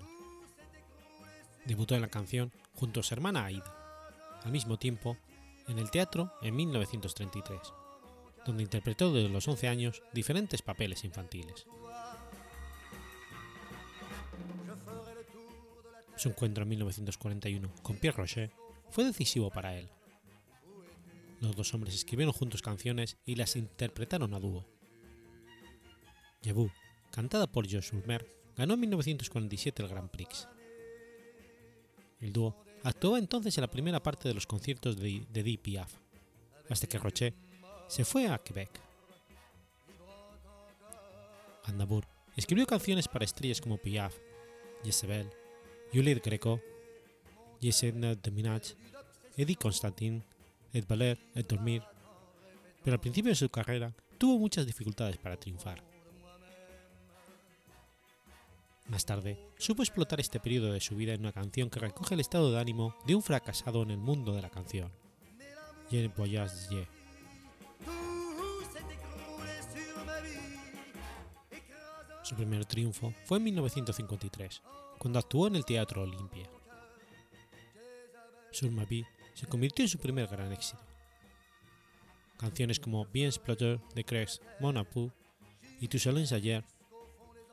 Debutó 1.65 1.95
en 1.95 2.01
la 2.01 2.07
canción 2.07 2.51
junto 2.75 3.01
a 3.01 3.03
su 3.03 3.13
hermana 3.13 3.45
Aida, 3.45 3.75
al 4.43 4.51
mismo 4.51 4.77
tiempo 4.77 5.17
en 5.67 5.79
el 5.79 5.91
teatro 5.91 6.31
en 6.41 6.55
1933, 6.55 7.59
donde 8.45 8.63
interpretó 8.63 9.13
desde 9.13 9.29
los 9.29 9.47
11 9.47 9.67
años 9.67 10.01
diferentes 10.13 10.62
papeles 10.62 11.03
infantiles. 11.03 11.65
Su 16.15 16.29
encuentro 16.29 16.63
en 16.63 16.69
1941 16.69 17.69
con 17.81 17.97
Pierre 17.97 18.17
Rocher 18.17 18.51
fue 18.89 19.03
decisivo 19.03 19.49
para 19.49 19.77
él. 19.77 19.89
Los 21.43 21.58
dos 21.58 21.73
hombres 21.73 21.93
escribieron 21.93 22.32
juntos 22.32 22.62
canciones 22.62 23.17
y 23.25 23.36
las 23.36 23.58
interpretaron 23.58 24.34
a 24.34 24.39
dúo. 24.39 24.65
Jebu, 26.41 26.71
cantada 27.12 27.47
por 27.47 27.69
Josh 27.69 27.93
Ulmer, 27.93 28.25
ganó 28.56 28.75
en 28.75 28.79
1947 28.79 29.84
el 29.84 29.89
Grand 29.89 30.10
Prix. 30.10 30.47
El 32.21 32.32
dúo 32.32 32.56
actuaba 32.84 33.19
entonces 33.19 33.58
en 33.58 33.63
la 33.63 33.69
primera 33.69 34.01
parte 34.01 34.29
de 34.29 34.34
los 34.34 34.47
conciertos 34.47 34.95
de, 34.95 35.27
de 35.34 35.60
Piaf, 35.62 35.93
hasta 36.69 36.88
que 36.88 36.97
Rocher 36.97 37.34
se 37.89 38.06
fue 38.06 38.25
a 38.29 38.38
Quebec. 38.38 38.79
Andabur 41.65 42.08
escribió 42.38 42.65
canciones 42.65 43.10
para 43.10 43.25
estrellas 43.25 43.60
como 43.60 43.77
Piaf, 43.77 44.15
Jezebel, 44.86 45.29
Juliette 45.93 46.23
Greco, 46.23 46.62
Yesenia 47.60 48.15
Minaj, 48.32 48.75
Eddie 49.36 49.58
Constantin, 49.58 50.23
Ed 50.73 50.86
Valer, 50.88 51.19
Ed 51.36 51.45
Dormir, 51.45 51.83
pero 52.83 52.95
al 52.95 52.99
principio 52.99 53.29
de 53.29 53.36
su 53.36 53.47
carrera 53.49 53.93
tuvo 54.17 54.39
muchas 54.39 54.65
dificultades 54.65 55.17
para 55.17 55.38
triunfar. 55.38 55.83
Más 58.88 59.05
tarde, 59.05 59.39
supo 59.57 59.83
explotar 59.83 60.19
este 60.19 60.39
periodo 60.39 60.73
de 60.73 60.81
su 60.81 60.95
vida 60.95 61.13
en 61.13 61.21
una 61.21 61.31
canción 61.31 61.69
que 61.69 61.79
recoge 61.79 62.15
el 62.15 62.19
estado 62.19 62.51
de 62.51 62.59
ánimo 62.59 62.95
de 63.05 63.15
un 63.15 63.21
fracasado 63.21 63.83
en 63.83 63.91
el 63.91 63.97
mundo 63.97 64.33
de 64.33 64.41
la 64.41 64.49
canción. 64.49 64.91
Je 65.89 66.07
voyage. 66.07 66.88
Su 72.23 72.36
primer 72.36 72.65
triunfo 72.65 73.13
fue 73.25 73.38
en 73.38 73.43
1953, 73.43 74.62
cuando 74.97 75.19
actuó 75.19 75.47
en 75.47 75.55
el 75.55 75.65
Teatro 75.65 76.01
Olimpia. 76.01 76.49
Sur 78.51 78.71
ma 78.71 78.86
vie 78.86 79.05
se 79.34 79.48
convirtió 79.48 79.84
en 79.84 79.89
su 79.89 79.98
primer 79.98 80.28
gran 80.28 80.52
éxito. 80.52 80.82
Canciones 82.38 82.80
como 82.80 83.06
Bien 83.06 83.32
Splotter 83.32 83.80
de 83.96 84.04
Craig 84.04 84.28
Monapu 84.60 85.12
y 85.80 85.88
Tu 85.88 85.98
ayer 86.10 86.63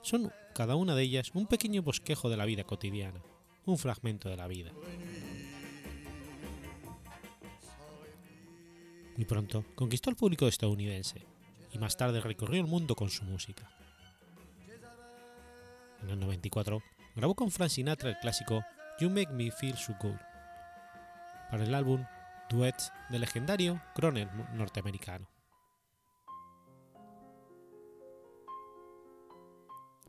son 0.02 0.32
cada 0.54 0.76
una 0.76 0.94
de 0.94 1.02
ellas 1.02 1.30
un 1.34 1.46
pequeño 1.46 1.82
bosquejo 1.82 2.28
de 2.28 2.36
la 2.36 2.44
vida 2.44 2.64
cotidiana, 2.64 3.20
un 3.66 3.78
fragmento 3.78 4.28
de 4.28 4.36
la 4.36 4.46
vida. 4.46 4.72
Muy 9.16 9.24
pronto 9.26 9.64
conquistó 9.74 10.10
al 10.10 10.16
público 10.16 10.48
estadounidense 10.48 11.22
y 11.72 11.78
más 11.78 11.96
tarde 11.96 12.20
recorrió 12.20 12.60
el 12.60 12.66
mundo 12.66 12.94
con 12.94 13.10
su 13.10 13.24
música. 13.24 13.70
En 16.02 16.10
el 16.10 16.18
94 16.18 16.82
grabó 17.14 17.34
con 17.34 17.50
Frank 17.50 17.70
Sinatra 17.70 18.10
el 18.10 18.18
clásico 18.18 18.64
You 18.98 19.10
Make 19.10 19.32
Me 19.32 19.50
Feel 19.50 19.76
So 19.76 19.94
Good 20.00 20.29
para 21.50 21.64
el 21.64 21.74
álbum 21.74 22.04
Duets 22.48 22.92
del 23.10 23.20
legendario 23.22 23.80
Croner 23.94 24.32
norteamericano. 24.54 25.28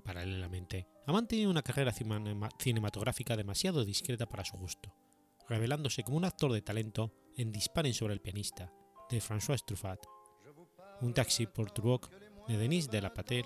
Paralelamente, 0.04 0.88
ha 1.06 1.12
mantenido 1.12 1.52
una 1.52 1.62
carrera 1.62 1.94
cinematográfica 1.94 3.38
demasiado 3.38 3.86
discreta 3.86 4.28
para 4.28 4.44
su 4.44 4.58
gusto, 4.58 4.94
revelándose 5.48 6.04
como 6.04 6.18
un 6.18 6.26
actor 6.26 6.52
de 6.52 6.62
talento 6.62 7.14
en 7.38 7.52
Disparen 7.52 7.94
sobre 7.94 8.14
el 8.14 8.22
pianista, 8.22 8.72
de 9.10 9.22
François 9.22 9.64
Truffaut, 9.64 10.06
Un 11.02 11.14
taxi 11.14 11.48
por 11.48 11.72
Turok, 11.72 12.10
de 12.48 12.58
Denis 12.58 12.90
de 12.90 13.02
la 13.02 13.14
Patel 13.14 13.46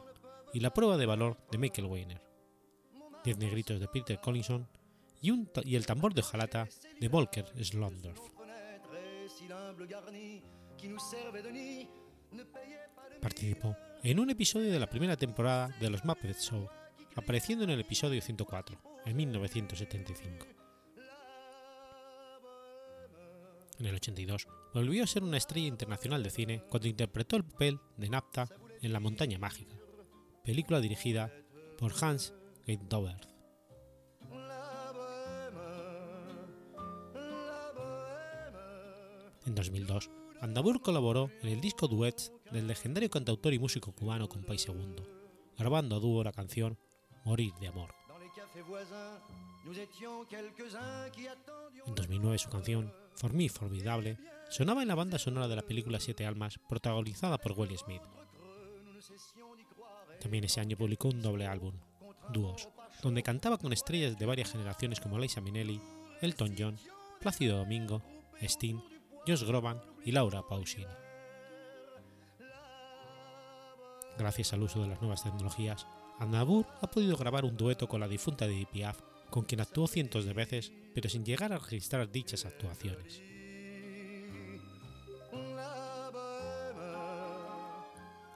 y 0.53 0.60
La 0.60 0.73
prueba 0.73 0.97
de 0.97 1.05
valor 1.05 1.38
de 1.51 1.58
Michael 1.58 1.88
Weiner, 1.88 2.21
Diez 3.23 3.38
negritos 3.38 3.79
de 3.79 3.88
Peter 3.88 4.19
Collinson 4.21 4.69
y, 5.64 5.76
El 5.76 5.86
tambor 5.86 6.14
de 6.14 6.22
hojalata 6.22 6.68
de 7.00 7.08
Volker 7.08 7.46
Slondorf. 7.64 8.20
Participó 13.22 13.76
en 14.04 14.20
un 14.20 14.30
episodio 14.30 14.72
de 14.72 14.80
la 14.80 14.90
primera 14.90 15.18
temporada 15.18 15.70
de 15.80 15.90
los 15.90 16.06
Muppet 16.06 16.38
Show, 16.38 16.70
apareciendo 17.16 17.64
en 17.64 17.72
el 17.72 17.80
episodio 17.80 18.22
104, 18.22 18.78
en 19.06 19.16
1975. 19.16 20.48
En 23.80 23.86
el 23.88 23.96
82 23.96 24.48
volvió 24.74 25.04
a 25.04 25.08
ser 25.08 25.24
una 25.24 25.38
estrella 25.38 25.68
internacional 25.68 26.24
de 26.24 26.30
cine 26.30 26.64
cuando 26.70 26.88
interpretó 26.88 27.36
el 27.36 27.46
papel 27.46 27.80
de 27.98 28.10
Napta 28.10 28.48
en 28.82 28.94
La 28.94 29.00
Montaña 29.00 29.40
Mágica, 29.40 29.76
película 30.44 30.80
dirigida 30.80 31.32
por 31.78 31.92
Hans 32.02 32.34
Geitdover. 32.66 33.35
En 39.46 39.54
2002, 39.54 40.10
Andabur 40.41 40.81
colaboró 40.81 41.29
en 41.41 41.50
el 41.50 41.62
disco 41.62 41.87
Duets 41.87 42.31
del 42.52 42.67
legendario 42.67 43.10
cantautor 43.10 43.54
y 43.54 43.60
músico 43.60 43.91
cubano 43.91 44.27
Compay 44.27 44.58
Segundo, 44.58 45.08
grabando 45.58 45.96
a 45.96 46.00
dúo 46.00 46.23
la 46.23 46.31
canción 46.31 46.77
Morir 47.25 47.54
de 47.62 47.67
Amor. 47.67 47.93
En 51.85 51.96
2009 51.96 52.37
su 52.39 52.50
canción, 52.50 52.91
For 53.15 53.33
Me 53.33 53.48
Formidable, 53.50 54.17
sonaba 54.50 54.81
en 54.81 54.87
la 54.87 54.96
banda 54.96 55.19
sonora 55.19 55.48
de 55.48 55.56
la 55.56 55.62
película 55.62 56.00
Siete 56.00 56.25
Almas 56.25 56.60
protagonizada 56.67 57.37
por 57.37 57.54
Willie 57.54 57.77
Smith. 57.77 58.02
También 60.19 60.43
ese 60.43 60.60
año 60.60 60.75
publicó 60.75 61.10
un 61.10 61.21
doble 61.21 61.46
álbum, 61.46 61.73
Dúos, 62.31 62.67
donde 63.04 63.21
cantaba 63.21 63.60
con 63.60 63.73
estrellas 63.73 64.17
de 64.17 64.25
varias 64.25 64.52
generaciones 64.52 65.00
como 65.00 65.19
Liza 65.19 65.41
Minnelli, 65.41 65.79
Elton 66.21 66.56
John, 66.58 66.77
Plácido 67.19 67.58
Domingo, 67.58 68.02
Sting, 68.41 68.79
Josh 69.28 69.44
Groban 69.44 69.82
y 70.04 70.12
Laura 70.12 70.44
Pausini. 70.48 70.86
Gracias 74.17 74.54
al 74.54 74.63
uso 74.63 74.82
de 74.82 74.88
las 74.88 75.02
nuevas 75.02 75.23
tecnologías, 75.23 75.88
Aznavour 76.19 76.65
ha 76.82 76.90
podido 76.90 77.17
grabar 77.17 77.44
un 77.44 77.58
dueto 77.58 77.88
con 77.88 78.00
la 78.00 78.08
difunta 78.08 78.48
de 78.48 78.65
Piaf, 78.71 79.02
con 79.30 79.44
quien 79.44 79.62
actuó 79.62 79.88
cientos 79.88 80.26
de 80.26 80.34
veces, 80.34 80.71
pero 80.94 81.10
sin 81.10 81.26
llegar 81.26 81.52
a 81.52 81.58
registrar 81.58 82.10
dichas 82.10 82.46
actuaciones. 82.46 83.21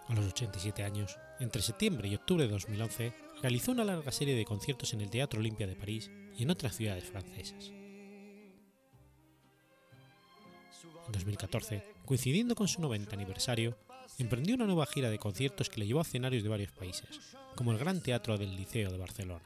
A 0.07 0.13
los 0.15 0.25
87 0.25 0.83
años, 0.83 1.17
entre 1.39 1.61
septiembre 1.61 2.09
y 2.09 2.15
octubre 2.15 2.45
de 2.45 2.51
2011, 2.51 3.13
realizó 3.41 3.71
una 3.71 3.85
larga 3.85 4.11
serie 4.11 4.35
de 4.35 4.43
conciertos 4.43 4.93
en 4.93 5.01
el 5.01 5.09
Teatro 5.09 5.39
Olimpia 5.39 5.67
de 5.67 5.75
París 5.75 6.09
y 6.35 6.43
en 6.43 6.49
otras 6.49 6.75
ciudades 6.75 7.05
francesas. 7.05 7.71
2014, 11.11 11.83
coincidiendo 12.05 12.55
con 12.55 12.67
su 12.67 12.81
90 12.81 13.15
aniversario, 13.15 13.77
emprendió 14.17 14.55
una 14.55 14.65
nueva 14.65 14.85
gira 14.85 15.09
de 15.09 15.19
conciertos 15.19 15.69
que 15.69 15.79
le 15.79 15.87
llevó 15.87 15.99
a 15.99 16.03
escenarios 16.03 16.43
de 16.43 16.49
varios 16.49 16.71
países, 16.71 17.35
como 17.55 17.71
el 17.71 17.77
Gran 17.77 18.01
Teatro 18.01 18.37
del 18.37 18.55
Liceo 18.55 18.91
de 18.91 18.97
Barcelona. 18.97 19.43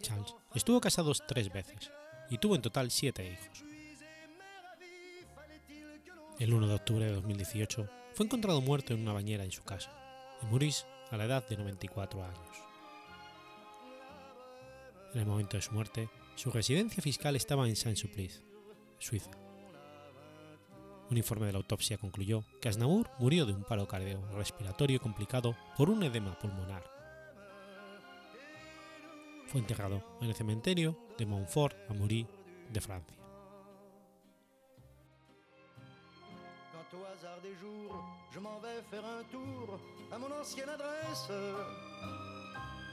Charles 0.00 0.34
estuvo 0.54 0.80
casado 0.80 1.12
tres 1.26 1.52
veces 1.52 1.90
y 2.30 2.38
tuvo 2.38 2.54
en 2.54 2.62
total 2.62 2.90
siete 2.90 3.32
hijos. 3.32 3.64
El 6.38 6.54
1 6.54 6.68
de 6.68 6.74
octubre 6.74 7.04
de 7.04 7.12
2018 7.12 7.88
fue 8.14 8.26
encontrado 8.26 8.60
muerto 8.60 8.94
en 8.94 9.00
una 9.00 9.12
bañera 9.12 9.44
en 9.44 9.50
su 9.50 9.64
casa, 9.64 9.90
en 10.42 10.50
Muris, 10.50 10.86
a 11.10 11.16
la 11.16 11.24
edad 11.24 11.48
de 11.48 11.56
94 11.56 12.22
años. 12.22 12.67
En 15.14 15.20
el 15.20 15.26
momento 15.26 15.56
de 15.56 15.62
su 15.62 15.72
muerte, 15.72 16.08
Su 16.38 16.52
residencia 16.52 17.02
fiscal 17.02 17.34
estaba 17.34 17.66
en 17.66 17.74
Saint-Sulpice, 17.74 18.44
Suiza. 19.00 19.32
Un 21.10 21.16
informe 21.16 21.46
de 21.46 21.52
la 21.52 21.58
autopsia 21.58 21.98
concluyó 21.98 22.44
que 22.60 22.68
Aznavour 22.68 23.10
murió 23.18 23.44
de 23.44 23.54
un 23.54 23.64
paro 23.64 23.88
cardiorrespiratorio 23.88 25.00
complicado 25.00 25.56
por 25.76 25.90
un 25.90 26.04
edema 26.04 26.38
pulmonar. 26.38 26.84
Fue 29.48 29.60
enterrado 29.60 30.00
en 30.20 30.28
el 30.28 30.36
cementerio 30.36 30.96
de 31.18 31.26
Montfort-Amaury 31.26 32.24
de 32.72 32.80
Francia. 32.80 33.16
Au 36.92 37.04
hasard 37.04 37.40
des 37.42 37.56
jours, 37.56 38.00
je 38.32 38.38
m'en 38.38 38.60
vais 38.60 38.80
faire 38.90 39.04
un 39.04 39.24
tour 39.24 39.78
à 40.12 40.18
mon 40.18 40.30
ancienne 40.40 40.68
adresse, 40.68 41.28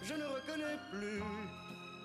je 0.04 0.14
ne 0.16 0.26
reconnais 0.26 0.78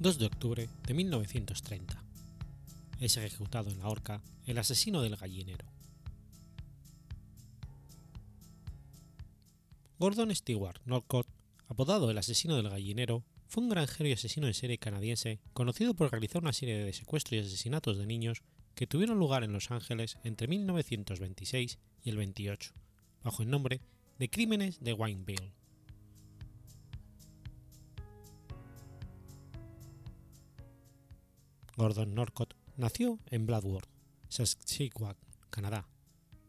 2 0.00 0.18
de 0.18 0.24
octubre 0.24 0.68
de 0.86 0.94
1930. 0.94 2.02
Es 3.00 3.18
ejecutado 3.18 3.68
en 3.68 3.80
la 3.80 3.88
horca 3.88 4.22
el 4.46 4.56
asesino 4.56 5.02
del 5.02 5.16
gallinero. 5.16 5.66
Gordon 9.98 10.34
Stewart 10.34 10.80
Norcott, 10.86 11.26
apodado 11.68 12.10
el 12.10 12.16
asesino 12.16 12.56
del 12.56 12.70
gallinero, 12.70 13.24
fue 13.46 13.62
un 13.62 13.68
granjero 13.68 14.08
y 14.08 14.12
asesino 14.12 14.46
en 14.46 14.54
serie 14.54 14.78
canadiense 14.78 15.38
conocido 15.52 15.92
por 15.92 16.10
realizar 16.10 16.40
una 16.40 16.54
serie 16.54 16.82
de 16.82 16.94
secuestros 16.94 17.36
y 17.36 17.46
asesinatos 17.46 17.98
de 17.98 18.06
niños 18.06 18.40
que 18.74 18.86
tuvieron 18.86 19.18
lugar 19.18 19.44
en 19.44 19.52
Los 19.52 19.70
Ángeles 19.70 20.16
entre 20.24 20.48
1926 20.48 21.78
y 22.04 22.08
el 22.08 22.16
28, 22.16 22.72
bajo 23.22 23.42
el 23.42 23.50
nombre 23.50 23.82
de 24.18 24.30
Crímenes 24.30 24.80
de 24.80 24.94
Wineville. 24.94 25.59
Gordon 31.80 32.14
Norcott 32.14 32.52
nació 32.76 33.18
en 33.30 33.46
Bladworth, 33.46 33.88
Saskatchewan, 34.28 35.16
Canadá, 35.48 35.88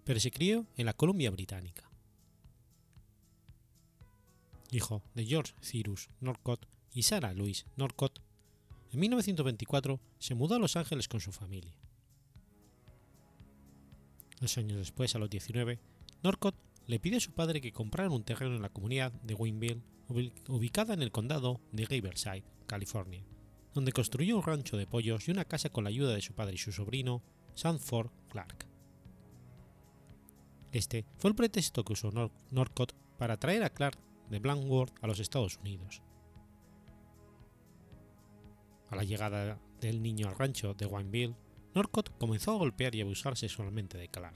pero 0.03 0.19
se 0.19 0.29
crió 0.29 0.67
en 0.75 0.85
la 0.85 0.93
Columbia 0.93 1.31
Británica. 1.31 1.89
Hijo 4.71 5.01
de 5.15 5.25
George 5.25 5.53
Cyrus 5.61 6.09
Norcott 6.19 6.67
y 6.93 7.03
Sarah 7.03 7.33
Louise 7.33 7.63
Norcott, 7.77 8.19
en 8.91 8.99
1924 8.99 10.01
se 10.19 10.35
mudó 10.35 10.55
a 10.55 10.59
Los 10.59 10.75
Ángeles 10.75 11.07
con 11.07 11.21
su 11.21 11.31
familia. 11.31 11.79
Dos 14.41 14.57
años 14.57 14.79
después, 14.79 15.15
a 15.15 15.19
los 15.19 15.29
19, 15.29 15.79
Norcott 16.23 16.55
le 16.87 16.99
pidió 16.99 17.19
a 17.19 17.21
su 17.21 17.31
padre 17.31 17.61
que 17.61 17.71
compraran 17.71 18.11
un 18.11 18.25
terreno 18.25 18.57
en 18.57 18.61
la 18.61 18.67
comunidad 18.67 19.13
de 19.13 19.35
Wineville, 19.35 19.81
ubicada 20.49 20.93
en 20.93 21.01
el 21.01 21.13
condado 21.13 21.61
de 21.71 21.85
Riverside, 21.85 22.43
California, 22.67 23.23
donde 23.73 23.91
construyó 23.91 24.37
un 24.37 24.43
rancho 24.43 24.77
de 24.77 24.87
pollos 24.87 25.27
y 25.27 25.31
una 25.31 25.45
casa 25.45 25.69
con 25.69 25.83
la 25.83 25.89
ayuda 25.89 26.13
de 26.13 26.21
su 26.21 26.33
padre 26.33 26.55
y 26.55 26.57
su 26.57 26.71
sobrino, 26.71 27.21
Sanford 27.53 28.09
Clark. 28.29 28.67
Este 30.71 31.05
fue 31.17 31.29
el 31.29 31.35
pretexto 31.35 31.83
que 31.83 31.93
usó 31.93 32.11
Nor 32.11 32.31
Norcott 32.49 32.93
para 33.17 33.37
traer 33.37 33.63
a 33.63 33.69
Clark 33.69 33.97
de 34.29 34.39
Blankworth 34.39 34.93
a 35.03 35.07
los 35.07 35.19
Estados 35.19 35.57
Unidos. 35.57 36.01
A 38.89 38.95
la 38.95 39.03
llegada 39.03 39.59
del 39.79 40.01
niño 40.01 40.27
al 40.27 40.37
rancho 40.37 40.73
de 40.73 40.85
Wineville, 40.85 41.35
Norcott 41.73 42.17
comenzó 42.17 42.51
a 42.51 42.57
golpear 42.57 42.95
y 42.95 43.01
abusar 43.01 43.37
sexualmente 43.37 43.97
de 43.97 44.09
Clark. 44.09 44.35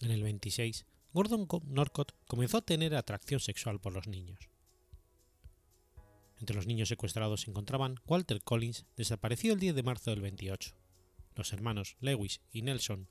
En 0.00 0.10
el 0.10 0.22
26, 0.22 0.84
Gordon 1.12 1.48
Norcott 1.66 2.12
comenzó 2.26 2.58
a 2.58 2.62
tener 2.62 2.94
atracción 2.94 3.40
sexual 3.40 3.80
por 3.80 3.92
los 3.92 4.06
niños. 4.06 4.48
Entre 6.38 6.54
los 6.54 6.66
niños 6.66 6.88
secuestrados 6.88 7.42
se 7.42 7.50
encontraban 7.50 7.96
Walter 8.06 8.42
Collins, 8.42 8.84
desaparecido 8.96 9.54
el 9.54 9.60
10 9.60 9.74
de 9.74 9.82
marzo 9.82 10.10
del 10.10 10.20
28, 10.20 10.74
los 11.34 11.52
hermanos 11.52 11.96
Lewis 12.00 12.40
y 12.50 12.62
Nelson 12.62 13.08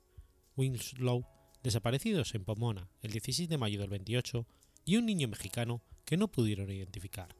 Winslow, 0.56 1.26
desaparecidos 1.62 2.34
en 2.34 2.44
Pomona 2.44 2.88
el 3.02 3.10
16 3.10 3.48
de 3.48 3.58
mayo 3.58 3.80
del 3.80 3.90
28, 3.90 4.46
y 4.84 4.96
un 4.96 5.06
niño 5.06 5.26
mexicano 5.26 5.82
que 6.04 6.16
no 6.16 6.28
pudieron 6.28 6.70
identificar. 6.70 7.34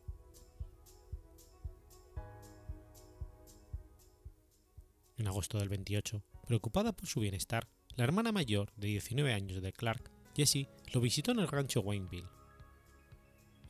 En 5.17 5.29
agosto 5.29 5.59
del 5.59 5.69
28, 5.69 6.23
preocupada 6.47 6.93
por 6.93 7.09
su 7.09 7.21
bienestar, 7.21 7.69
la 7.95 8.05
hermana 8.05 8.33
mayor 8.33 8.73
de 8.77 8.89
19 8.89 9.33
años 9.33 9.63
de 9.63 9.73
Clark, 9.73 10.11
Jessie, 10.37 10.69
lo 10.93 11.01
visitó 11.01 11.31
en 11.31 11.39
el 11.39 11.49
rancho 11.49 11.81
Wayneville. 11.81 12.29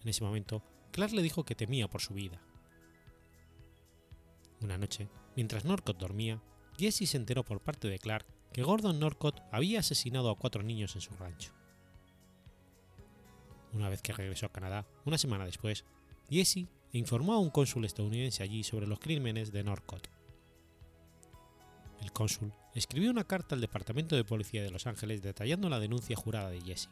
En 0.03 0.09
ese 0.09 0.25
momento, 0.25 0.65
Clark 0.93 1.13
le 1.13 1.23
dijo 1.23 1.45
que 1.45 1.55
temía 1.55 1.89
por 1.89 2.01
su 2.01 2.15
vida. 2.15 2.41
Una 4.61 4.79
noche, 4.79 5.09
mientras 5.37 5.65
Norcott 5.65 5.99
dormía, 5.99 6.43
Jesse 6.79 7.09
se 7.09 7.17
enteró 7.17 7.45
por 7.45 7.61
parte 7.61 7.89
de 7.89 7.99
Clark 7.99 8.27
que 8.53 8.63
Gordon 8.63 8.99
Norcott 8.99 9.43
había 9.53 9.81
asesinado 9.81 10.31
a 10.31 10.39
cuatro 10.39 10.63
niños 10.63 10.95
en 10.95 11.03
su 11.03 11.15
rancho. 11.15 11.53
Una 13.73 13.89
vez 13.91 14.01
que 14.01 14.13
regresó 14.13 14.47
a 14.47 14.53
Canadá, 14.53 14.87
una 15.05 15.19
semana 15.19 15.45
después, 15.45 15.85
Jesse 16.31 16.67
informó 16.93 17.35
a 17.35 17.39
un 17.39 17.51
cónsul 17.51 17.85
estadounidense 17.85 18.43
allí 18.43 18.65
sobre 18.65 18.87
los 18.87 18.99
crímenes 18.99 19.53
de 19.53 19.63
Norcott. 19.63 20.09
El 22.01 22.13
cónsul 22.13 22.53
escribió 22.75 23.11
una 23.11 23.25
carta 23.25 23.55
al 23.55 23.61
Departamento 23.61 24.17
de 24.17 24.25
Policía 24.25 24.63
de 24.63 24.71
Los 24.71 24.87
Ángeles 24.87 25.23
detallando 25.23 25.69
la 25.69 25.81
denuncia 25.81 26.17
jurada 26.17 26.51
de 26.51 26.61
Jesse. 26.61 26.89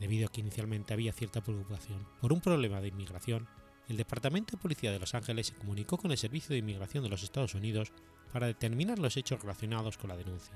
Debido 0.00 0.26
a 0.26 0.32
que 0.32 0.40
inicialmente 0.40 0.94
había 0.94 1.12
cierta 1.12 1.42
preocupación 1.42 2.06
por 2.20 2.32
un 2.32 2.40
problema 2.40 2.80
de 2.80 2.88
inmigración, 2.88 3.46
el 3.86 3.98
Departamento 3.98 4.52
de 4.52 4.62
Policía 4.62 4.92
de 4.92 4.98
Los 4.98 5.14
Ángeles 5.14 5.48
se 5.48 5.54
comunicó 5.54 5.98
con 5.98 6.10
el 6.10 6.16
Servicio 6.16 6.54
de 6.54 6.58
Inmigración 6.58 7.04
de 7.04 7.10
los 7.10 7.22
Estados 7.22 7.54
Unidos 7.54 7.92
para 8.32 8.46
determinar 8.46 8.98
los 8.98 9.16
hechos 9.16 9.42
relacionados 9.42 9.98
con 9.98 10.08
la 10.08 10.16
denuncia. 10.16 10.54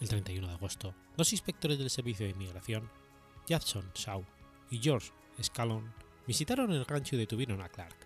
El 0.00 0.08
31 0.08 0.48
de 0.48 0.54
agosto, 0.54 0.94
dos 1.16 1.32
inspectores 1.32 1.78
del 1.78 1.90
Servicio 1.90 2.26
de 2.26 2.32
Inmigración, 2.32 2.90
Jackson 3.46 3.90
Shaw 3.94 4.24
y 4.70 4.78
George 4.78 5.12
Scallon, 5.40 5.92
visitaron 6.26 6.72
el 6.72 6.84
rancho 6.84 7.14
y 7.14 7.18
detuvieron 7.18 7.62
a 7.62 7.68
Clark. 7.68 7.96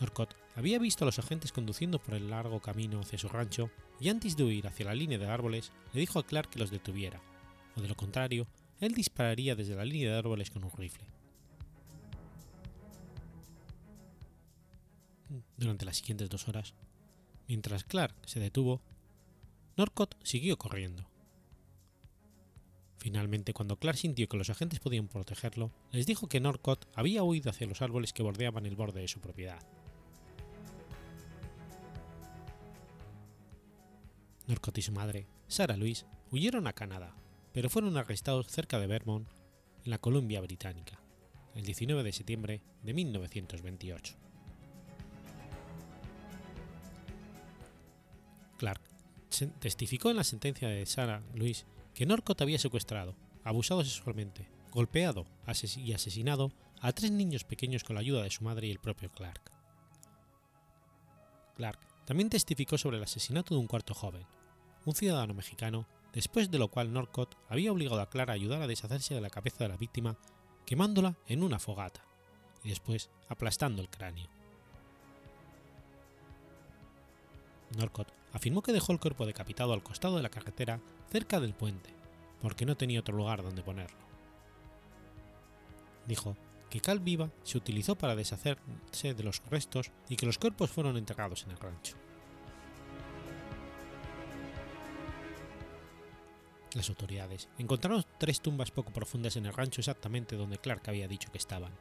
Norcott 0.00 0.34
había 0.56 0.78
visto 0.78 1.04
a 1.04 1.06
los 1.06 1.18
agentes 1.18 1.52
conduciendo 1.52 1.98
por 1.98 2.14
el 2.14 2.28
largo 2.28 2.60
camino 2.60 3.00
hacia 3.00 3.18
su 3.18 3.28
rancho 3.28 3.70
y 4.02 4.08
antes 4.08 4.36
de 4.36 4.42
huir 4.42 4.66
hacia 4.66 4.86
la 4.86 4.96
línea 4.96 5.16
de 5.16 5.28
árboles 5.28 5.70
le 5.92 6.00
dijo 6.00 6.18
a 6.18 6.26
Clark 6.26 6.50
que 6.50 6.58
los 6.58 6.72
detuviera, 6.72 7.22
o 7.76 7.80
de 7.80 7.86
lo 7.86 7.94
contrario, 7.94 8.48
él 8.80 8.94
dispararía 8.94 9.54
desde 9.54 9.76
la 9.76 9.84
línea 9.84 10.10
de 10.10 10.18
árboles 10.18 10.50
con 10.50 10.64
un 10.64 10.72
rifle. 10.72 11.06
Durante 15.56 15.84
las 15.84 15.98
siguientes 15.98 16.28
dos 16.28 16.48
horas, 16.48 16.74
mientras 17.46 17.84
Clark 17.84 18.16
se 18.26 18.40
detuvo, 18.40 18.82
Norcott 19.76 20.16
siguió 20.24 20.58
corriendo. 20.58 21.08
Finalmente, 22.98 23.52
cuando 23.52 23.78
Clark 23.78 23.98
sintió 23.98 24.28
que 24.28 24.36
los 24.36 24.50
agentes 24.50 24.80
podían 24.80 25.06
protegerlo, 25.06 25.70
les 25.92 26.06
dijo 26.06 26.28
que 26.28 26.40
Norcott 26.40 26.88
había 26.96 27.22
huido 27.22 27.50
hacia 27.50 27.68
los 27.68 27.82
árboles 27.82 28.12
que 28.12 28.24
bordeaban 28.24 28.66
el 28.66 28.74
borde 28.74 29.00
de 29.00 29.08
su 29.08 29.20
propiedad. 29.20 29.62
Norcott 34.46 34.78
y 34.78 34.82
su 34.82 34.92
madre, 34.92 35.26
Sarah 35.48 35.76
Louise, 35.76 36.06
huyeron 36.30 36.66
a 36.66 36.72
Canadá, 36.72 37.14
pero 37.52 37.70
fueron 37.70 37.96
arrestados 37.96 38.48
cerca 38.48 38.78
de 38.78 38.86
Vermont, 38.86 39.28
en 39.84 39.90
la 39.90 39.98
Columbia 39.98 40.40
Británica, 40.40 41.00
el 41.54 41.64
19 41.64 42.02
de 42.02 42.12
septiembre 42.12 42.62
de 42.82 42.94
1928. 42.94 44.14
Clark 48.58 48.80
testificó 49.58 50.10
en 50.10 50.16
la 50.16 50.24
sentencia 50.24 50.68
de 50.68 50.86
Sarah 50.86 51.22
Louise 51.34 51.64
que 51.94 52.06
Norcott 52.06 52.40
había 52.42 52.58
secuestrado, 52.58 53.16
abusado 53.44 53.82
sexualmente, 53.84 54.48
golpeado 54.70 55.26
y 55.76 55.92
asesinado 55.92 56.52
a 56.80 56.92
tres 56.92 57.10
niños 57.10 57.44
pequeños 57.44 57.84
con 57.84 57.94
la 57.94 58.00
ayuda 58.00 58.22
de 58.22 58.30
su 58.30 58.44
madre 58.44 58.68
y 58.68 58.70
el 58.70 58.78
propio 58.78 59.10
Clark. 59.10 59.52
Clark 61.56 61.91
también 62.04 62.30
testificó 62.30 62.78
sobre 62.78 62.96
el 62.96 63.02
asesinato 63.02 63.54
de 63.54 63.60
un 63.60 63.66
cuarto 63.66 63.94
joven, 63.94 64.26
un 64.84 64.94
ciudadano 64.94 65.34
mexicano, 65.34 65.86
después 66.12 66.50
de 66.50 66.58
lo 66.58 66.68
cual 66.68 66.92
Norcott 66.92 67.36
había 67.48 67.72
obligado 67.72 68.00
a 68.00 68.10
Clark 68.10 68.30
a 68.30 68.34
ayudar 68.34 68.62
a 68.62 68.66
deshacerse 68.66 69.14
de 69.14 69.20
la 69.20 69.30
cabeza 69.30 69.64
de 69.64 69.68
la 69.68 69.76
víctima 69.76 70.16
quemándola 70.66 71.16
en 71.26 71.42
una 71.42 71.58
fogata 71.58 72.04
y 72.64 72.68
después 72.70 73.10
aplastando 73.28 73.82
el 73.82 73.88
cráneo. 73.88 74.28
Norcott 77.76 78.12
afirmó 78.32 78.62
que 78.62 78.72
dejó 78.72 78.92
el 78.92 79.00
cuerpo 79.00 79.26
decapitado 79.26 79.72
al 79.72 79.82
costado 79.82 80.16
de 80.16 80.22
la 80.22 80.30
carretera 80.30 80.80
cerca 81.10 81.40
del 81.40 81.54
puente, 81.54 81.90
porque 82.40 82.66
no 82.66 82.76
tenía 82.76 83.00
otro 83.00 83.16
lugar 83.16 83.42
donde 83.42 83.62
ponerlo. 83.62 83.98
Dijo 86.06 86.36
que 86.72 86.80
cal 86.80 87.00
viva 87.00 87.30
se 87.42 87.58
utilizó 87.58 87.96
para 87.96 88.16
deshacerse 88.16 89.12
de 89.12 89.22
los 89.22 89.42
restos 89.50 89.92
y 90.08 90.16
que 90.16 90.24
los 90.24 90.38
cuerpos 90.38 90.70
fueron 90.70 90.96
enterrados 90.96 91.44
en 91.44 91.50
el 91.50 91.58
rancho. 91.58 91.98
Las 96.72 96.88
autoridades 96.88 97.50
encontraron 97.58 98.02
tres 98.18 98.40
tumbas 98.40 98.70
poco 98.70 98.90
profundas 98.90 99.36
en 99.36 99.44
el 99.44 99.52
rancho 99.52 99.82
exactamente 99.82 100.34
donde 100.34 100.56
Clark 100.56 100.88
había 100.88 101.08
dicho 101.08 101.30
que 101.30 101.36
estaban. 101.36 101.74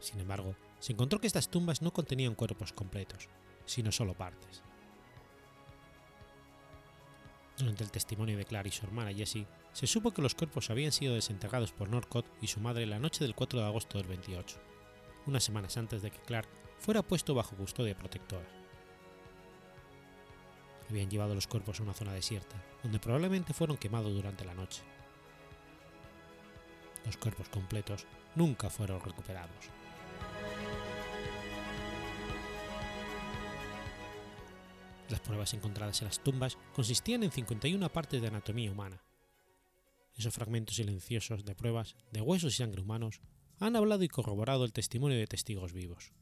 Sin 0.00 0.20
embargo, 0.20 0.56
se 0.78 0.94
encontró 0.94 1.20
que 1.20 1.26
estas 1.26 1.50
tumbas 1.50 1.82
no 1.82 1.92
contenían 1.92 2.34
cuerpos 2.34 2.72
completos, 2.72 3.28
sino 3.66 3.92
solo 3.92 4.14
partes. 4.14 4.62
Durante 7.58 7.84
el 7.84 7.90
testimonio 7.90 8.38
de 8.38 8.46
Clark 8.46 8.68
y 8.68 8.70
su 8.70 8.86
hermana 8.86 9.12
Jessie, 9.12 9.46
se 9.76 9.86
supo 9.86 10.10
que 10.10 10.22
los 10.22 10.34
cuerpos 10.34 10.70
habían 10.70 10.90
sido 10.90 11.14
desenterrados 11.14 11.70
por 11.70 11.90
Norcott 11.90 12.24
y 12.40 12.46
su 12.46 12.60
madre 12.60 12.86
la 12.86 12.98
noche 12.98 13.22
del 13.22 13.34
4 13.34 13.60
de 13.60 13.66
agosto 13.66 13.98
del 13.98 14.06
28, 14.06 14.56
unas 15.26 15.44
semanas 15.44 15.76
antes 15.76 16.00
de 16.00 16.10
que 16.10 16.18
Clark 16.20 16.48
fuera 16.78 17.02
puesto 17.02 17.34
bajo 17.34 17.56
custodia 17.56 17.94
protectora. 17.94 18.48
Habían 20.88 21.10
llevado 21.10 21.34
los 21.34 21.46
cuerpos 21.46 21.78
a 21.78 21.82
una 21.82 21.92
zona 21.92 22.14
desierta, 22.14 22.56
donde 22.82 22.98
probablemente 22.98 23.52
fueron 23.52 23.76
quemados 23.76 24.14
durante 24.14 24.46
la 24.46 24.54
noche. 24.54 24.80
Los 27.04 27.18
cuerpos 27.18 27.50
completos 27.50 28.06
nunca 28.34 28.70
fueron 28.70 29.02
recuperados. 29.02 29.66
Las 35.10 35.20
pruebas 35.20 35.52
encontradas 35.52 36.00
en 36.00 36.08
las 36.08 36.20
tumbas 36.20 36.56
consistían 36.72 37.24
en 37.24 37.30
51 37.30 37.92
partes 37.92 38.22
de 38.22 38.28
anatomía 38.28 38.72
humana. 38.72 39.02
Esos 40.16 40.34
fragmentos 40.34 40.76
silenciosos 40.76 41.44
de 41.44 41.54
pruebas 41.54 41.94
de 42.10 42.20
huesos 42.20 42.54
y 42.54 42.56
sangre 42.56 42.82
humanos 42.82 43.20
han 43.58 43.76
hablado 43.76 44.02
y 44.02 44.08
corroborado 44.08 44.64
el 44.64 44.72
testimonio 44.72 45.18
de 45.18 45.26
testigos 45.26 45.72
vivos. 45.72 46.12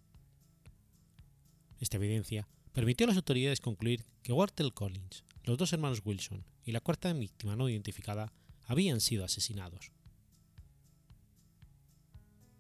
Esta 1.81 1.97
evidencia 1.97 2.49
permitió 2.73 3.05
a 3.05 3.09
las 3.09 3.17
autoridades 3.17 3.61
concluir 3.61 4.05
que 4.23 4.33
Walter 4.33 4.73
Collins, 4.73 5.25
los 5.45 5.59
dos 5.59 5.73
hermanos 5.73 6.03
Wilson 6.05 6.45
y 6.65 6.73
la 6.73 6.81
cuarta 6.81 7.13
víctima 7.13 7.57
no 7.57 7.69
identificada 7.69 8.33
habían 8.67 9.01
sido 9.01 9.25
asesinados. 9.25 9.93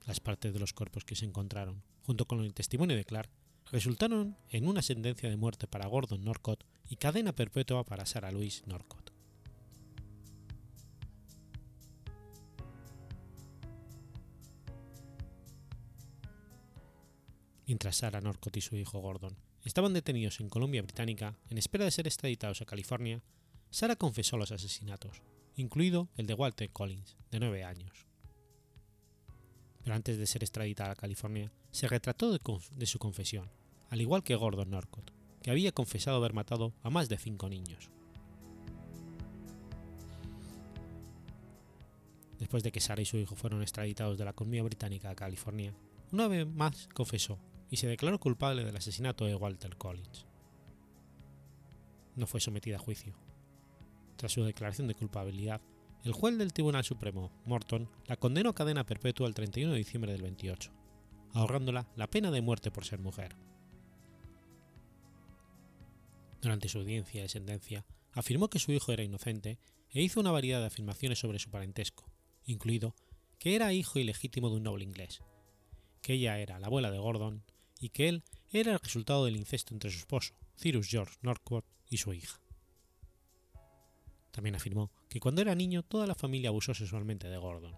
Las 0.06 0.20
partes 0.20 0.52
de 0.52 0.60
los 0.60 0.72
cuerpos 0.72 1.04
que 1.04 1.16
se 1.16 1.24
encontraron, 1.24 1.82
junto 2.02 2.26
con 2.26 2.40
el 2.44 2.52
testimonio 2.52 2.96
de 2.96 3.04
Clark, 3.04 3.30
resultaron 3.72 4.36
en 4.50 4.68
una 4.68 4.82
sentencia 4.82 5.30
de 5.30 5.36
muerte 5.36 5.66
para 5.66 5.86
Gordon 5.86 6.24
Norcott 6.24 6.64
y 6.88 6.96
cadena 6.96 7.34
perpetua 7.34 7.84
para 7.84 8.04
Sarah 8.04 8.30
Louise 8.30 8.62
Norcott. 8.66 9.03
Mientras 17.66 17.96
Sarah 17.96 18.20
Norcott 18.20 18.56
y 18.58 18.60
su 18.60 18.76
hijo 18.76 19.00
Gordon 19.00 19.36
estaban 19.62 19.94
detenidos 19.94 20.40
en 20.40 20.50
Columbia 20.50 20.82
Británica 20.82 21.38
en 21.48 21.56
espera 21.56 21.86
de 21.86 21.90
ser 21.90 22.06
extraditados 22.06 22.60
a 22.60 22.66
California, 22.66 23.22
Sarah 23.70 23.96
confesó 23.96 24.36
los 24.36 24.52
asesinatos, 24.52 25.22
incluido 25.56 26.08
el 26.16 26.26
de 26.26 26.34
Walter 26.34 26.70
Collins, 26.70 27.16
de 27.30 27.40
9 27.40 27.64
años. 27.64 28.06
Pero 29.82 29.96
antes 29.96 30.18
de 30.18 30.26
ser 30.26 30.42
extraditada 30.42 30.92
a 30.92 30.96
California, 30.96 31.52
se 31.70 31.88
retrató 31.88 32.30
de, 32.32 32.86
su 32.86 32.98
confesión 32.98 33.50
al 33.90 34.00
igual 34.00 34.22
que 34.22 34.34
Gordon 34.34 34.70
Norcott, 34.70 35.12
que 35.42 35.50
había 35.50 35.72
confesado 35.72 36.18
haber 36.18 36.34
matado 36.34 36.74
a 36.82 36.90
más 36.90 37.08
de 37.08 37.16
cinco 37.16 37.48
niños. 37.48 37.90
Después 42.38 42.62
de 42.62 42.72
que 42.72 42.80
Sarah 42.80 43.02
y 43.02 43.06
su 43.06 43.16
hijo 43.18 43.36
fueron 43.36 43.62
extraditados 43.62 44.18
de 44.18 44.24
la 44.24 44.32
Columbia 44.32 44.62
Británica 44.62 45.10
a 45.10 45.14
California, 45.14 45.74
una 46.12 46.28
vez 46.28 46.46
más 46.46 46.88
confesó 46.92 47.38
y 47.70 47.76
se 47.76 47.86
declaró 47.86 48.18
culpable 48.18 48.64
del 48.64 48.76
asesinato 48.76 49.24
de 49.24 49.34
Walter 49.34 49.76
Collins. 49.76 50.26
No 52.16 52.26
fue 52.26 52.40
sometida 52.40 52.76
a 52.76 52.80
juicio. 52.80 53.14
Tras 54.16 54.32
su 54.32 54.44
declaración 54.44 54.86
de 54.86 54.94
culpabilidad, 54.94 55.60
el 56.04 56.12
juez 56.12 56.36
del 56.38 56.52
Tribunal 56.52 56.84
Supremo, 56.84 57.32
Morton, 57.46 57.88
la 58.06 58.16
condenó 58.16 58.50
a 58.50 58.54
cadena 58.54 58.84
perpetua 58.84 59.26
el 59.26 59.34
31 59.34 59.72
de 59.72 59.78
diciembre 59.78 60.12
del 60.12 60.22
28, 60.22 60.70
ahorrándola 61.32 61.88
la 61.96 62.08
pena 62.08 62.30
de 62.30 62.42
muerte 62.42 62.70
por 62.70 62.84
ser 62.84 63.00
mujer. 63.00 63.36
Durante 66.42 66.68
su 66.68 66.78
audiencia 66.78 67.22
de 67.22 67.28
sentencia, 67.28 67.86
afirmó 68.12 68.48
que 68.50 68.58
su 68.58 68.70
hijo 68.72 68.92
era 68.92 69.02
inocente 69.02 69.58
e 69.90 70.02
hizo 70.02 70.20
una 70.20 70.30
variedad 70.30 70.60
de 70.60 70.66
afirmaciones 70.66 71.18
sobre 71.18 71.38
su 71.38 71.50
parentesco, 71.50 72.04
incluido 72.44 72.94
que 73.38 73.56
era 73.56 73.72
hijo 73.72 73.98
ilegítimo 73.98 74.50
de 74.50 74.56
un 74.56 74.64
noble 74.64 74.84
inglés, 74.84 75.22
que 76.02 76.14
ella 76.14 76.38
era 76.38 76.58
la 76.58 76.66
abuela 76.66 76.90
de 76.90 76.98
Gordon 76.98 77.42
y 77.84 77.90
que 77.90 78.08
él 78.08 78.22
era 78.50 78.72
el 78.72 78.78
resultado 78.78 79.26
del 79.26 79.36
incesto 79.36 79.74
entre 79.74 79.90
su 79.90 79.98
esposo, 79.98 80.32
Cyrus 80.56 80.88
George 80.88 81.18
Northcote, 81.20 81.68
y 81.90 81.98
su 81.98 82.14
hija. 82.14 82.40
También 84.30 84.54
afirmó 84.54 84.90
que 85.10 85.20
cuando 85.20 85.42
era 85.42 85.54
niño 85.54 85.82
toda 85.82 86.06
la 86.06 86.14
familia 86.14 86.48
abusó 86.48 86.72
sexualmente 86.72 87.28
de 87.28 87.36
Gordon. 87.36 87.76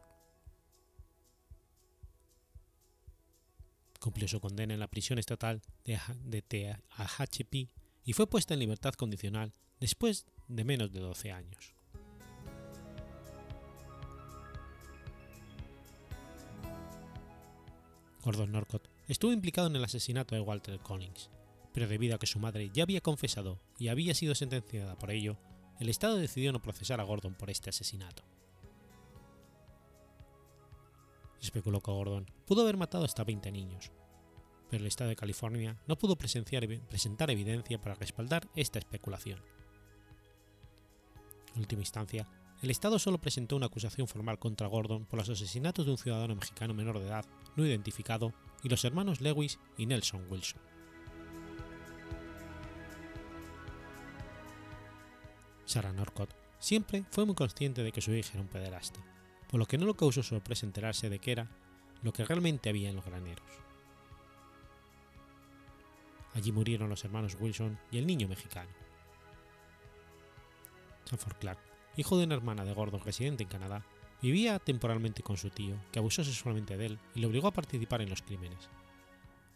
Cumplió 3.99 4.29
su 4.29 4.41
condena 4.41 4.75
en 4.75 4.81
la 4.81 4.87
prisión 4.87 5.19
estatal 5.19 5.61
de 5.85 6.43
Tehachapi 6.43 7.69
y 8.05 8.13
fue 8.13 8.29
puesta 8.29 8.55
en 8.55 8.61
libertad 8.61 8.95
condicional 8.95 9.53
después 9.81 10.25
de 10.47 10.63
menos 10.63 10.93
de 10.93 11.01
12 11.01 11.33
años. 11.33 11.75
Gordon 18.23 18.53
Norcott 18.53 18.96
estuvo 19.09 19.33
implicado 19.33 19.69
en 19.69 19.77
el 19.77 19.85
asesinato 19.85 20.35
de 20.35 20.41
Walter 20.41 20.79
Collins, 20.81 21.31
pero 21.73 21.89
debido 21.89 22.17
a 22.17 22.19
que 22.19 22.27
su 22.27 22.39
madre 22.39 22.71
ya 22.73 22.83
había 22.83 23.01
confesado 23.01 23.61
y 23.79 23.89
había 23.89 24.15
sido 24.15 24.35
sentenciada 24.35 24.97
por 24.97 25.11
ello, 25.11 25.37
el 25.79 25.89
Estado 25.89 26.17
decidió 26.17 26.53
no 26.53 26.63
procesar 26.63 27.01
a 27.01 27.05
Gordon 27.05 27.35
por 27.35 27.51
este 27.51 27.71
asesinato. 27.71 28.25
Se 31.39 31.47
especuló 31.47 31.81
que 31.81 31.91
Gordon 31.91 32.31
pudo 32.47 32.63
haber 32.63 32.77
matado 32.77 33.05
hasta 33.05 33.25
20 33.25 33.53
niños, 33.53 33.93
pero 34.71 34.83
el 34.83 34.89
Estado 34.89 35.11
de 35.11 35.17
California 35.17 35.79
no 35.87 35.97
pudo 35.97 36.17
presentar 36.17 37.31
evidencia 37.31 37.81
para 37.81 37.95
respaldar 37.95 38.49
esta 38.57 38.79
especulación. 38.79 39.41
En 41.55 41.61
última 41.61 41.83
instancia, 41.83 42.27
el 42.63 42.71
Estado 42.71 42.99
solo 42.99 43.19
presentó 43.19 43.55
una 43.55 43.67
acusación 43.67 44.09
formal 44.09 44.39
contra 44.39 44.67
Gordon 44.67 45.05
por 45.05 45.19
los 45.19 45.29
asesinatos 45.29 45.85
de 45.85 45.93
un 45.93 45.99
ciudadano 45.99 46.35
mexicano 46.35 46.73
menor 46.73 46.99
de 46.99 47.07
edad 47.07 47.27
no 47.55 47.67
identificado 47.67 48.33
y 48.63 48.69
los 48.69 48.85
hermanos 48.85 49.21
Lewis 49.21 49.59
y 49.77 49.87
Nelson 49.87 50.27
Wilson. 50.29 50.61
Sarah 55.65 55.93
Norcott 55.93 56.35
siempre 56.59 57.05
fue 57.11 57.27
muy 57.27 57.35
consciente 57.35 57.83
de 57.83 57.93
que 57.93 58.01
su 58.01 58.13
hija 58.13 58.31
era 58.35 58.43
un 58.43 58.49
pederasta, 58.49 59.01
por 59.49 59.59
lo 59.59 59.67
que 59.67 59.79
no 59.79 59.87
le 59.87 59.95
causó 59.95 60.23
sorpresa 60.23 60.67
enterarse 60.67 61.11
de 61.11 61.19
que 61.19 61.33
era 61.33 61.49
lo 62.03 62.13
que 62.13 62.25
realmente 62.25 62.69
había 62.69 62.91
en 62.91 62.97
los 62.97 63.05
graneros. 63.05 63.47
Allí 66.35 66.53
murieron 66.53 66.89
los 66.89 67.05
hermanos 67.05 67.37
Wilson 67.41 67.79
y 67.91 67.99
el 67.99 68.07
niño 68.07 68.29
mexicano. 68.29 68.71
Sanford 71.05 71.39
Clark 71.39 71.77
hijo 71.97 72.19
de 72.19 72.25
una 72.25 72.35
hermana 72.35 72.65
de 72.65 72.75
Gordon 72.75 73.01
residente 73.01 73.43
en 73.43 73.49
Canadá, 73.49 73.85
vivía 74.23 74.59
temporalmente 74.59 75.23
con 75.23 75.37
su 75.37 75.51
tío, 75.51 75.77
que 75.93 75.99
abusó 75.99 76.25
sexualmente 76.25 76.77
de 76.77 76.87
él 76.87 76.99
y 77.15 77.21
le 77.21 77.27
obligó 77.27 77.49
a 77.49 77.53
participar 77.53 78.03
en 78.03 78.11
los 78.11 78.23
crímenes. 78.23 78.69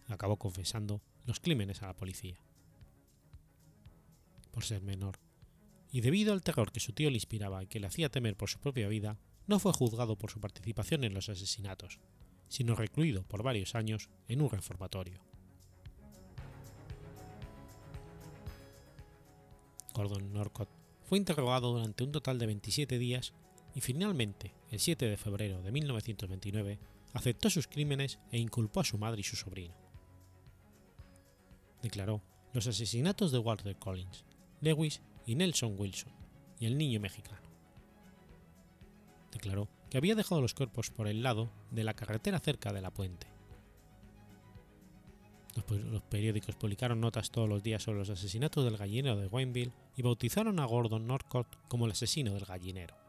Acabó 0.08 0.36
confesando 0.36 1.00
los 1.26 1.40
crímenes 1.40 1.82
a 1.82 1.86
la 1.86 1.96
policía. 1.96 2.36
Por 4.50 4.64
ser 4.64 4.82
menor, 4.82 5.18
y 5.92 6.00
debido 6.00 6.32
al 6.32 6.42
terror 6.42 6.72
que 6.72 6.80
su 6.80 6.92
tío 6.92 7.10
le 7.10 7.16
inspiraba 7.16 7.62
y 7.62 7.66
que 7.66 7.80
le 7.80 7.86
hacía 7.86 8.10
temer 8.10 8.36
por 8.36 8.48
su 8.48 8.58
propia 8.58 8.88
vida, 8.88 9.18
no 9.46 9.58
fue 9.58 9.72
juzgado 9.72 10.16
por 10.16 10.30
su 10.30 10.40
participación 10.40 11.04
en 11.04 11.14
los 11.14 11.28
asesinatos, 11.28 11.98
sino 12.48 12.74
recluido 12.74 13.24
por 13.24 13.42
varios 13.42 13.74
años 13.74 14.08
en 14.28 14.42
un 14.42 14.50
reformatorio. 14.50 15.20
Gordon 19.94 20.32
Norcott 20.32 20.68
fue 21.02 21.18
interrogado 21.18 21.72
durante 21.72 22.04
un 22.04 22.12
total 22.12 22.38
de 22.38 22.46
27 22.46 22.98
días 22.98 23.32
y 23.74 23.80
finalmente, 23.80 24.54
el 24.70 24.80
7 24.80 25.06
de 25.06 25.16
febrero 25.16 25.62
de 25.62 25.72
1929, 25.72 26.78
aceptó 27.12 27.50
sus 27.50 27.66
crímenes 27.66 28.18
e 28.30 28.38
inculpó 28.38 28.80
a 28.80 28.84
su 28.84 28.98
madre 28.98 29.20
y 29.20 29.24
su 29.24 29.36
sobrino. 29.36 29.74
Declaró 31.82 32.22
los 32.52 32.66
asesinatos 32.66 33.32
de 33.32 33.38
Walter 33.38 33.76
Collins, 33.76 34.24
Lewis 34.60 35.02
y 35.26 35.34
Nelson 35.34 35.76
Wilson 35.78 36.12
y 36.58 36.66
el 36.66 36.76
niño 36.76 37.00
mexicano. 37.00 37.48
Declaró 39.32 39.68
que 39.88 39.98
había 39.98 40.14
dejado 40.14 40.40
los 40.40 40.54
cuerpos 40.54 40.90
por 40.90 41.08
el 41.08 41.22
lado 41.22 41.50
de 41.70 41.84
la 41.84 41.94
carretera 41.94 42.38
cerca 42.38 42.72
de 42.72 42.80
la 42.80 42.92
puente. 42.92 43.28
Los, 45.56 46.02
periódicos 46.02 46.54
publicaron 46.54 47.00
notas 47.00 47.30
todos 47.30 47.48
los 47.48 47.62
días 47.62 47.82
sobre 47.82 47.98
los 47.98 48.10
asesinatos 48.10 48.64
del 48.64 48.76
gallinero 48.76 49.16
de 49.16 49.26
Wayneville 49.26 49.72
y 49.96 50.02
bautizaron 50.02 50.60
a 50.60 50.64
Gordon 50.64 51.06
Norcott 51.06 51.58
como 51.68 51.86
el 51.86 51.92
asesino 51.92 52.34
del 52.34 52.44
gallinero. 52.44 52.99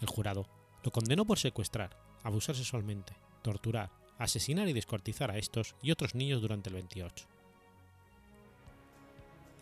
El 0.00 0.08
jurado 0.08 0.46
lo 0.82 0.90
condenó 0.90 1.24
por 1.24 1.38
secuestrar, 1.38 1.96
abusar 2.22 2.56
sexualmente, 2.56 3.12
torturar, 3.42 3.90
asesinar 4.18 4.68
y 4.68 4.72
descuartizar 4.72 5.30
a 5.30 5.38
estos 5.38 5.74
y 5.82 5.90
otros 5.90 6.14
niños 6.14 6.40
durante 6.40 6.68
el 6.68 6.74
28. 6.74 7.26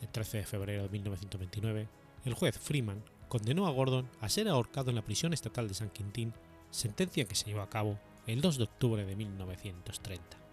El 0.01 0.09
13 0.09 0.39
de 0.39 0.47
febrero 0.47 0.82
de 0.84 0.89
1929, 0.89 1.89
el 2.24 2.34
juez 2.34 2.59
Freeman 2.59 3.03
condenó 3.28 3.66
a 3.66 3.70
Gordon 3.70 4.09
a 4.20 4.28
ser 4.28 4.49
ahorcado 4.49 4.91
en 4.91 4.97
la 4.97 5.05
prisión 5.05 5.32
estatal 5.32 5.68
de 5.68 5.74
San 5.74 5.91
Quintín, 5.91 6.32
sentencia 6.70 7.26
que 7.26 7.34
se 7.34 7.47
llevó 7.47 7.62
a 7.62 7.70
cabo 7.70 7.99
el 8.26 8.41
2 8.41 8.59
de 8.59 8.64
octubre 8.64 9.05
de 9.05 9.16
1930. 9.16 10.47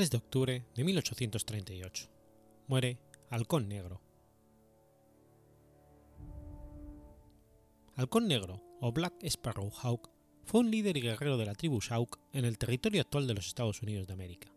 3 0.00 0.10
de 0.10 0.16
octubre 0.16 0.64
de 0.74 0.82
1838. 0.82 2.08
Muere 2.68 2.98
Halcón 3.28 3.68
Negro. 3.68 4.00
Halcón 7.96 8.26
Negro, 8.26 8.62
o 8.80 8.92
Black 8.92 9.22
Sparrow 9.24 9.70
Hawk, 9.70 10.10
fue 10.46 10.60
un 10.60 10.70
líder 10.70 10.96
y 10.96 11.02
guerrero 11.02 11.36
de 11.36 11.44
la 11.44 11.54
tribu 11.54 11.82
Sauk 11.82 12.18
en 12.32 12.46
el 12.46 12.56
territorio 12.56 13.02
actual 13.02 13.26
de 13.26 13.34
los 13.34 13.46
Estados 13.46 13.82
Unidos 13.82 14.06
de 14.06 14.14
América. 14.14 14.50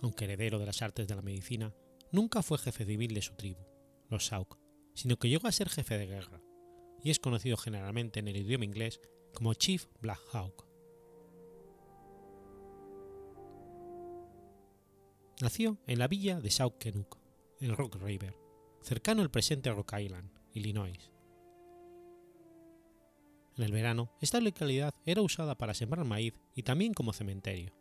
Aunque 0.00 0.26
heredero 0.26 0.60
de 0.60 0.66
las 0.66 0.80
artes 0.80 1.08
de 1.08 1.16
la 1.16 1.22
medicina, 1.22 1.74
nunca 2.12 2.44
fue 2.44 2.56
jefe 2.56 2.84
civil 2.84 3.12
de 3.14 3.22
su 3.22 3.34
tribu, 3.34 3.66
los 4.10 4.26
Sauk, 4.26 4.60
sino 4.94 5.16
que 5.16 5.28
llegó 5.28 5.48
a 5.48 5.52
ser 5.52 5.70
jefe 5.70 5.98
de 5.98 6.06
guerra, 6.06 6.40
y 7.02 7.10
es 7.10 7.18
conocido 7.18 7.56
generalmente 7.56 8.20
en 8.20 8.28
el 8.28 8.36
idioma 8.36 8.64
inglés 8.64 9.00
como 9.34 9.54
Chief 9.54 9.86
Black 10.00 10.20
Hawk. 10.32 10.65
Nació 15.42 15.76
en 15.86 15.98
la 15.98 16.08
villa 16.08 16.40
de 16.40 16.50
South 16.50 16.78
Kenuk, 16.78 17.18
en 17.60 17.76
Rock 17.76 17.96
River, 17.96 18.34
cercano 18.80 19.20
al 19.20 19.30
presente 19.30 19.70
Rock 19.70 19.92
Island, 19.98 20.30
Illinois. 20.54 21.12
En 23.58 23.64
el 23.64 23.70
verano, 23.70 24.10
esta 24.22 24.40
localidad 24.40 24.94
era 25.04 25.20
usada 25.20 25.54
para 25.58 25.74
sembrar 25.74 26.06
maíz 26.06 26.40
y 26.54 26.62
también 26.62 26.94
como 26.94 27.12
cementerio, 27.12 27.74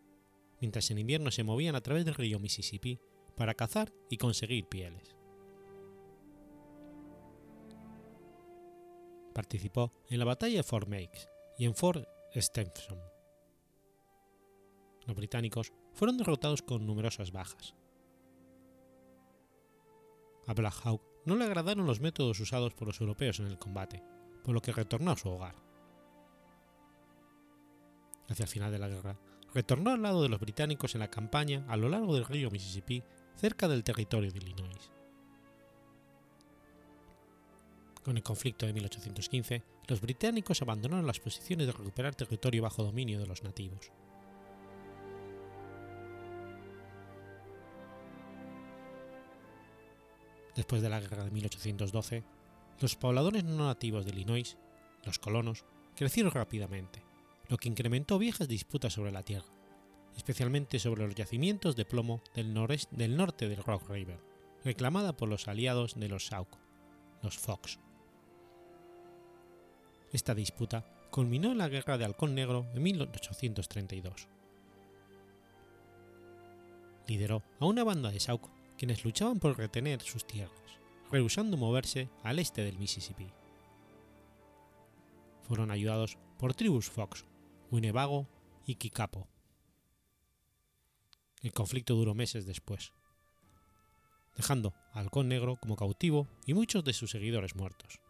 mientras 0.59 0.91
en 0.91 0.99
invierno 0.99 1.31
se 1.31 1.45
movían 1.45 1.75
a 1.75 1.81
través 1.81 2.03
del 2.03 2.15
río 2.15 2.39
Mississippi 2.39 2.99
para 3.37 3.53
cazar 3.53 3.93
y 4.09 4.17
conseguir 4.17 4.67
pieles. 4.67 5.15
Participó 9.33 9.93
en 10.09 10.19
la 10.19 10.25
batalla 10.25 10.57
de 10.57 10.63
Fort 10.63 10.89
Meigs 10.89 11.29
y 11.57 11.63
en 11.63 11.73
Fort 11.73 12.05
Stephenson. 12.35 12.99
Los 15.05 15.15
británicos 15.15 15.71
fueron 15.95 16.17
derrotados 16.17 16.61
con 16.61 16.85
numerosas 16.85 17.31
bajas. 17.31 17.73
A 20.47 20.53
Black 20.53 20.75
Hawk 20.83 21.01
no 21.25 21.35
le 21.35 21.45
agradaron 21.45 21.87
los 21.87 22.01
métodos 22.01 22.39
usados 22.39 22.73
por 22.75 22.87
los 22.87 23.01
europeos 23.01 23.39
en 23.39 23.47
el 23.47 23.57
combate, 23.57 24.03
por 24.43 24.53
lo 24.53 24.61
que 24.61 24.71
retornó 24.71 25.11
a 25.11 25.17
su 25.17 25.29
hogar. 25.29 25.55
Hacia 28.29 28.43
el 28.43 28.49
final 28.49 28.71
de 28.71 28.79
la 28.79 28.87
guerra, 28.87 29.17
retornó 29.53 29.91
al 29.91 30.01
lado 30.01 30.21
de 30.21 30.29
los 30.29 30.39
británicos 30.39 30.93
en 30.93 30.99
la 30.99 31.09
campaña 31.09 31.65
a 31.67 31.77
lo 31.77 31.89
largo 31.89 32.13
del 32.13 32.25
río 32.25 32.51
Mississippi, 32.51 33.01
cerca 33.35 33.67
del 33.67 33.83
territorio 33.83 34.31
de 34.31 34.37
Illinois. 34.37 34.91
Con 38.03 38.17
el 38.17 38.23
conflicto 38.23 38.67
de 38.67 38.73
1815, 38.73 39.63
los 39.87 40.01
británicos 40.01 40.61
abandonaron 40.61 41.07
las 41.07 41.19
posiciones 41.19 41.65
de 41.65 41.73
recuperar 41.73 42.13
territorio 42.13 42.61
bajo 42.61 42.83
dominio 42.83 43.19
de 43.19 43.25
los 43.25 43.43
nativos. 43.43 43.91
Después 50.55 50.81
de 50.81 50.89
la 50.89 51.01
guerra 51.01 51.25
de 51.25 51.31
1812, 51.31 52.23
los 52.79 52.95
pobladores 52.95 53.43
no 53.43 53.67
nativos 53.67 54.05
de 54.05 54.11
Illinois, 54.11 54.57
los 55.03 55.19
colonos, 55.19 55.65
crecieron 55.95 56.31
rápidamente, 56.31 57.03
lo 57.49 57.57
que 57.57 57.69
incrementó 57.69 58.17
viejas 58.17 58.47
disputas 58.47 58.93
sobre 58.93 59.11
la 59.11 59.23
tierra, 59.23 59.45
especialmente 60.15 60.79
sobre 60.79 61.05
los 61.05 61.15
yacimientos 61.15 61.75
de 61.75 61.85
plomo 61.85 62.21
del, 62.33 62.53
del 62.91 63.17
norte 63.17 63.49
del 63.49 63.63
Rock 63.63 63.89
River, 63.89 64.19
reclamada 64.63 65.15
por 65.15 65.29
los 65.29 65.47
aliados 65.47 65.95
de 65.95 66.07
los 66.07 66.27
Sauk, 66.27 66.57
los 67.21 67.37
Fox. 67.37 67.79
Esta 70.11 70.33
disputa 70.33 70.85
culminó 71.11 71.51
en 71.51 71.57
la 71.57 71.67
Guerra 71.67 71.97
de 71.97 72.05
Halcón 72.05 72.33
Negro 72.33 72.65
en 72.73 72.81
1832. 72.81 74.27
Lideró 77.07 77.43
a 77.59 77.65
una 77.65 77.83
banda 77.83 78.11
de 78.11 78.19
Sauk 78.19 78.49
quienes 78.77 79.03
luchaban 79.03 79.39
por 79.39 79.57
retener 79.57 80.01
sus 80.01 80.25
tierras, 80.25 80.79
rehusando 81.11 81.57
moverse 81.57 82.09
al 82.23 82.39
este 82.39 82.63
del 82.63 82.77
Mississippi. 82.77 83.31
Fueron 85.43 85.71
ayudados 85.71 86.17
por 86.37 86.53
tribus 86.53 86.89
Fox, 86.89 87.25
Winnebago 87.71 88.27
y 88.65 88.75
Kikapo. 88.75 89.27
El 91.41 91.53
conflicto 91.53 91.95
duró 91.95 92.15
meses 92.15 92.45
después. 92.45 92.91
dejando 94.35 94.73
al 94.91 95.03
Halcón 95.05 95.29
Negro 95.29 95.55
como 95.55 95.77
cautivo 95.77 96.27
y 96.45 96.53
muchos 96.53 96.83
de 96.83 96.91
sus 96.91 97.11
seguidores 97.11 97.55
muertos. 97.55 98.01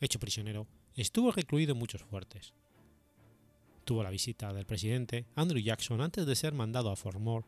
Hecho 0.00 0.18
prisionero, 0.18 0.66
estuvo 0.94 1.30
recluido 1.30 1.72
en 1.72 1.78
muchos 1.78 2.02
fuertes. 2.04 2.54
Tuvo 3.84 4.02
la 4.02 4.10
visita 4.10 4.52
del 4.52 4.64
presidente 4.64 5.26
Andrew 5.34 5.60
Jackson 5.60 6.00
antes 6.00 6.24
de 6.24 6.34
ser 6.34 6.54
mandado 6.54 6.90
a 6.90 6.96
Fort 6.96 7.18
Moore, 7.18 7.46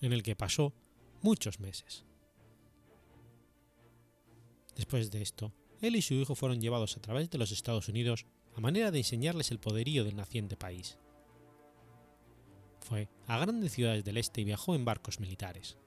en 0.00 0.12
el 0.12 0.22
que 0.22 0.34
pasó 0.34 0.74
muchos 1.22 1.60
meses. 1.60 2.04
Después 4.74 5.10
de 5.12 5.22
esto, 5.22 5.52
él 5.80 5.94
y 5.94 6.02
su 6.02 6.14
hijo 6.14 6.34
fueron 6.34 6.60
llevados 6.60 6.96
a 6.96 7.00
través 7.00 7.30
de 7.30 7.38
los 7.38 7.52
Estados 7.52 7.88
Unidos 7.88 8.26
a 8.56 8.60
manera 8.60 8.90
de 8.90 8.98
enseñarles 8.98 9.50
el 9.52 9.60
poderío 9.60 10.04
del 10.04 10.16
naciente 10.16 10.56
país. 10.56 10.98
Fue 12.80 13.08
a 13.26 13.38
grandes 13.38 13.72
ciudades 13.72 14.04
del 14.04 14.16
este 14.16 14.40
y 14.40 14.44
viajó 14.44 14.74
en 14.74 14.84
barcos 14.84 15.20
militares. 15.20 15.78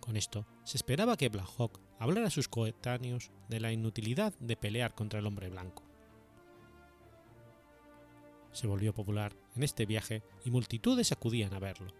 Con 0.00 0.16
esto, 0.16 0.46
se 0.64 0.78
esperaba 0.78 1.16
que 1.16 1.28
Black 1.28 1.48
Hawk 1.58 1.80
hablara 1.98 2.28
a 2.28 2.30
sus 2.30 2.48
coetáneos 2.48 3.30
de 3.48 3.60
la 3.60 3.72
inutilidad 3.72 4.32
de 4.40 4.56
pelear 4.56 4.94
contra 4.94 5.20
el 5.20 5.26
hombre 5.26 5.50
blanco. 5.50 5.89
Se 8.52 8.66
volvió 8.66 8.92
popular 8.94 9.34
en 9.56 9.62
este 9.62 9.86
viaje 9.86 10.22
y 10.44 10.50
multitudes 10.50 11.12
acudían 11.12 11.54
a 11.54 11.58
verlo, 11.58 11.92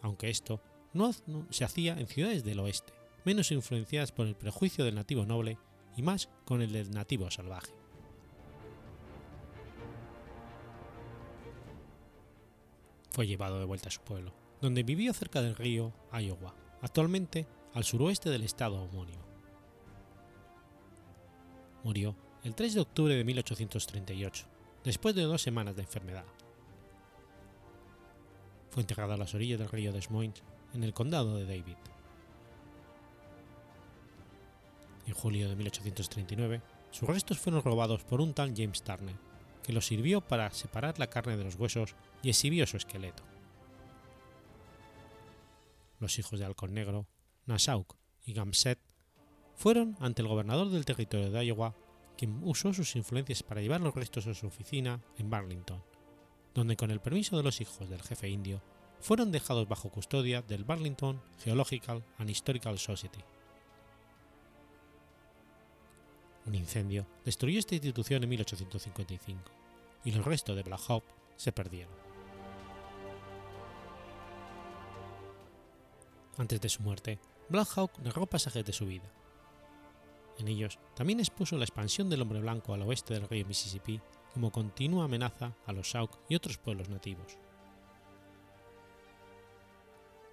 aunque 0.00 0.30
esto 0.30 0.60
no 0.92 1.12
se 1.50 1.64
hacía 1.64 1.98
en 1.98 2.06
ciudades 2.06 2.44
del 2.44 2.60
oeste, 2.60 2.92
menos 3.24 3.50
influenciadas 3.52 4.12
por 4.12 4.26
el 4.26 4.34
prejuicio 4.34 4.84
del 4.84 4.96
nativo 4.96 5.24
noble 5.24 5.58
y 5.96 6.02
más 6.02 6.28
con 6.44 6.62
el 6.62 6.72
del 6.72 6.90
nativo 6.90 7.30
salvaje. 7.30 7.72
Fue 13.10 13.26
llevado 13.26 13.58
de 13.58 13.66
vuelta 13.66 13.88
a 13.88 13.92
su 13.92 14.00
pueblo, 14.00 14.32
donde 14.60 14.82
vivió 14.82 15.12
cerca 15.12 15.42
del 15.42 15.54
río 15.54 15.92
Iowa, 16.12 16.54
actualmente 16.80 17.46
al 17.74 17.84
suroeste 17.84 18.30
del 18.30 18.42
estado 18.42 18.82
homónimo. 18.82 19.22
Murió 21.84 22.16
el 22.42 22.54
3 22.54 22.74
de 22.74 22.80
octubre 22.80 23.14
de 23.14 23.24
1838, 23.24 24.46
después 24.84 25.14
de 25.14 25.22
dos 25.22 25.42
semanas 25.42 25.76
de 25.76 25.82
enfermedad. 25.82 26.24
Fue 28.70 28.82
enterrado 28.82 29.12
a 29.12 29.16
las 29.16 29.34
orillas 29.34 29.58
del 29.58 29.68
río 29.68 29.92
Des 29.92 30.10
Moines, 30.10 30.42
en 30.74 30.84
el 30.84 30.94
condado 30.94 31.36
de 31.36 31.44
David. 31.44 31.76
En 35.06 35.14
julio 35.14 35.48
de 35.48 35.56
1839, 35.56 36.62
sus 36.90 37.08
restos 37.08 37.38
fueron 37.38 37.62
robados 37.62 38.04
por 38.04 38.20
un 38.20 38.34
tal 38.34 38.54
James 38.56 38.82
Turner, 38.82 39.16
que 39.62 39.72
los 39.72 39.86
sirvió 39.86 40.20
para 40.20 40.50
separar 40.50 40.98
la 40.98 41.08
carne 41.08 41.36
de 41.36 41.44
los 41.44 41.56
huesos 41.56 41.94
y 42.22 42.30
exhibió 42.30 42.66
su 42.66 42.76
esqueleto. 42.76 43.22
Los 45.98 46.18
hijos 46.18 46.38
de 46.38 46.44
Halcón 46.44 46.74
Negro, 46.74 47.06
Nassau 47.46 47.86
y 48.24 48.32
Gamset, 48.32 48.78
fueron 49.54 49.96
ante 50.00 50.22
el 50.22 50.28
gobernador 50.28 50.70
del 50.70 50.84
territorio 50.84 51.30
de 51.30 51.46
Iowa, 51.46 51.74
usó 52.42 52.72
sus 52.72 52.96
influencias 52.96 53.42
para 53.42 53.60
llevar 53.60 53.80
los 53.80 53.94
restos 53.94 54.26
a 54.26 54.34
su 54.34 54.46
oficina 54.46 55.00
en 55.18 55.30
Burlington, 55.30 55.82
donde 56.54 56.76
con 56.76 56.90
el 56.90 57.00
permiso 57.00 57.36
de 57.36 57.42
los 57.42 57.60
hijos 57.60 57.88
del 57.88 58.02
jefe 58.02 58.28
indio, 58.28 58.62
fueron 59.00 59.32
dejados 59.32 59.68
bajo 59.68 59.90
custodia 59.90 60.42
del 60.42 60.64
Burlington 60.64 61.20
Geological 61.42 62.04
and 62.18 62.30
Historical 62.30 62.78
Society. 62.78 63.20
Un 66.46 66.54
incendio 66.54 67.06
destruyó 67.24 67.58
esta 67.58 67.74
institución 67.74 68.22
en 68.22 68.28
1855 68.28 69.40
y 70.04 70.12
los 70.12 70.24
restos 70.24 70.56
de 70.56 70.62
Black 70.62 70.80
Hawk 70.88 71.04
se 71.36 71.52
perdieron. 71.52 71.94
Antes 76.38 76.60
de 76.60 76.68
su 76.68 76.82
muerte, 76.82 77.18
Black 77.48 77.68
Hawk 77.76 77.98
narró 77.98 78.26
pasajes 78.26 78.64
de 78.64 78.72
su 78.72 78.86
vida. 78.86 79.10
En 80.42 80.48
ellos 80.48 80.80
también 80.96 81.20
expuso 81.20 81.56
la 81.56 81.62
expansión 81.62 82.10
del 82.10 82.20
hombre 82.20 82.40
blanco 82.40 82.74
al 82.74 82.82
oeste 82.82 83.14
del 83.14 83.28
río 83.28 83.46
Mississippi 83.46 84.00
como 84.34 84.50
continua 84.50 85.04
amenaza 85.04 85.54
a 85.66 85.72
los 85.72 85.90
Sauk 85.90 86.18
y 86.28 86.34
otros 86.34 86.58
pueblos 86.58 86.88
nativos. 86.88 87.38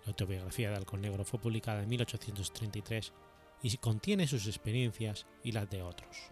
La 0.06 0.10
autobiografía 0.10 0.72
de 0.72 0.78
Halcón 0.78 1.02
Negro 1.02 1.24
fue 1.26 1.40
publicada 1.40 1.84
en 1.84 1.90
1833 1.90 3.14
y 3.62 3.78
contiene 3.78 4.26
sus 4.26 4.48
experiencias 4.48 5.28
y 5.44 5.52
las 5.52 5.70
de 5.70 5.84
otros. 5.84 6.32